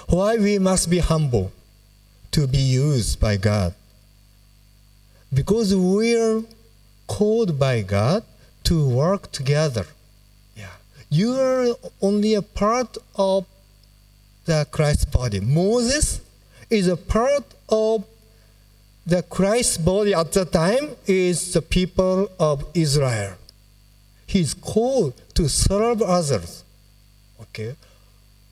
Why 0.09 0.39
we 0.39 0.59
must 0.59 0.89
be 0.89 1.01
humble 1.01 1.53
to 2.31 2.47
be 2.47 2.57
used 2.57 3.21
by 3.21 3.37
God? 3.37 3.75
Because 5.31 5.75
we're 5.75 6.45
called 7.17 7.59
by 7.59 7.83
God 7.83 8.23
to 8.65 8.89
work 8.89 9.31
together. 9.33 9.87
Yeah. 10.57 10.75
You 11.11 11.29
are 11.35 11.75
only 12.01 12.33
a 12.35 12.41
part 12.63 12.97
of 13.15 13.45
the 14.47 14.67
Christ 14.71 15.13
body. 15.13 15.41
Moses 15.41 16.23
is 16.71 16.89
a 16.89 16.97
part 16.97 17.45
of 17.69 18.05
the 19.05 19.23
Christ 19.23 19.85
body 19.85 20.15
at 20.15 20.33
the 20.33 20.47
time 20.47 20.97
is 21.07 21.53
the 21.53 21.61
people 21.61 22.31
of 22.41 22.65
Israel. 22.73 23.35
He's 24.27 24.55
called 24.55 25.13
to 25.35 25.51
serve 25.51 26.01
others. 26.01 26.65
Okay? 27.43 27.75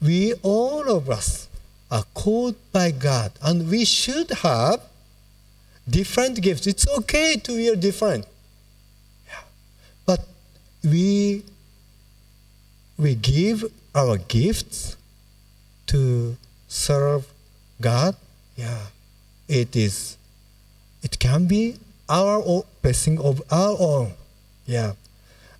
We 0.02 0.34
all 0.42 0.84
of 0.98 1.08
us 1.08 1.48
are 1.90 2.04
called 2.12 2.56
by 2.72 2.90
God 2.90 3.32
and 3.40 3.70
we 3.70 3.86
should 3.86 4.30
have 4.48 4.80
different 5.88 6.42
gifts. 6.42 6.66
It's 6.66 6.86
okay 6.98 7.36
to 7.36 7.56
be 7.56 7.74
different. 7.76 8.26
We 10.84 11.44
we 12.98 13.14
give 13.14 13.64
our 13.94 14.18
gifts 14.18 14.96
to 15.86 16.36
serve 16.68 17.26
God. 17.80 18.16
Yeah. 18.56 18.86
It 19.48 19.74
is 19.76 20.16
it 21.02 21.18
can 21.18 21.46
be 21.46 21.76
our 22.08 22.42
own 22.44 22.62
blessing 22.82 23.18
of 23.18 23.42
our 23.50 23.76
own. 23.78 24.12
Yeah. 24.66 24.92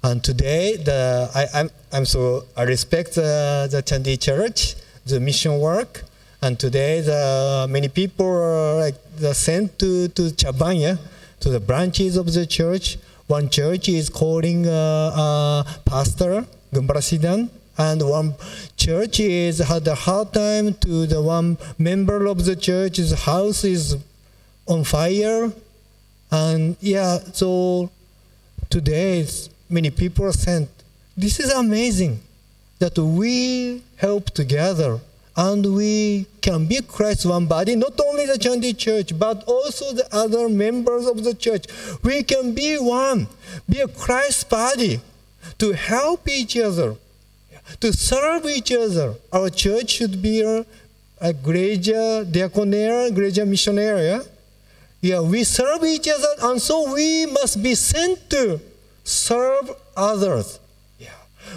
And 0.02 0.22
today 0.24 0.76
the 0.76 1.30
I, 1.34 1.46
I'm 1.54 1.70
I'm 1.92 2.06
so 2.06 2.44
I 2.56 2.62
respect 2.62 3.14
the, 3.14 3.68
the 3.70 3.82
Chandi 3.82 4.20
Church, 4.20 4.76
the 5.06 5.20
mission 5.20 5.58
work. 5.58 6.04
And 6.42 6.58
today, 6.58 7.02
the 7.02 7.66
many 7.68 7.88
people 7.88 8.26
are 8.26 8.76
like 8.80 8.94
sent 9.34 9.78
to 9.78 10.08
to 10.08 10.22
Chabanya, 10.32 10.98
to 11.40 11.50
the 11.50 11.60
branches 11.60 12.16
of 12.16 12.32
the 12.32 12.46
church. 12.46 12.96
One 13.30 13.48
church 13.48 13.88
is 13.88 14.08
calling 14.08 14.66
uh, 14.66 14.72
uh, 15.14 15.62
pastor 15.84 16.44
Gumbarasidan, 16.74 17.48
and 17.78 18.02
one 18.02 18.34
church 18.76 19.20
is 19.20 19.60
had 19.60 19.86
a 19.86 19.94
hard 19.94 20.32
time 20.32 20.74
to 20.82 21.06
the 21.06 21.22
one 21.22 21.56
member 21.78 22.26
of 22.26 22.44
the 22.44 22.56
church's 22.56 23.12
house 23.12 23.62
is 23.62 23.96
on 24.66 24.82
fire, 24.82 25.52
and 26.32 26.76
yeah, 26.80 27.20
so 27.32 27.92
today 28.68 29.24
many 29.68 29.90
people 29.90 30.24
are 30.26 30.32
sent. 30.32 30.68
This 31.16 31.38
is 31.38 31.52
amazing 31.52 32.18
that 32.80 32.98
we 32.98 33.84
help 33.94 34.30
together 34.30 34.98
and 35.40 35.74
we 35.74 36.26
can 36.42 36.66
be 36.66 36.82
Christ 36.82 37.24
one 37.24 37.46
body, 37.46 37.74
not 37.74 37.98
only 37.98 38.26
the 38.26 38.34
Chandi 38.34 38.76
church, 38.76 39.18
but 39.18 39.42
also 39.44 39.94
the 39.94 40.06
other 40.14 40.50
members 40.50 41.06
of 41.06 41.24
the 41.24 41.32
church. 41.34 41.64
We 42.02 42.22
can 42.22 42.54
be 42.54 42.76
one, 42.76 43.26
be 43.66 43.80
a 43.80 43.88
Christ 43.88 44.50
body 44.50 45.00
to 45.58 45.72
help 45.72 46.28
each 46.28 46.58
other, 46.58 46.96
to 47.80 47.90
serve 47.94 48.44
each 48.44 48.70
other. 48.70 49.14
Our 49.32 49.48
church 49.48 49.88
should 49.92 50.20
be 50.20 50.42
a, 50.42 50.66
a 51.22 51.32
Igreja 51.32 52.30
Diaconera, 52.30 53.10
Igreja 53.10 53.48
Missionera. 53.48 54.02
Yeah? 54.10 54.22
yeah, 55.00 55.20
we 55.22 55.44
serve 55.44 55.82
each 55.84 56.08
other, 56.08 56.32
and 56.42 56.60
so 56.60 56.92
we 56.92 57.24
must 57.24 57.62
be 57.62 57.74
sent 57.74 58.28
to 58.28 58.60
serve 59.04 59.70
others. 59.96 60.60
Yeah. 60.98 61.08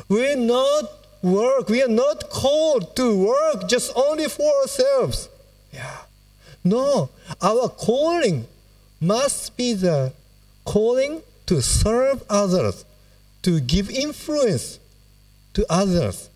We're 0.07 0.37
not 0.37 1.02
work. 1.23 1.69
We 1.69 1.81
are 1.81 1.87
not 1.87 2.29
called 2.29 2.95
to 2.97 3.25
work 3.25 3.67
just 3.67 3.91
only 3.95 4.25
for 4.25 4.51
ourselves. 4.61 5.29
Yeah. 5.71 5.97
No, 6.63 7.09
our 7.41 7.67
calling 7.69 8.45
must 9.01 9.57
be 9.57 9.73
the 9.73 10.13
calling 10.65 11.21
to 11.47 11.61
serve 11.61 12.23
others, 12.29 12.85
to 13.41 13.59
give 13.59 13.89
influence 13.89 14.79
to 15.53 15.65
others. 15.69 16.29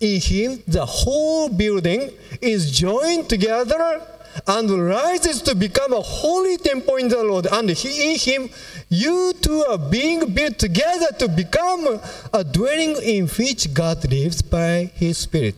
In 0.00 0.20
Him, 0.20 0.62
the 0.66 0.84
whole 0.84 1.48
building 1.48 2.10
is 2.40 2.76
joined 2.76 3.28
together 3.28 4.02
and 4.46 4.70
rises 4.70 5.42
to 5.42 5.54
become 5.54 5.92
a 5.92 6.00
holy 6.00 6.56
temple 6.56 6.96
in 6.96 7.08
the 7.08 7.22
Lord. 7.22 7.46
And 7.50 7.70
he, 7.70 8.12
in 8.12 8.18
Him, 8.18 8.50
you 8.88 9.32
two 9.40 9.64
are 9.68 9.78
being 9.78 10.32
built 10.32 10.58
together 10.58 11.08
to 11.18 11.28
become 11.28 12.00
a 12.32 12.44
dwelling 12.44 12.96
in 13.02 13.28
which 13.28 13.72
God 13.74 14.10
lives 14.10 14.42
by 14.42 14.90
His 14.94 15.18
Spirit. 15.18 15.56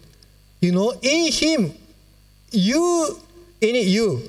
You 0.61 0.73
know, 0.73 0.93
in 1.03 1.33
Him, 1.33 1.73
you, 2.51 3.19
in 3.61 3.75
you, 3.75 4.23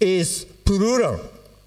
is 0.00 0.44
plural. 0.64 1.20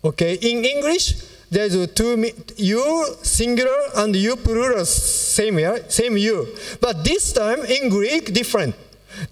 Okay, 0.03 0.36
in 0.36 0.63
English, 0.63 1.15
there's 1.49 1.75
a 1.75 1.88
two 1.88 2.32
you 2.57 3.05
singular 3.21 3.78
and 3.95 4.15
you 4.15 4.36
plural, 4.36 4.86
same 4.86 5.59
yeah, 5.59 5.78
same 5.88 6.17
you. 6.17 6.47
But 6.82 7.03
this 7.03 7.32
time 7.32 7.63
in 7.65 7.89
Greek, 7.89 8.34
different. 8.34 8.75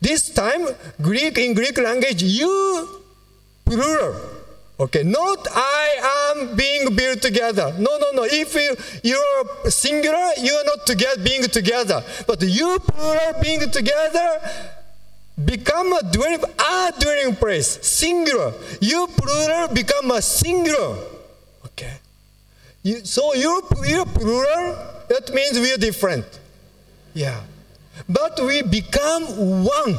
This 0.02 0.30
time, 0.30 0.68
Greek 1.02 1.38
in 1.38 1.54
Greek 1.54 1.78
language, 1.78 2.24
you 2.24 3.02
plural. 3.66 4.16
Okay, 4.78 5.04
not 5.04 5.48
I 5.52 6.34
am 6.34 6.56
being 6.56 6.94
built 6.96 7.22
together. 7.22 7.74
No, 7.80 7.98
no, 7.98 8.12
no. 8.12 8.24
If 8.26 8.54
you, 8.56 8.76
you're 9.04 9.72
singular, 9.72 10.32
you 10.38 10.54
are 10.54 10.66
not 10.66 10.86
together 10.86 11.24
being 11.24 11.44
together. 11.44 12.04
But 12.28 12.42
you 12.42 12.80
plural 12.80 13.42
being 13.42 13.70
together 13.72 14.42
become 15.44 15.94
a 15.94 16.02
dwelling, 16.12 16.44
a 16.44 16.94
dwelling 17.00 17.36
place. 17.38 17.80
Singular. 17.88 18.54
You 18.82 19.08
plural 19.16 19.74
become 19.74 20.12
a 20.12 20.22
singular. 20.22 20.98
Okay. 21.68 21.94
You, 22.84 23.06
so 23.06 23.34
you 23.34 23.62
you're 23.86 24.06
plural, 24.06 24.78
that 25.08 25.34
means 25.34 25.58
we 25.58 25.74
are 25.74 25.78
different. 25.78 26.26
Yeah. 27.14 27.40
But 28.08 28.40
we 28.44 28.62
become 28.62 29.24
one. 29.64 29.98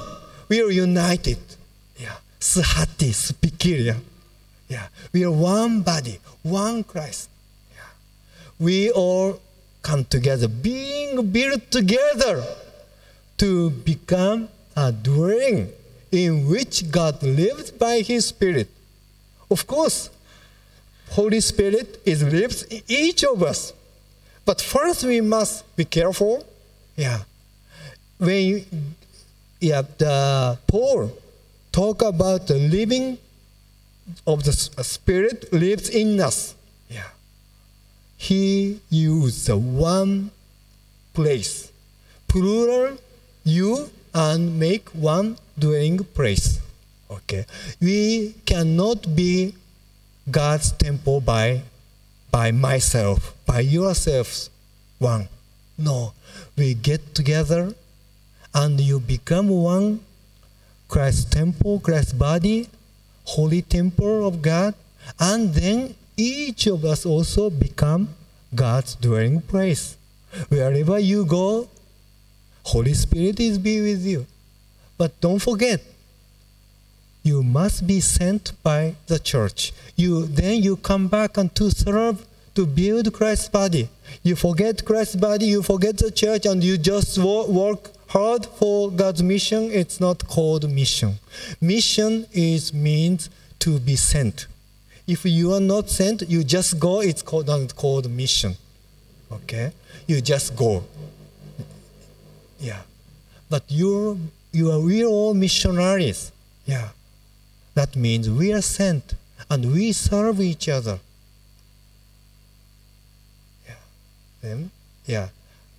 We 0.48 0.62
are 0.62 0.70
united. 0.70 1.38
Yeah. 1.98 2.16
Sahati, 2.40 3.10
spikiria. 3.10 3.96
Yeah. 4.68 4.88
We 5.12 5.24
are 5.24 5.30
one 5.30 5.82
body, 5.82 6.18
one 6.42 6.84
Christ. 6.84 7.28
Yeah. 7.74 7.82
We 8.58 8.90
all 8.90 9.40
come 9.82 10.04
together, 10.04 10.48
being 10.48 11.30
built 11.30 11.70
together 11.70 12.44
to 13.38 13.70
become 13.70 14.48
a 14.76 14.92
dwelling 14.92 15.70
in 16.10 16.48
which 16.48 16.90
God 16.90 17.22
lives 17.22 17.70
by 17.70 18.00
His 18.00 18.26
Spirit. 18.26 18.68
Of 19.50 19.66
course, 19.66 20.10
Holy 21.10 21.40
Spirit 21.40 22.00
is 22.04 22.22
lives 22.22 22.62
in 22.64 22.82
each 22.88 23.24
of 23.24 23.42
us. 23.42 23.72
But 24.44 24.60
first 24.60 25.04
we 25.04 25.20
must 25.20 25.64
be 25.76 25.84
careful. 25.84 26.44
Yeah. 26.96 27.22
When 28.18 28.64
yeah, 29.60 29.82
the 29.98 30.58
Paul 30.66 31.12
talk 31.72 32.02
about 32.02 32.46
the 32.46 32.58
living 32.58 33.18
of 34.26 34.44
the 34.44 34.52
Spirit 34.52 35.52
lives 35.52 35.88
in 35.88 36.20
us. 36.20 36.54
Yeah. 36.88 37.08
He 38.16 38.80
used 38.90 39.46
the 39.46 39.56
one 39.56 40.30
place, 41.14 41.72
plural 42.28 42.98
you, 43.44 43.90
and 44.14 44.58
make 44.58 44.88
one 44.90 45.38
dwelling 45.58 46.04
place. 46.04 46.60
Okay. 47.10 47.46
We 47.80 48.34
cannot 48.44 49.14
be 49.14 49.54
God's 50.30 50.72
temple 50.72 51.20
by 51.20 51.62
by 52.30 52.50
myself, 52.52 53.34
by 53.46 53.60
yourselves 53.60 54.50
one. 54.98 55.28
No. 55.78 56.12
We 56.56 56.74
get 56.74 57.14
together 57.14 57.74
and 58.56 58.80
you 58.80 58.98
become 58.98 59.48
one 59.48 60.00
Christ's 60.88 61.26
temple, 61.26 61.78
Christ's 61.80 62.14
body, 62.14 62.68
holy 63.24 63.60
temple 63.60 64.26
of 64.26 64.40
God, 64.40 64.74
and 65.20 65.52
then 65.52 65.94
each 66.16 66.66
of 66.66 66.84
us 66.84 67.04
also 67.04 67.50
become 67.50 68.08
God's 68.54 68.94
dwelling 68.94 69.42
place. 69.42 69.96
Wherever 70.48 70.98
you 70.98 71.26
go, 71.26 71.68
Holy 72.64 72.94
Spirit 72.94 73.38
is 73.40 73.58
be 73.58 73.80
with 73.82 74.06
you. 74.06 74.26
But 74.96 75.20
don't 75.20 75.38
forget, 75.38 75.82
you 77.22 77.42
must 77.42 77.86
be 77.86 78.00
sent 78.00 78.52
by 78.62 78.94
the 79.06 79.18
church. 79.18 79.74
You 79.96 80.26
then 80.26 80.62
you 80.62 80.76
come 80.76 81.08
back 81.08 81.36
and 81.36 81.54
to 81.56 81.70
serve 81.70 82.24
to 82.54 82.64
build 82.64 83.12
Christ's 83.12 83.50
body. 83.50 83.90
You 84.22 84.34
forget 84.34 84.82
Christ's 84.82 85.16
body, 85.16 85.44
you 85.46 85.62
forget 85.62 85.98
the 85.98 86.10
church, 86.10 86.46
and 86.46 86.64
you 86.64 86.78
just 86.78 87.18
wo- 87.18 87.50
work 87.50 87.90
hard 88.08 88.46
for 88.46 88.90
God's 88.90 89.22
mission. 89.22 89.70
It's 89.72 90.00
not 90.00 90.26
called 90.26 90.70
mission. 90.70 91.14
Mission 91.60 92.26
is 92.32 92.72
means 92.72 93.30
to 93.60 93.78
be 93.78 93.96
sent. 93.96 94.46
If 95.06 95.24
you 95.24 95.52
are 95.52 95.60
not 95.60 95.88
sent, 95.88 96.28
you 96.28 96.42
just 96.42 96.78
go. 96.80 97.00
It's 97.00 97.22
called 97.22 97.46
not 97.46 97.74
called 97.76 98.10
mission. 98.10 98.56
Okay, 99.30 99.72
you 100.06 100.20
just 100.20 100.56
go. 100.56 100.84
Yeah, 102.58 102.82
but 103.48 103.64
you're 103.68 104.16
you 104.52 104.70
are 104.72 104.80
we 104.80 105.02
are 105.02 105.08
all 105.08 105.34
missionaries. 105.34 106.32
Yeah, 106.64 106.88
that 107.74 107.94
means 107.96 108.28
we 108.30 108.52
are 108.52 108.62
sent 108.62 109.14
and 109.50 109.72
we 109.72 109.92
serve 109.92 110.40
each 110.40 110.68
other. 110.68 110.98
Yeah, 113.66 113.74
then 114.42 114.70
yeah. 115.04 115.28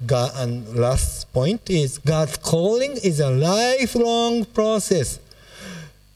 God, 0.06 0.32
and 0.36 0.76
last 0.76 1.32
point 1.34 1.70
is 1.70 1.98
God's 1.98 2.38
calling 2.38 2.98
is 3.04 3.20
a 3.20 3.32
lifelong 3.32 4.46
process. 4.46 5.20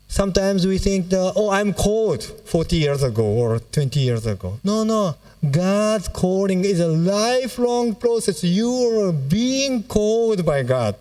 Sometimes 0.07 0.67
we 0.67 0.77
think, 0.77 1.09
that, 1.09 1.33
oh, 1.35 1.49
I'm 1.49 1.73
called 1.73 2.21
40 2.23 2.75
years 2.75 3.01
ago 3.01 3.23
or 3.23 3.59
20 3.59 3.99
years 3.99 4.25
ago. 4.25 4.59
No, 4.63 4.83
no. 4.83 5.15
God's 5.49 6.09
calling 6.09 6.63
is 6.65 6.79
a 6.79 6.87
lifelong 6.87 7.95
process. 7.95 8.43
You 8.43 8.71
are 8.99 9.11
being 9.11 9.83
called 9.83 10.45
by 10.45 10.63
God. 10.63 10.95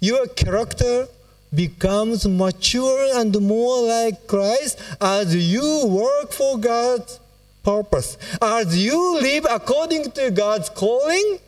Your 0.00 0.26
character 0.26 1.06
becomes 1.54 2.26
mature 2.26 3.20
and 3.20 3.38
more 3.40 3.86
like 3.86 4.26
Christ 4.26 4.80
as 5.00 5.36
you 5.36 5.86
work 5.86 6.32
for 6.32 6.58
God's 6.58 7.20
purpose. 7.62 8.16
As 8.40 8.76
you 8.76 9.20
live 9.20 9.46
according 9.50 10.12
to 10.12 10.30
God's 10.30 10.70
calling, 10.70 11.38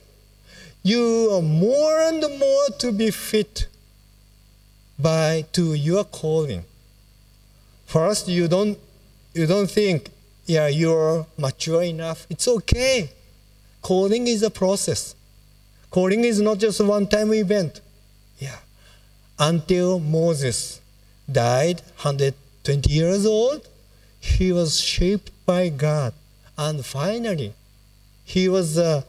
you 0.83 1.31
are 1.33 1.43
more 1.43 2.01
and 2.01 2.21
more 2.39 2.67
to 2.79 2.93
be 2.93 3.11
fit 3.11 3.67
by 4.99 5.45
to 5.53 5.75
your 5.75 6.05
calling. 6.05 6.65
First, 7.87 8.29
you 8.29 8.49
don't 8.49 8.79
you 9.35 9.47
don't 9.47 9.71
think, 9.71 10.11
yeah, 10.47 10.69
you're 10.69 11.27
mature 11.39 11.83
enough. 11.83 12.27
It's 12.29 12.47
okay. 12.47 13.11
Calling 13.81 14.27
is 14.27 14.43
a 14.43 14.51
process. 14.51 15.15
Calling 15.91 16.25
is 16.25 16.41
not 16.41 16.59
just 16.59 16.81
a 16.81 16.85
one-time 16.85 17.33
event. 17.33 17.81
Yeah. 18.39 18.59
Until 19.39 19.99
Moses 19.99 20.81
died, 21.31 21.81
120 22.03 22.93
years 22.93 23.25
old, 23.25 23.67
he 24.21 24.53
was 24.53 24.81
shaped 24.81 25.31
by 25.47 25.69
God. 25.69 26.13
And 26.59 26.85
finally, 26.85 27.55
he 28.25 28.49
was, 28.49 28.79
uh, 28.79 29.03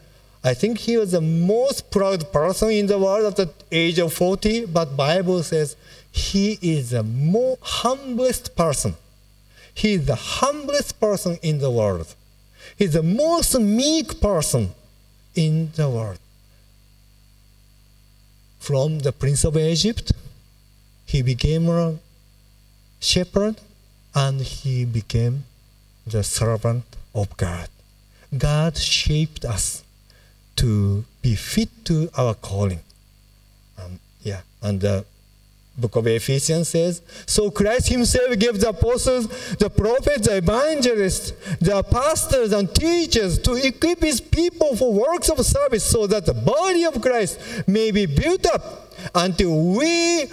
I 0.44 0.54
think 0.54 0.80
he 0.80 0.98
was 0.98 1.12
the 1.12 1.22
most 1.22 1.90
proud 1.90 2.32
person 2.34 2.70
in 2.72 2.88
the 2.88 3.00
world 3.00 3.26
at 3.26 3.36
the 3.38 3.50
age 3.72 3.98
of 3.98 4.14
40, 4.14 4.66
but 4.66 4.98
Bible 4.98 5.42
says 5.42 5.78
he 6.12 6.60
is 6.62 6.90
the 6.90 7.04
more 7.04 7.58
humblest 7.62 8.56
person. 8.56 8.96
He 9.74 9.94
is 9.94 10.06
the 10.06 10.16
humblest 10.16 11.00
person 11.00 11.38
in 11.42 11.60
the 11.60 11.72
world. 11.72 12.14
He's 12.78 12.94
the 12.94 13.04
most 13.04 13.58
meek 13.58 14.20
person 14.20 14.72
in 15.34 15.72
the 15.76 15.90
world. 15.90 16.20
From 18.60 19.00
the 19.00 19.14
prince 19.14 19.46
of 19.46 19.58
Egypt, 19.58 20.12
he 21.06 21.22
became 21.22 21.70
a 21.70 22.00
shepherd 23.00 23.56
and 24.14 24.42
he 24.42 24.84
became 24.84 25.46
the 26.06 26.24
servant 26.24 26.84
of 27.16 27.36
God. 27.38 27.70
God 28.38 28.78
shaped 28.78 29.46
us 29.46 29.84
to 30.58 31.04
be 31.22 31.36
fit 31.36 31.70
to 31.86 32.10
our 32.18 32.34
calling. 32.36 32.80
Um, 33.78 34.00
yeah, 34.22 34.42
and 34.62 34.80
the 34.80 35.06
book 35.78 35.96
of 35.96 36.08
Ephesians 36.08 36.70
says, 36.70 37.02
So 37.26 37.50
Christ 37.50 37.90
Himself 37.90 38.38
gave 38.38 38.60
the 38.60 38.70
apostles, 38.70 39.28
the 39.56 39.70
prophets, 39.70 40.28
the 40.28 40.38
evangelists, 40.38 41.32
the 41.60 41.84
pastors, 41.84 42.52
and 42.52 42.74
teachers 42.74 43.40
to 43.40 43.54
equip 43.56 44.02
His 44.02 44.22
people 44.22 44.76
for 44.76 44.94
works 44.94 45.30
of 45.30 45.44
service 45.46 45.84
so 45.84 46.08
that 46.08 46.26
the 46.26 46.34
body 46.34 46.86
of 46.86 47.02
Christ 47.02 47.68
may 47.68 47.92
be 47.92 48.06
built 48.06 48.46
up 48.46 48.94
until 49.16 49.76
we 49.76 50.28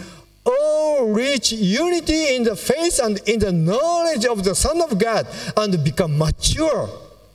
all 0.45 1.07
reach 1.07 1.53
unity 1.53 2.35
in 2.35 2.45
the 2.45 2.57
faith 2.57 3.01
and 3.03 3.19
in 3.29 3.39
the 3.39 3.53
knowledge 3.53 4.25
of 4.25 4.45
the 4.45 4.55
Son 4.55 4.81
of 4.81 4.99
God 4.99 5.27
and 5.57 5.83
become 5.85 6.17
mature. 6.17 6.89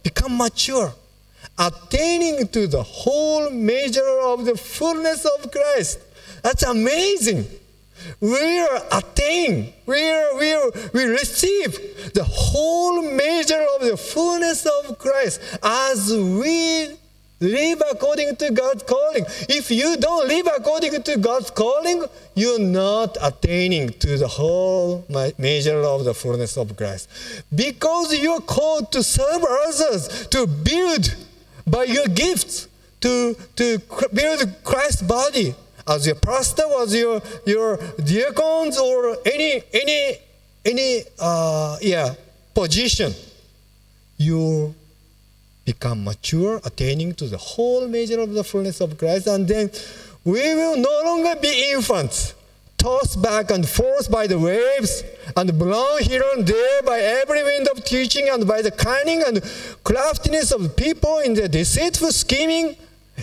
Become 0.03 0.38
mature. 0.38 0.93
Attaining 1.58 2.47
to 2.49 2.68
the 2.68 2.84
whole 2.84 3.49
measure 3.49 4.20
of 4.24 4.45
the 4.45 4.58
fullness 4.58 5.26
of 5.26 5.51
Christ. 5.51 5.99
That's 6.41 6.64
amazing 6.64 7.47
we 8.20 8.60
are 8.60 8.82
attain, 8.91 9.74
we, 9.86 10.10
are, 10.10 10.38
we, 10.38 10.53
are, 10.53 10.72
we 10.93 11.03
receive 11.06 12.14
the 12.14 12.24
whole 12.24 13.01
measure 13.01 13.66
of 13.76 13.88
the 13.88 13.97
fullness 13.97 14.66
of 14.66 14.97
Christ 14.97 15.41
as 15.64 16.12
we 16.14 16.89
live 17.39 17.82
according 17.91 18.36
to 18.38 18.51
God's 18.51 18.84
calling. 18.84 19.26
If 19.49 19.72
you 19.72 19.97
don't 19.97 20.28
live 20.28 20.47
according 20.58 21.03
to 21.03 21.18
God's 21.18 21.51
calling, 21.51 22.06
you're 22.36 22.60
not 22.60 23.18
attaining 23.22 23.89
to 23.89 24.18
the 24.18 24.28
whole 24.28 25.06
measure 25.38 25.82
of 25.82 26.06
the 26.06 26.14
fullness 26.14 26.58
of 26.58 26.76
Christ. 26.78 27.10
Because 27.53 28.18
you're 28.18 28.41
called 28.41 28.91
to 28.93 29.03
serve 29.03 29.43
others, 29.43 30.28
to 30.28 30.47
build 30.47 31.16
by 31.68 31.84
your 31.84 32.07
gifts, 32.07 32.68
to, 33.01 33.36
to 33.55 33.80
build 34.13 34.63
Christ's 34.63 35.03
body. 35.03 35.53
As 35.88 36.07
your 36.07 36.16
pastor, 36.16 36.63
as 36.82 36.95
your 36.95 37.22
your 37.45 37.78
diacons, 38.03 38.80
or 38.80 39.18
any 39.24 39.61
any 39.72 40.18
any 40.66 41.03
uh, 41.20 41.78
yeah 41.80 42.16
position, 42.55 43.13
you 44.18 44.74
become 45.63 46.03
mature, 46.03 46.59
attaining 46.66 47.13
to 47.13 47.26
the 47.28 47.38
whole 47.38 47.88
measure 47.88 48.20
of 48.20 48.34
the 48.34 48.43
fullness 48.43 48.82
of 48.82 48.97
Christ, 48.97 49.28
and 49.28 49.47
then 49.47 49.70
we 50.24 50.41
will 50.55 50.78
no 50.78 51.01
longer 51.05 51.39
be 51.39 51.72
infants, 51.72 52.34
tossed 52.86 53.19
back 53.19 53.49
and 53.49 53.67
forth 53.67 54.11
by 54.11 54.27
the 54.27 54.38
waves, 54.38 55.03
and 55.36 55.57
blown 55.57 55.99
here 56.03 56.23
and 56.36 56.45
there 56.45 56.81
by 56.83 56.99
every 56.99 57.41
wind 57.43 57.67
of 57.69 57.83
teaching, 57.83 58.29
and 58.29 58.47
by 58.47 58.61
the 58.61 58.69
cunning 58.69 59.23
and 59.25 59.41
craftiness 59.83 60.51
of 60.51 60.75
people 60.75 61.17
in 61.17 61.33
their 61.33 61.47
deceitful 61.47 62.11
scheming 62.11 62.75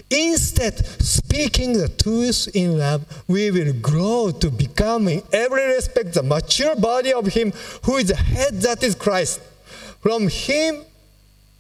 Instead, 0.09 0.75
speaking 1.03 1.75
the 1.75 1.87
truth 1.87 2.49
in 2.55 2.79
love, 2.79 3.03
we 3.29 3.51
will 3.51 3.75
grow 3.75 4.31
to 4.31 4.51
become 4.51 5.07
in 5.07 5.23
every 5.35 5.67
respect 5.67 6.15
the 6.15 6.23
mature 6.23 6.75
body 6.75 7.13
of 7.13 7.27
Him 7.27 7.53
who 7.85 7.99
is 7.99 8.09
the 8.09 8.17
head 8.17 8.55
that 8.63 8.83
is 8.83 8.95
Christ. 8.95 9.43
From 10.01 10.29
Him, 10.29 10.83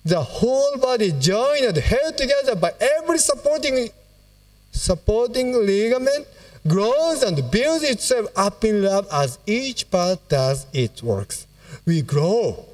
the 0.02 0.22
whole 0.22 0.78
body 0.78 1.12
joined 1.20 1.66
and 1.66 1.76
held 1.76 2.16
together 2.16 2.54
by 2.56 2.72
every 2.80 3.18
supporting, 3.18 3.90
supporting 4.72 5.52
ligament 5.52 6.26
grows 6.66 7.22
and 7.22 7.50
builds 7.50 7.84
itself 7.84 8.26
up 8.36 8.64
in 8.64 8.82
love 8.82 9.06
as 9.12 9.38
each 9.46 9.90
part 9.90 10.28
does 10.28 10.66
its 10.72 11.02
works. 11.02 11.46
We 11.86 12.02
grow 12.02 12.64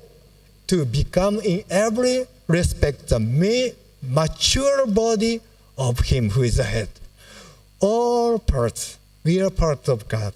to 0.66 0.84
become 0.84 1.40
in 1.40 1.64
every 1.70 2.26
respect 2.46 3.08
the 3.08 3.20
mature 4.02 4.86
body 4.86 5.40
of 5.76 6.00
Him 6.00 6.30
who 6.30 6.42
is 6.42 6.56
the 6.56 6.64
head. 6.64 6.88
All 7.80 8.38
parts, 8.38 8.98
we 9.24 9.40
are 9.40 9.50
part 9.50 9.88
of 9.88 10.08
God. 10.08 10.34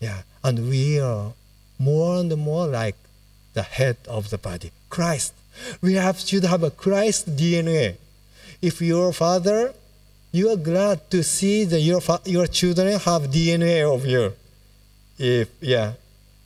Yeah, 0.00 0.22
and 0.42 0.68
we 0.68 0.98
are 0.98 1.32
more 1.78 2.18
and 2.18 2.34
more 2.36 2.66
like 2.66 2.96
the 3.54 3.62
head 3.62 3.96
of 4.08 4.30
the 4.30 4.38
body, 4.38 4.70
Christ. 4.88 5.34
We 5.82 5.94
have 5.94 6.18
should 6.18 6.44
have 6.44 6.62
a 6.62 6.70
Christ 6.70 7.36
DNA. 7.36 7.96
If 8.62 8.80
your 8.80 9.12
father, 9.12 9.74
you 10.32 10.48
are 10.50 10.56
glad 10.56 11.10
to 11.10 11.22
see 11.22 11.64
that 11.64 11.80
your 11.80 12.00
your 12.24 12.46
children 12.46 12.98
have 13.00 13.22
DNA 13.30 13.82
of 13.82 14.06
you. 14.06 14.32
If 15.18 15.48
yeah, 15.60 15.94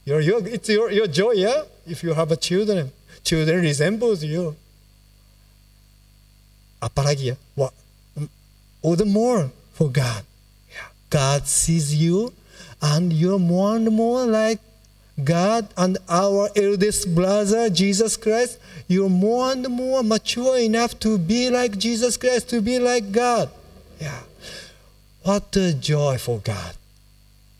your, 0.05 0.21
your 0.21 0.47
it's 0.49 0.69
your, 0.69 0.91
your 0.91 1.07
joy, 1.07 1.33
yeah. 1.33 1.63
If 1.87 2.03
you 2.03 2.15
have 2.15 2.33
a 2.33 2.37
children, 2.37 2.91
children 3.23 3.61
resembles 3.61 4.25
you. 4.25 4.57
Apalagi 6.81 7.27
ya, 7.27 7.35
what 7.55 7.73
mm, 8.19 8.29
all 8.83 8.97
the 8.97 9.05
more 9.05 9.51
for 9.73 9.91
God. 9.91 10.25
Yeah. 10.73 10.89
God 11.11 11.47
sees 11.47 11.95
you, 11.95 12.33
and 12.81 13.13
you're 13.13 13.39
more 13.39 13.77
and 13.77 13.91
more 13.93 14.25
like 14.25 14.61
God 15.23 15.69
and 15.77 15.99
our 16.09 16.49
eldest 16.57 17.15
brother, 17.15 17.69
Jesus 17.69 18.17
Christ. 18.17 18.59
You're 18.89 19.09
more 19.09 19.53
and 19.53 19.69
more 19.69 20.03
mature 20.03 20.59
enough 20.59 20.99
to 21.01 21.17
be 21.17 21.49
like 21.51 21.79
Jesus 21.79 22.17
Christ, 22.17 22.49
to 22.51 22.61
be 22.61 22.79
like 22.79 23.13
God. 23.13 23.51
Yeah. 24.01 24.21
What 25.23 25.57
a 25.57 25.73
joy 25.75 26.19
for 26.19 26.39
God 26.39 26.75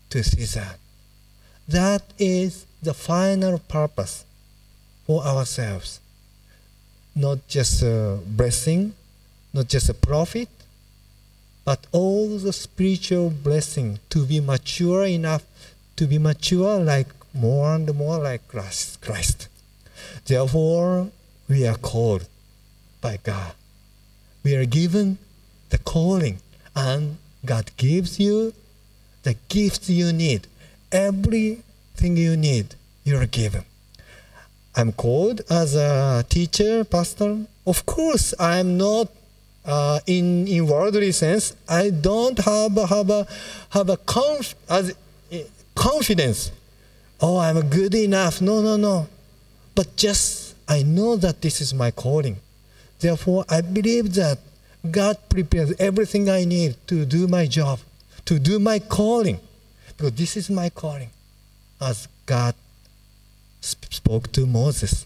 to 0.09 0.23
see 0.23 0.45
that. 0.59 0.77
That 1.67 2.03
is 2.19 2.65
the 2.81 2.93
final 2.93 3.59
purpose 3.59 4.25
for 5.05 5.23
ourselves. 5.23 5.99
Not 7.15 7.47
just 7.47 7.81
a 7.81 8.19
blessing, 8.25 8.93
not 9.53 9.67
just 9.67 9.89
a 9.89 9.93
profit, 9.93 10.49
but 11.63 11.87
all 11.91 12.37
the 12.37 12.53
spiritual 12.53 13.31
blessing 13.31 13.99
to 14.09 14.25
be 14.25 14.39
mature 14.39 15.05
enough 15.05 15.43
to 15.95 16.07
be 16.07 16.17
mature 16.17 16.77
like 16.79 17.07
more 17.33 17.75
and 17.75 17.93
more 17.95 18.17
like 18.19 18.47
Christ. 18.47 19.01
Christ. 19.01 19.47
Therefore, 20.25 21.09
we 21.47 21.65
are 21.65 21.77
called 21.77 22.27
by 23.01 23.17
God. 23.23 23.53
We 24.43 24.55
are 24.55 24.65
given 24.65 25.17
the 25.75 25.83
calling, 25.83 26.37
and 26.75 27.17
God 27.45 27.65
gives 27.75 28.19
you 28.19 28.53
the 29.23 29.35
gifts 29.49 29.89
you 29.89 30.13
need. 30.13 30.47
Everything 30.91 32.15
you 32.25 32.37
need, 32.37 32.67
you 33.03 33.17
are 33.17 33.25
given. 33.41 33.63
I'm 34.77 34.91
called 34.91 35.41
as 35.49 35.75
a 35.75 36.23
teacher, 36.29 36.85
pastor. 36.85 37.31
Of 37.65 37.85
course, 37.85 38.33
I'm 38.39 38.77
not 38.77 39.07
uh, 39.65 39.99
in 40.15 40.47
in 40.47 40.67
worldly 40.67 41.11
sense. 41.11 41.45
I 41.67 41.89
don't 41.89 42.39
have 42.51 42.75
have 42.95 43.09
a 43.19 43.21
have 43.77 43.89
a 43.89 43.97
conf, 43.97 44.55
as, 44.69 44.85
eh, 45.31 45.43
confidence. 45.87 46.51
Oh, 47.19 47.37
I'm 47.45 47.59
good 47.79 47.95
enough. 47.95 48.35
No, 48.41 48.55
no, 48.61 48.75
no. 48.77 49.07
But 49.77 49.87
just 50.05 50.55
I 50.67 50.83
know 50.83 51.11
that 51.23 51.41
this 51.41 51.59
is 51.65 51.73
my 51.73 51.91
calling. 51.91 52.37
Therefore, 52.99 53.41
I 53.49 53.59
believe 53.61 54.13
that 54.21 54.37
God 54.91 55.17
prepares 55.29 55.73
everything 55.79 56.29
I 56.29 56.45
need 56.45 56.75
to 56.87 57.05
do 57.05 57.27
my 57.27 57.45
job, 57.47 57.79
to 58.25 58.39
do 58.39 58.59
my 58.59 58.79
calling, 58.79 59.39
because 59.97 60.13
this 60.13 60.37
is 60.37 60.49
my 60.49 60.69
calling, 60.69 61.09
as 61.81 62.07
God 62.25 62.55
sp- 63.61 63.91
spoke 63.93 64.31
to 64.33 64.45
Moses. 64.45 65.05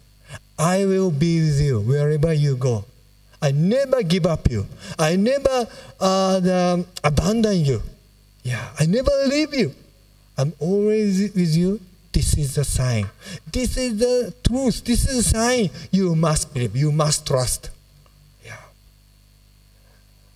I 0.57 0.85
will 0.85 1.11
be 1.11 1.39
with 1.41 1.61
you 1.61 1.79
wherever 1.79 2.33
you 2.33 2.55
go. 2.55 2.85
I 3.41 3.51
never 3.51 4.03
give 4.03 4.25
up 4.25 4.49
you. 4.51 4.67
I 4.97 5.15
never 5.15 5.67
uh, 5.99 6.39
the- 6.41 6.85
abandon 7.03 7.63
you. 7.63 7.81
Yeah, 8.43 8.69
I 8.79 8.85
never 8.85 9.11
leave 9.27 9.53
you. 9.53 9.73
I'm 10.37 10.53
always 10.59 11.33
with 11.33 11.55
you. 11.55 11.79
This 12.11 12.37
is 12.37 12.55
the 12.55 12.63
sign. 12.63 13.07
This 13.51 13.77
is 13.77 13.97
the 13.99 14.33
truth. 14.43 14.83
This 14.83 15.07
is 15.07 15.17
a 15.19 15.23
sign. 15.23 15.69
You 15.91 16.15
must 16.15 16.53
believe. 16.53 16.75
You 16.75 16.91
must 16.91 17.25
trust. 17.27 17.69
Yeah. 18.43 18.57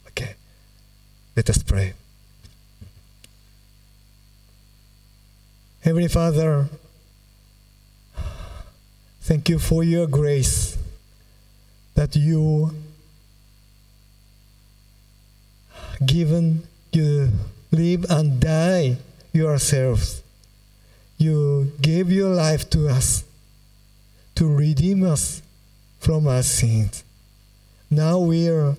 Okay. 0.10 0.36
Let 1.36 1.50
us 1.50 1.64
pray. 1.64 1.94
Heavenly 5.82 6.08
Father, 6.08 6.70
thank 9.22 9.50
you 9.50 9.60
for 9.60 9.84
your 9.84 10.08
grace 10.08 10.78
that 11.96 12.16
you 12.16 12.72
given 16.06 16.68
you 16.92 17.30
live 17.72 18.06
and 18.10 18.40
die 18.40 18.98
yourselves. 19.32 20.22
You 21.18 21.72
gave 21.82 22.12
your 22.12 22.30
life 22.30 22.70
to 22.72 22.88
us 22.88 23.24
to 24.36 24.48
redeem 24.48 25.04
us 25.04 25.42
from 26.00 26.28
our 26.28 26.44
sins. 26.44 27.04
Now 27.90 28.20
we 28.20 28.50
are 28.50 28.76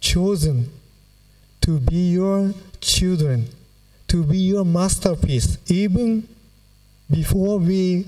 chosen 0.00 0.70
to 1.62 1.78
be 1.78 2.12
your 2.12 2.52
children, 2.80 3.46
to 4.08 4.22
be 4.22 4.38
your 4.38 4.64
masterpiece. 4.64 5.58
Even 5.68 6.28
before 7.10 7.58
we 7.58 8.06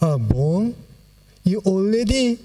are 0.00 0.18
born, 0.18 0.74
you 1.44 1.60
already 1.66 2.38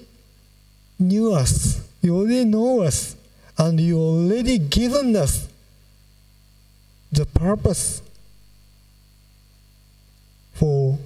knew 0.98 1.32
us, 1.32 1.80
you 2.02 2.16
already 2.16 2.44
know 2.44 2.82
us, 2.82 3.16
and 3.58 3.80
you 3.80 3.98
already 3.98 4.58
given 4.58 5.14
us 5.16 5.48
the 7.12 7.24
purpose 7.26 8.02
for 10.54 10.98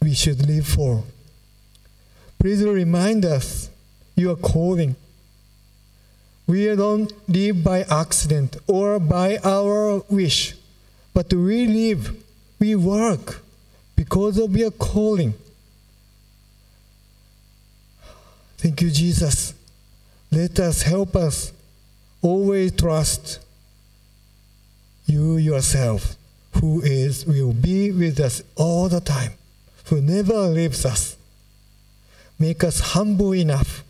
we 0.00 0.14
should 0.14 0.46
live 0.46 0.66
for. 0.66 1.02
Please 2.38 2.62
remind 2.62 3.24
us 3.24 3.70
your 4.14 4.36
calling. 4.36 4.94
We 6.46 6.66
don't 6.76 7.12
live 7.28 7.64
by 7.64 7.82
accident 7.82 8.56
or 8.68 9.00
by 9.00 9.38
our 9.42 9.98
wish, 10.08 10.54
but 11.12 11.32
we 11.32 11.66
live, 11.66 12.16
we 12.60 12.76
work 12.76 13.42
because 13.96 14.38
of 14.38 14.56
your 14.56 14.70
calling. 14.70 15.34
Thank 18.58 18.80
you, 18.80 18.90
Jesus. 18.90 19.54
Let 20.30 20.60
us 20.60 20.82
help 20.82 21.16
us 21.16 21.52
always 22.22 22.72
trust 22.72 23.40
you 25.06 25.36
yourself, 25.36 26.16
who 26.54 26.80
is 26.82 27.26
will 27.26 27.52
be 27.52 27.90
with 27.90 28.20
us 28.20 28.42
all 28.56 28.88
the 28.88 29.00
time, 29.00 29.32
who 29.86 30.00
never 30.00 30.34
leaves 30.48 30.84
us. 30.84 31.16
Make 32.38 32.64
us 32.64 32.92
humble 32.92 33.34
enough 33.34 33.82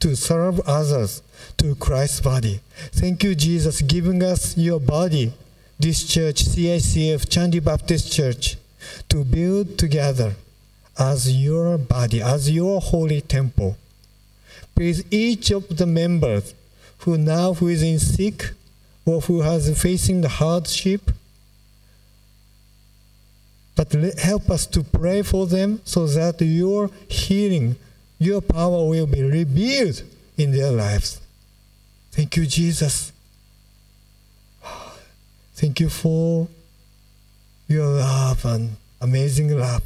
to 0.00 0.16
serve 0.16 0.60
others 0.60 1.22
to 1.58 1.74
Christ's 1.76 2.20
body. 2.20 2.60
Thank 2.92 3.22
you, 3.24 3.34
Jesus, 3.34 3.82
giving 3.82 4.22
us 4.22 4.56
your 4.56 4.80
body, 4.80 5.32
this 5.78 6.04
church, 6.04 6.44
CICF 6.44 7.26
Chandi 7.26 7.62
Baptist 7.62 8.12
Church, 8.12 8.56
to 9.08 9.24
build 9.24 9.78
together 9.78 10.34
as 10.98 11.32
your 11.32 11.78
body, 11.78 12.20
as 12.20 12.50
your 12.50 12.80
holy 12.80 13.20
temple. 13.20 13.76
Please, 14.74 15.04
each 15.10 15.50
of 15.50 15.76
the 15.76 15.86
members 15.86 16.54
who 16.98 17.18
now 17.18 17.54
who 17.54 17.68
is 17.68 17.82
in 17.82 17.98
sick 17.98 18.50
or 19.04 19.20
who 19.22 19.40
has 19.40 19.80
facing 19.80 20.20
the 20.20 20.28
hardship, 20.28 21.10
but 23.74 23.90
help 24.18 24.50
us 24.50 24.66
to 24.66 24.84
pray 24.84 25.22
for 25.22 25.46
them 25.46 25.80
so 25.84 26.06
that 26.06 26.40
your 26.40 26.90
healing, 27.08 27.76
your 28.18 28.40
power 28.40 28.86
will 28.86 29.06
be 29.06 29.22
revealed 29.22 30.02
in 30.36 30.52
their 30.52 30.70
lives. 30.70 31.21
Thank 32.12 32.36
you, 32.36 32.46
Jesus. 32.46 33.12
Thank 35.54 35.80
you 35.80 35.88
for 35.88 36.46
your 37.68 37.86
love 37.86 38.44
and 38.44 38.76
amazing 39.00 39.56
love. 39.58 39.82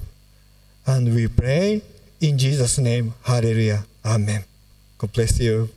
And 0.86 1.14
we 1.14 1.28
pray 1.28 1.82
in 2.20 2.36
Jesus' 2.36 2.78
name. 2.78 3.14
Hallelujah. 3.22 3.84
Amen. 4.04 4.44
God 4.98 5.12
bless 5.12 5.38
you. 5.38 5.68